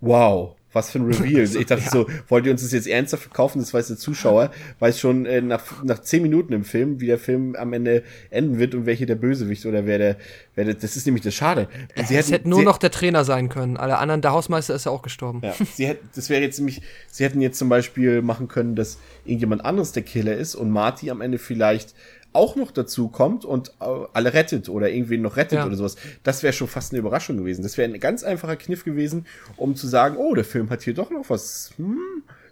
Wow. 0.00 0.56
Was 0.72 0.90
für 0.90 0.98
ein 0.98 1.06
Reveal. 1.06 1.44
Ich 1.44 1.66
dachte 1.66 1.82
ja. 1.84 1.90
so, 1.90 2.06
wollt 2.28 2.46
ihr 2.46 2.52
uns 2.52 2.62
das 2.62 2.72
jetzt 2.72 2.86
ernsthaft 2.86 3.24
verkaufen? 3.24 3.58
Das 3.58 3.74
weiß 3.74 3.88
der 3.88 3.96
Zuschauer, 3.96 4.50
weiß 4.78 4.98
schon 4.98 5.26
äh, 5.26 5.40
nach, 5.40 5.82
nach 5.84 6.00
zehn 6.00 6.22
Minuten 6.22 6.52
im 6.52 6.64
Film, 6.64 7.00
wie 7.00 7.06
der 7.06 7.18
Film 7.18 7.56
am 7.56 7.72
Ende 7.72 8.02
enden 8.30 8.58
wird 8.58 8.74
und 8.74 8.86
welche 8.86 9.06
der 9.06 9.16
Bösewicht 9.16 9.66
oder 9.66 9.86
wer 9.86 9.98
der, 9.98 10.16
wer 10.54 10.64
der 10.64 10.74
das 10.74 10.96
ist 10.96 11.06
nämlich 11.06 11.22
das 11.22 11.34
Schade. 11.34 11.68
Sie 12.06 12.16
es 12.16 12.30
hätte 12.30 12.48
nur 12.48 12.60
sie, 12.60 12.64
noch 12.64 12.78
der 12.78 12.90
Trainer 12.90 13.24
sein 13.24 13.48
können. 13.48 13.76
Alle 13.76 13.98
anderen, 13.98 14.22
der 14.22 14.32
Hausmeister 14.32 14.74
ist 14.74 14.86
ja 14.86 14.92
auch 14.92 15.02
gestorben. 15.02 15.40
Ja, 15.42 15.54
sie 15.74 15.86
hätten, 15.86 16.08
das 16.14 16.30
wäre 16.30 16.42
jetzt 16.42 16.58
nämlich, 16.58 16.82
sie 17.10 17.24
hätten 17.24 17.40
jetzt 17.40 17.58
zum 17.58 17.68
Beispiel 17.68 18.22
machen 18.22 18.48
können, 18.48 18.74
dass 18.74 18.98
irgendjemand 19.24 19.64
anderes 19.64 19.92
der 19.92 20.02
Killer 20.02 20.36
ist 20.36 20.54
und 20.54 20.70
Marty 20.70 21.10
am 21.10 21.20
Ende 21.20 21.38
vielleicht 21.38 21.94
auch 22.32 22.56
noch 22.56 22.70
dazu 22.70 23.08
kommt 23.08 23.44
und 23.44 23.68
äh, 23.80 23.84
alle 24.12 24.32
rettet 24.32 24.68
oder 24.68 24.90
irgendwen 24.90 25.22
noch 25.22 25.36
rettet 25.36 25.58
Ja. 25.58 25.66
oder 25.66 25.76
sowas. 25.76 25.96
Das 26.22 26.42
wäre 26.42 26.52
schon 26.52 26.68
fast 26.68 26.92
eine 26.92 27.00
Überraschung 27.00 27.36
gewesen. 27.36 27.62
Das 27.62 27.76
wäre 27.78 27.92
ein 27.92 28.00
ganz 28.00 28.22
einfacher 28.24 28.56
Kniff 28.56 28.84
gewesen, 28.84 29.26
um 29.56 29.76
zu 29.76 29.86
sagen, 29.86 30.16
oh, 30.16 30.34
der 30.34 30.44
Film 30.44 30.70
hat 30.70 30.82
hier 30.82 30.94
doch 30.94 31.10
noch 31.10 31.28
was, 31.28 31.72
hm, 31.76 31.98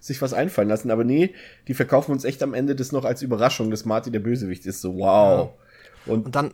sich 0.01 0.21
was 0.23 0.33
einfallen 0.33 0.69
lassen. 0.69 0.91
Aber 0.91 1.05
nee, 1.05 1.35
die 1.69 1.75
verkaufen 1.75 2.13
uns 2.13 2.25
echt 2.25 2.43
am 2.43 2.55
Ende 2.55 2.75
das 2.75 2.93
noch 2.93 3.05
als 3.05 3.23
Überraschung, 3.23 3.71
dass 3.71 3.85
Marty 3.85 4.11
der 4.11 4.21
Bösewicht 4.21 4.67
ist. 4.67 4.81
So, 4.81 4.97
wow. 4.97 5.51
Und 6.07 6.27
Und 6.27 6.35
dann 6.35 6.53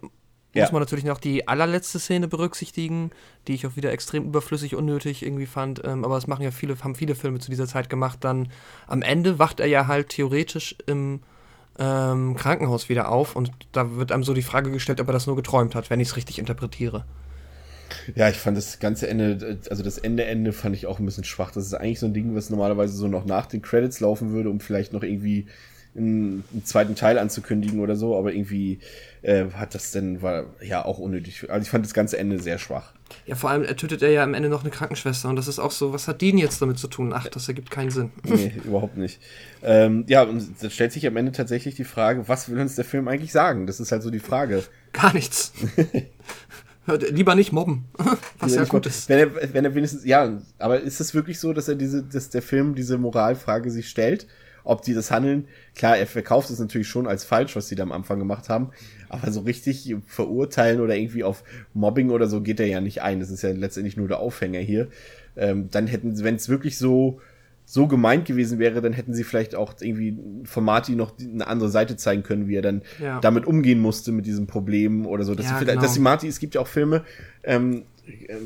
Ja. 0.54 0.62
muss 0.62 0.72
man 0.72 0.80
natürlich 0.82 1.04
noch 1.04 1.18
die 1.18 1.46
allerletzte 1.48 1.98
Szene 1.98 2.28
berücksichtigen, 2.28 3.10
die 3.46 3.54
ich 3.54 3.66
auch 3.66 3.76
wieder 3.76 3.92
extrem 3.92 4.24
überflüssig, 4.24 4.74
unnötig 4.74 5.22
irgendwie 5.24 5.46
fand. 5.46 5.82
Ähm, 5.84 6.04
aber 6.04 6.14
das 6.14 6.26
machen 6.28 6.42
ja 6.42 6.50
viele, 6.50 6.78
haben 6.82 6.94
viele 6.94 7.14
Filme 7.14 7.38
zu 7.40 7.50
dieser 7.50 7.66
Zeit 7.66 7.90
gemacht. 7.90 8.18
Dann 8.22 8.48
am 8.86 9.02
Ende 9.02 9.38
wacht 9.38 9.60
er 9.60 9.66
ja 9.66 9.86
halt 9.86 10.08
theoretisch 10.10 10.76
im 10.86 11.20
ähm, 11.78 12.36
Krankenhaus 12.36 12.88
wieder 12.88 13.10
auf 13.10 13.36
und 13.36 13.50
da 13.72 13.96
wird 13.96 14.12
einem 14.12 14.24
so 14.24 14.34
die 14.34 14.42
Frage 14.42 14.70
gestellt, 14.70 15.00
ob 15.00 15.08
er 15.08 15.12
das 15.12 15.26
nur 15.26 15.36
geträumt 15.36 15.74
hat, 15.74 15.90
wenn 15.90 16.00
ich 16.00 16.08
es 16.08 16.16
richtig 16.16 16.38
interpretiere. 16.38 17.04
Ja, 18.14 18.28
ich 18.28 18.36
fand 18.36 18.56
das 18.56 18.78
ganze 18.78 19.08
Ende, 19.08 19.58
also 19.70 19.82
das 19.82 19.98
Ende 19.98 20.24
Ende 20.24 20.52
fand 20.52 20.74
ich 20.74 20.86
auch 20.86 20.98
ein 20.98 21.06
bisschen 21.06 21.24
schwach. 21.24 21.50
Das 21.52 21.66
ist 21.66 21.74
eigentlich 21.74 22.00
so 22.00 22.06
ein 22.06 22.14
Ding, 22.14 22.34
was 22.34 22.50
normalerweise 22.50 22.96
so 22.96 23.08
noch 23.08 23.24
nach 23.24 23.46
den 23.46 23.62
Credits 23.62 24.00
laufen 24.00 24.32
würde, 24.32 24.50
um 24.50 24.60
vielleicht 24.60 24.92
noch 24.92 25.02
irgendwie 25.02 25.46
einen, 25.96 26.44
einen 26.52 26.64
zweiten 26.64 26.94
Teil 26.94 27.18
anzukündigen 27.18 27.80
oder 27.80 27.96
so, 27.96 28.16
aber 28.16 28.32
irgendwie 28.32 28.80
äh, 29.22 29.46
hat 29.54 29.74
das 29.74 29.92
denn, 29.92 30.22
war 30.22 30.46
ja 30.60 30.84
auch 30.84 30.98
unnötig. 30.98 31.48
Also 31.50 31.62
ich 31.62 31.70
fand 31.70 31.84
das 31.84 31.94
ganze 31.94 32.18
Ende 32.18 32.38
sehr 32.40 32.58
schwach. 32.58 32.92
Ja, 33.26 33.34
vor 33.34 33.50
allem 33.50 33.64
tötet 33.76 34.02
er 34.02 34.10
ja 34.10 34.22
am 34.22 34.34
Ende 34.34 34.48
noch 34.48 34.62
eine 34.62 34.70
Krankenschwester 34.70 35.28
und 35.28 35.36
das 35.36 35.48
ist 35.48 35.58
auch 35.58 35.70
so, 35.70 35.92
was 35.92 36.06
hat 36.06 36.20
die 36.20 36.30
denn 36.30 36.38
jetzt 36.38 36.62
damit 36.62 36.78
zu 36.78 36.88
tun? 36.88 37.12
Ach, 37.12 37.26
das 37.28 37.48
ergibt 37.48 37.70
keinen 37.70 37.90
Sinn. 37.90 38.10
Nee, 38.24 38.52
überhaupt 38.64 38.96
nicht. 38.96 39.20
Ähm, 39.62 40.04
ja, 40.08 40.22
und 40.22 40.62
da 40.62 40.70
stellt 40.70 40.92
sich 40.92 41.06
am 41.06 41.16
Ende 41.16 41.32
tatsächlich 41.32 41.74
die 41.74 41.84
Frage, 41.84 42.28
was 42.28 42.48
will 42.48 42.60
uns 42.60 42.76
der 42.76 42.84
Film 42.84 43.08
eigentlich 43.08 43.32
sagen? 43.32 43.66
Das 43.66 43.80
ist 43.80 43.92
halt 43.92 44.02
so 44.02 44.10
die 44.10 44.20
Frage. 44.20 44.62
Gar 44.92 45.14
nichts. 45.14 45.52
Lieber 47.10 47.34
nicht 47.34 47.52
mobben, 47.52 47.86
was 48.38 48.54
ja 48.54 48.62
ich 48.62 48.68
gut 48.68 48.86
ist. 48.86 49.08
Wenn 49.08 49.18
er, 49.18 49.54
wenn 49.54 49.64
er 49.64 49.74
wenigstens, 49.74 50.04
ja, 50.04 50.40
aber 50.58 50.80
ist 50.80 51.00
es 51.00 51.14
wirklich 51.14 51.40
so, 51.40 51.52
dass 51.52 51.66
er 51.66 51.74
diese, 51.74 52.04
dass 52.04 52.30
der 52.30 52.42
Film 52.42 52.76
diese 52.76 52.96
Moralfrage 52.96 53.70
sich 53.70 53.88
stellt? 53.88 54.26
Ob 54.68 54.82
die 54.82 54.94
das 54.94 55.10
Handeln, 55.12 55.46
klar, 55.76 55.96
er 55.96 56.06
verkauft 56.08 56.50
es 56.50 56.58
natürlich 56.58 56.88
schon 56.88 57.06
als 57.06 57.24
falsch, 57.24 57.54
was 57.54 57.68
die 57.68 57.76
da 57.76 57.84
am 57.84 57.92
Anfang 57.92 58.18
gemacht 58.18 58.48
haben, 58.48 58.70
aber 59.08 59.30
so 59.30 59.40
richtig 59.40 59.94
verurteilen 60.08 60.80
oder 60.80 60.96
irgendwie 60.96 61.22
auf 61.22 61.44
Mobbing 61.72 62.10
oder 62.10 62.26
so 62.26 62.40
geht 62.40 62.58
er 62.58 62.66
ja 62.66 62.80
nicht 62.80 63.00
ein. 63.00 63.20
Das 63.20 63.30
ist 63.30 63.42
ja 63.42 63.52
letztendlich 63.52 63.96
nur 63.96 64.08
der 64.08 64.18
Aufhänger 64.18 64.58
hier. 64.58 64.88
Ähm, 65.36 65.68
dann 65.70 65.86
hätten, 65.86 66.22
wenn 66.24 66.34
es 66.34 66.48
wirklich 66.48 66.78
so, 66.78 67.20
so 67.64 67.86
gemeint 67.86 68.24
gewesen 68.26 68.58
wäre, 68.58 68.80
dann 68.80 68.92
hätten 68.92 69.14
sie 69.14 69.22
vielleicht 69.24 69.54
auch 69.54 69.74
irgendwie 69.80 70.16
von 70.44 70.64
Marty 70.64 70.96
noch 70.96 71.12
die- 71.12 71.28
eine 71.30 71.46
andere 71.46 71.68
Seite 71.68 71.96
zeigen 71.96 72.22
können, 72.24 72.48
wie 72.48 72.56
er 72.56 72.62
dann 72.62 72.82
Ja. 73.00 73.20
damit 73.20 73.46
umgehen 73.46 73.78
musste 73.80 74.10
mit 74.12 74.26
diesem 74.26 74.46
Problem 74.48 75.06
oder 75.06 75.24
so. 75.24 75.34
Dass, 75.36 75.46
Ja, 75.46 75.58
sie 75.58 75.64
genau. 75.64 75.80
dass 75.80 75.94
die 75.94 76.00
Marty, 76.00 76.26
es 76.26 76.38
gibt 76.40 76.54
ja 76.56 76.60
auch 76.60 76.66
Filme, 76.68 77.04
ähm, 77.44 77.82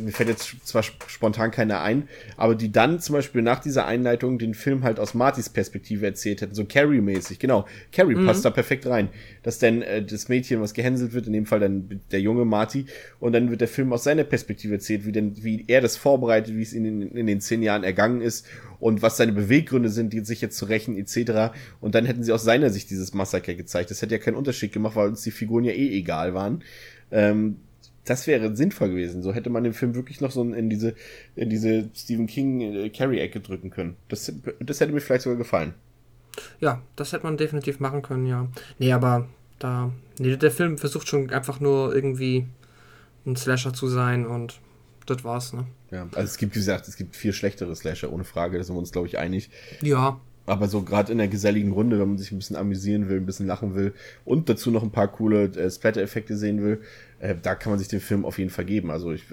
mir 0.03 0.13
fällt 0.13 0.29
jetzt 0.29 0.67
zwar 0.67 0.81
sp- 0.83 1.05
spontan 1.09 1.51
keiner 1.51 1.83
ein, 1.83 2.09
aber 2.37 2.55
die 2.55 2.73
dann 2.73 3.01
zum 3.01 3.15
Beispiel 3.15 3.43
nach 3.43 3.61
dieser 3.61 3.87
Einleitung 3.87 4.39
den 4.39 4.55
Film 4.55 4.83
halt 4.85 4.99
aus 4.99 5.15
Martys 5.15 5.49
Perspektive 5.49 6.07
erzählt 6.07 6.41
hätten, 6.41 6.55
so 6.55 6.65
Carrie-mäßig, 6.65 7.39
genau. 7.39 7.67
Carrie 7.93 8.15
Mhm. 8.15 8.27
passt 8.27 8.45
da 8.45 8.51
perfekt 8.51 8.87
rein. 8.87 9.09
Dass 9.43 9.59
dann 9.59 9.83
äh, 9.83 10.03
das 10.05 10.29
Mädchen, 10.29 10.61
was 10.61 10.75
gehänselt 10.75 11.13
wird, 11.13 11.27
in 11.27 11.33
dem 11.33 11.47
Fall 11.47 11.61
dann 11.61 12.01
der 12.11 12.21
junge 12.21 12.45
Marty, 12.45 12.87
und 13.19 13.33
dann 13.33 13.51
wird 13.51 13.61
der 13.61 13.69
Film 13.69 13.93
aus 13.93 14.05
seiner 14.05 14.25
Perspektive 14.25 14.75
erzählt, 14.75 15.05
wie 15.07 15.13
denn, 15.13 15.43
wie 15.45 15.65
er 15.67 15.81
das 15.81 15.97
vorbereitet, 15.97 16.55
wie 16.57 16.63
es 16.63 16.73
in 16.73 16.85
den, 16.85 17.03
in 17.17 17.27
den 17.27 17.41
zehn 17.41 17.63
Jahren 17.63 17.85
ergangen 17.85 18.21
ist 18.23 18.47
und 18.79 19.03
was 19.03 19.17
seine 19.19 19.33
Beweggründe 19.33 19.89
sind, 19.91 20.13
die 20.13 20.21
sich 20.25 20.41
jetzt 20.41 20.57
zu 20.57 20.65
rächen, 20.65 20.97
etc. 20.97 21.53
Und 21.81 21.95
dann 21.95 22.07
hätten 22.07 22.23
sie 22.23 22.33
aus 22.33 22.45
seiner 22.45 22.71
Sicht 22.71 22.91
dieses 22.91 23.13
Massaker 23.15 23.55
gezeigt. 23.55 23.91
Das 23.91 24.01
hätte 24.01 24.15
ja 24.15 24.21
keinen 24.21 24.37
Unterschied 24.37 24.73
gemacht, 24.73 24.97
weil 24.97 25.09
uns 25.09 25.23
die 25.23 25.31
Figuren 25.31 25.65
ja 25.65 25.73
eh 25.73 25.97
egal 25.99 26.35
waren. 26.35 26.63
Ähm, 27.13 27.57
das 28.05 28.27
wäre 28.27 28.57
sinnvoll 28.57 28.91
gewesen. 28.91 29.23
So 29.23 29.33
hätte 29.35 29.51
man 29.51 29.65
den 29.65 29.75
Film 29.75 29.95
wirklich 29.95 30.21
noch 30.21 30.31
so 30.31 30.43
in 30.43 30.71
diese, 30.71 30.95
in 31.37 31.51
diese 31.51 31.91
Stephen 31.95 32.27
King 32.27 32.61
äh, 32.61 32.91
Carrie-Ecke 32.91 33.41
drücken 33.41 33.71
können. 33.71 33.97
Das, 34.09 34.33
das 34.61 34.81
hätte 34.81 34.93
mir 34.93 35.01
vielleicht 35.01 35.23
sogar 35.23 35.39
gefallen. 35.39 35.75
Ja, 36.61 36.81
das 36.97 37.13
hätte 37.13 37.25
man 37.25 37.37
definitiv 37.37 37.81
machen 37.81 38.03
können, 38.03 38.27
ja. 38.27 38.49
Nee, 38.79 38.93
aber 38.93 39.29
da. 39.59 39.93
Nee, 40.19 40.37
der 40.37 40.51
Film 40.51 40.79
versucht 40.79 41.09
schon 41.09 41.31
einfach 41.31 41.61
nur 41.61 41.95
irgendwie 41.95 42.47
ein 43.27 43.37
Slasher 43.37 43.75
zu 43.75 43.89
sein 43.89 44.27
und 44.27 44.61
das 45.07 45.25
war's, 45.25 45.53
ne? 45.53 45.67
Ja, 45.91 46.03
also 46.15 46.23
es 46.23 46.39
gibt, 46.39 46.55
wie 46.55 46.61
gesagt, 46.61 46.89
es 46.89 46.97
gibt 46.97 47.17
vier 47.17 47.33
schlechtere 47.33 47.75
Slasher, 47.75 48.13
ohne 48.13 48.25
Frage, 48.25 48.59
da 48.59 48.65
sind 48.65 48.75
wir 48.77 48.79
uns, 48.79 48.93
glaube 48.93 49.09
ich, 49.09 49.19
einig. 49.19 49.51
Ja, 49.83 50.21
Aber 50.47 50.69
so 50.69 50.83
gerade 50.83 51.13
in 51.13 51.19
der 51.19 51.29
geselligen 51.29 51.73
Runde, 51.73 51.99
wenn 51.99 52.09
man 52.09 52.19
sich 52.19 52.33
ein 52.33 52.39
bisschen 52.39 52.57
amüsieren 52.57 53.09
will, 53.09 53.19
ein 53.19 53.27
bisschen 53.27 53.47
lachen 53.47 53.75
will 53.75 53.93
und 54.25 54.49
dazu 54.49 54.71
noch 54.71 54.83
ein 54.83 54.93
paar 54.93 55.09
coole 55.09 55.45
äh, 55.45 55.71
Splatter-Effekte 55.71 56.37
sehen 56.37 56.63
will, 56.63 56.81
äh, 57.21 57.37
da 57.41 57.55
kann 57.55 57.71
man 57.71 57.79
sich 57.79 57.89
den 57.89 58.01
Film 58.01 58.25
auf 58.25 58.39
jeden 58.39 58.51
Fall 58.51 58.65
geben. 58.65 58.91
Also 58.91 59.13
ich 59.13 59.25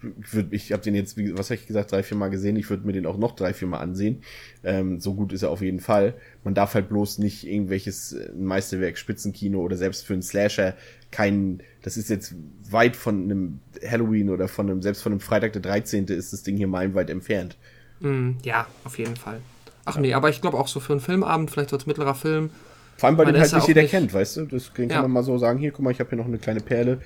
würde, 0.00 0.54
ich 0.54 0.72
habe 0.72 0.82
den 0.82 0.94
jetzt, 0.94 1.16
wie, 1.16 1.36
was 1.36 1.50
habe 1.50 1.56
ich 1.56 1.66
gesagt, 1.66 1.92
drei, 1.92 2.02
vier 2.02 2.16
Mal 2.16 2.28
gesehen. 2.28 2.56
Ich 2.56 2.70
würde 2.70 2.86
mir 2.86 2.92
den 2.92 3.06
auch 3.06 3.18
noch 3.18 3.34
drei, 3.34 3.52
vier 3.52 3.68
Mal 3.68 3.80
ansehen. 3.80 4.22
Ähm, 4.62 5.00
so 5.00 5.14
gut 5.14 5.32
ist 5.32 5.42
er 5.42 5.50
auf 5.50 5.60
jeden 5.60 5.80
Fall. 5.80 6.14
Man 6.44 6.54
darf 6.54 6.74
halt 6.74 6.88
bloß 6.88 7.18
nicht 7.18 7.46
irgendwelches 7.46 8.12
äh, 8.12 8.32
Meisterwerk, 8.32 8.96
Spitzenkino 8.96 9.60
oder 9.60 9.76
selbst 9.76 10.06
für 10.06 10.12
einen 10.12 10.22
Slasher 10.22 10.76
kein, 11.10 11.62
das 11.82 11.96
ist 11.96 12.10
jetzt 12.10 12.34
weit 12.70 12.96
von 12.96 13.24
einem 13.24 13.60
Halloween 13.86 14.30
oder 14.30 14.48
von 14.48 14.70
einem, 14.70 14.82
selbst 14.82 15.02
von 15.02 15.12
einem 15.12 15.20
Freitag 15.20 15.52
der 15.52 15.62
13. 15.62 16.06
ist 16.06 16.32
das 16.32 16.42
Ding 16.42 16.56
hier 16.56 16.68
meilenweit 16.68 17.10
entfernt. 17.10 17.56
mm, 18.00 18.32
ja, 18.44 18.66
auf 18.84 18.98
jeden 18.98 19.16
Fall. 19.16 19.40
Ach 19.84 19.98
nee, 19.98 20.14
aber 20.14 20.28
ich 20.28 20.40
glaube 20.40 20.58
auch 20.58 20.68
so 20.68 20.80
für 20.80 20.92
einen 20.92 21.00
Filmabend, 21.00 21.50
vielleicht 21.50 21.70
so 21.70 21.76
als 21.76 21.86
mittlerer 21.86 22.14
Film. 22.14 22.50
Vor 22.96 23.08
allem, 23.08 23.18
weil 23.18 23.26
den 23.26 23.38
halt 23.38 23.52
nicht 23.52 23.68
jeder 23.68 23.82
nicht- 23.82 23.90
kennt, 23.90 24.12
weißt 24.14 24.36
du? 24.38 24.44
Das 24.46 24.72
kann 24.72 24.88
Ja. 24.88 25.02
man 25.02 25.10
mal 25.10 25.22
so 25.22 25.36
sagen, 25.38 25.58
hier, 25.58 25.70
guck 25.70 25.84
mal, 25.84 25.90
ich 25.90 26.00
habe 26.00 26.08
hier 26.10 26.18
noch 26.18 26.26
eine 26.26 26.38
kleine 26.38 26.60
Perle. 26.60 26.96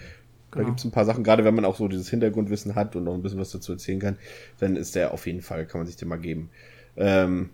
Da 0.52 0.58
Genau. 0.58 0.66
gibt's 0.70 0.84
ein 0.84 0.90
paar 0.90 1.04
Sachen, 1.04 1.22
gerade 1.24 1.44
wenn 1.44 1.54
man 1.54 1.64
auch 1.64 1.76
so 1.76 1.86
dieses 1.88 2.10
Hintergrundwissen 2.10 2.74
hat 2.74 2.96
und 2.96 3.04
noch 3.04 3.14
ein 3.14 3.22
bisschen 3.22 3.38
was 3.38 3.50
dazu 3.52 3.72
erzählen 3.72 4.00
kann, 4.00 4.16
dann 4.58 4.76
ist 4.76 4.94
der 4.96 5.12
auf 5.14 5.26
jeden 5.26 5.42
Fall, 5.42 5.64
kann 5.66 5.80
man 5.80 5.86
sich 5.86 5.96
den 5.96 6.08
mal 6.08 6.16
geben. 6.18 6.50
Ähm, 6.96 7.50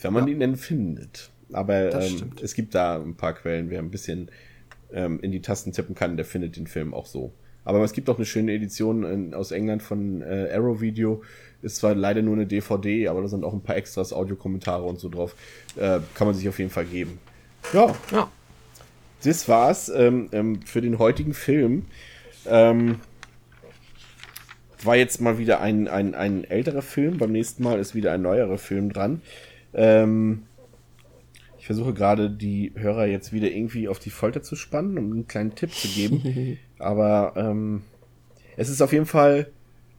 wenn 0.00 0.12
man 0.12 0.26
Ja. 0.26 0.32
ihn 0.34 0.40
denn 0.40 0.56
findet. 0.56 1.30
Aber 1.52 1.94
ähm, 2.02 2.32
es 2.42 2.54
gibt 2.54 2.74
da 2.74 2.96
ein 3.00 3.14
paar 3.14 3.34
Quellen, 3.34 3.70
wer 3.70 3.78
ein 3.78 3.90
bisschen 3.90 4.28
ähm, 4.92 5.20
in 5.20 5.30
die 5.32 5.40
Tasten 5.40 5.72
tippen 5.72 5.94
kann, 5.94 6.16
der 6.16 6.26
findet 6.26 6.56
den 6.56 6.66
Film 6.66 6.92
auch 6.94 7.06
so. 7.06 7.32
Aber 7.64 7.82
es 7.84 7.92
gibt 7.92 8.10
auch 8.10 8.16
eine 8.16 8.26
schöne 8.26 8.52
Edition 8.52 9.04
in, 9.04 9.34
aus 9.34 9.52
England 9.52 9.82
von 9.82 10.20
äh, 10.22 10.50
Arrow 10.52 10.80
Video. 10.80 11.22
Ist 11.62 11.76
zwar 11.76 11.94
leider 11.94 12.20
nur 12.22 12.34
eine 12.34 12.46
DVD, 12.46 13.06
aber 13.08 13.22
da 13.22 13.28
sind 13.28 13.44
auch 13.44 13.52
ein 13.52 13.62
paar 13.62 13.76
Extras, 13.76 14.12
Audiokommentare 14.12 14.82
und 14.82 14.98
so 14.98 15.08
drauf. 15.08 15.36
Äh, 15.76 16.00
kann 16.14 16.26
man 16.26 16.34
sich 16.34 16.48
auf 16.48 16.58
jeden 16.58 16.70
Fall 16.70 16.84
geben. 16.86 17.18
Ja, 17.72 17.94
Ja, 18.10 18.30
das 19.24 19.48
war's 19.48 19.88
ähm, 19.88 20.28
ähm, 20.32 20.62
für 20.62 20.80
den 20.80 20.98
heutigen 20.98 21.34
Film. 21.34 21.86
Ähm, 22.46 23.00
war 24.82 24.96
jetzt 24.96 25.20
mal 25.20 25.38
wieder 25.38 25.60
ein, 25.60 25.86
ein, 25.88 26.14
ein 26.14 26.44
älterer 26.44 26.82
Film. 26.82 27.18
Beim 27.18 27.32
nächsten 27.32 27.62
Mal 27.62 27.78
ist 27.78 27.94
wieder 27.94 28.12
ein 28.12 28.22
neuerer 28.22 28.58
Film 28.58 28.92
dran. 28.92 29.22
Ähm, 29.74 30.42
ich 31.58 31.66
versuche 31.66 31.94
gerade 31.94 32.28
die 32.28 32.72
Hörer 32.74 33.06
jetzt 33.06 33.32
wieder 33.32 33.48
irgendwie 33.48 33.88
auf 33.88 34.00
die 34.00 34.10
Folter 34.10 34.42
zu 34.42 34.56
spannen, 34.56 34.98
um 34.98 35.12
einen 35.12 35.28
kleinen 35.28 35.54
Tipp 35.54 35.72
zu 35.72 35.86
geben. 35.86 36.58
Aber 36.78 37.34
ähm, 37.36 37.82
es 38.56 38.68
ist 38.68 38.82
auf 38.82 38.92
jeden 38.92 39.06
Fall 39.06 39.50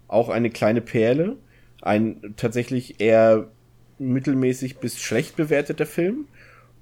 auch 0.09 0.27
eine 0.27 0.49
kleine 0.49 0.81
Perle. 0.81 1.37
Ein 1.81 2.33
tatsächlich 2.35 2.99
eher 2.99 3.47
mittelmäßig 3.99 4.77
bis 4.77 4.99
schlecht 4.99 5.37
bewerteter 5.37 5.85
Film. 5.85 6.25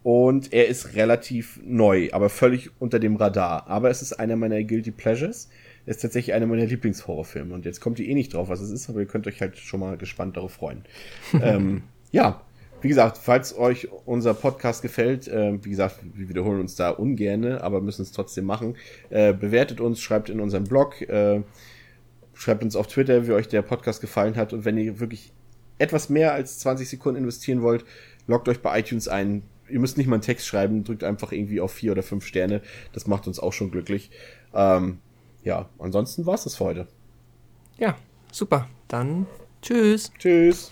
Und 0.03 0.51
er 0.51 0.67
ist 0.67 0.95
relativ 0.95 1.59
neu, 1.63 2.09
aber 2.11 2.29
völlig 2.29 2.71
unter 2.79 2.99
dem 2.99 3.15
Radar. 3.15 3.67
Aber 3.67 3.89
es 3.89 4.01
ist 4.01 4.13
einer 4.13 4.35
meiner 4.35 4.63
Guilty 4.63 4.91
Pleasures. 4.91 5.49
Er 5.85 5.91
ist 5.91 6.01
tatsächlich 6.01 6.33
einer 6.33 6.47
meiner 6.47 6.65
Lieblingshorrorfilme. 6.65 7.53
Und 7.53 7.65
jetzt 7.65 7.81
kommt 7.81 7.99
ihr 7.99 8.07
eh 8.07 8.13
nicht 8.13 8.33
drauf, 8.33 8.49
was 8.49 8.61
es 8.61 8.71
ist, 8.71 8.89
aber 8.89 8.99
ihr 9.01 9.05
könnt 9.05 9.27
euch 9.27 9.41
halt 9.41 9.57
schon 9.57 9.79
mal 9.79 9.97
gespannt 9.97 10.37
darauf 10.37 10.53
freuen. 10.53 10.83
ähm, 11.41 11.83
ja, 12.11 12.41
wie 12.81 12.87
gesagt, 12.87 13.19
falls 13.19 13.55
euch 13.55 13.89
unser 14.05 14.33
Podcast 14.33 14.81
gefällt, 14.81 15.27
äh, 15.27 15.63
wie 15.63 15.69
gesagt, 15.69 15.99
wir 16.15 16.29
wiederholen 16.29 16.61
uns 16.61 16.75
da 16.75 16.89
ungerne, 16.89 17.63
aber 17.63 17.79
müssen 17.79 18.01
es 18.01 18.11
trotzdem 18.11 18.45
machen. 18.45 18.75
Äh, 19.11 19.33
bewertet 19.33 19.79
uns, 19.79 20.01
schreibt 20.01 20.29
in 20.31 20.39
unserem 20.39 20.63
Blog, 20.63 20.99
äh, 21.01 21.43
schreibt 22.33 22.63
uns 22.63 22.75
auf 22.75 22.87
Twitter, 22.87 23.27
wie 23.27 23.33
euch 23.33 23.47
der 23.47 23.61
Podcast 23.61 24.01
gefallen 24.01 24.35
hat. 24.35 24.51
Und 24.51 24.65
wenn 24.65 24.79
ihr 24.79 24.99
wirklich 24.99 25.31
etwas 25.77 26.09
mehr 26.09 26.33
als 26.33 26.57
20 26.59 26.89
Sekunden 26.89 27.21
investieren 27.21 27.61
wollt, 27.61 27.85
loggt 28.25 28.49
euch 28.49 28.61
bei 28.61 28.79
iTunes 28.79 29.07
ein. 29.07 29.43
Ihr 29.71 29.79
müsst 29.79 29.97
nicht 29.97 30.07
mal 30.07 30.15
einen 30.15 30.23
Text 30.23 30.45
schreiben, 30.47 30.83
drückt 30.83 31.03
einfach 31.03 31.31
irgendwie 31.31 31.61
auf 31.61 31.71
vier 31.71 31.91
oder 31.91 32.03
fünf 32.03 32.25
Sterne. 32.25 32.61
Das 32.93 33.07
macht 33.07 33.27
uns 33.27 33.39
auch 33.39 33.53
schon 33.53 33.71
glücklich. 33.71 34.11
Ähm, 34.53 34.99
ja, 35.43 35.69
ansonsten 35.79 36.25
war's 36.25 36.43
das 36.43 36.55
für 36.55 36.65
heute. 36.65 36.87
ja, 37.77 37.95
super. 38.31 38.67
Dann 38.87 39.25
tschüss. 39.61 40.11
Tschüss. 40.19 40.71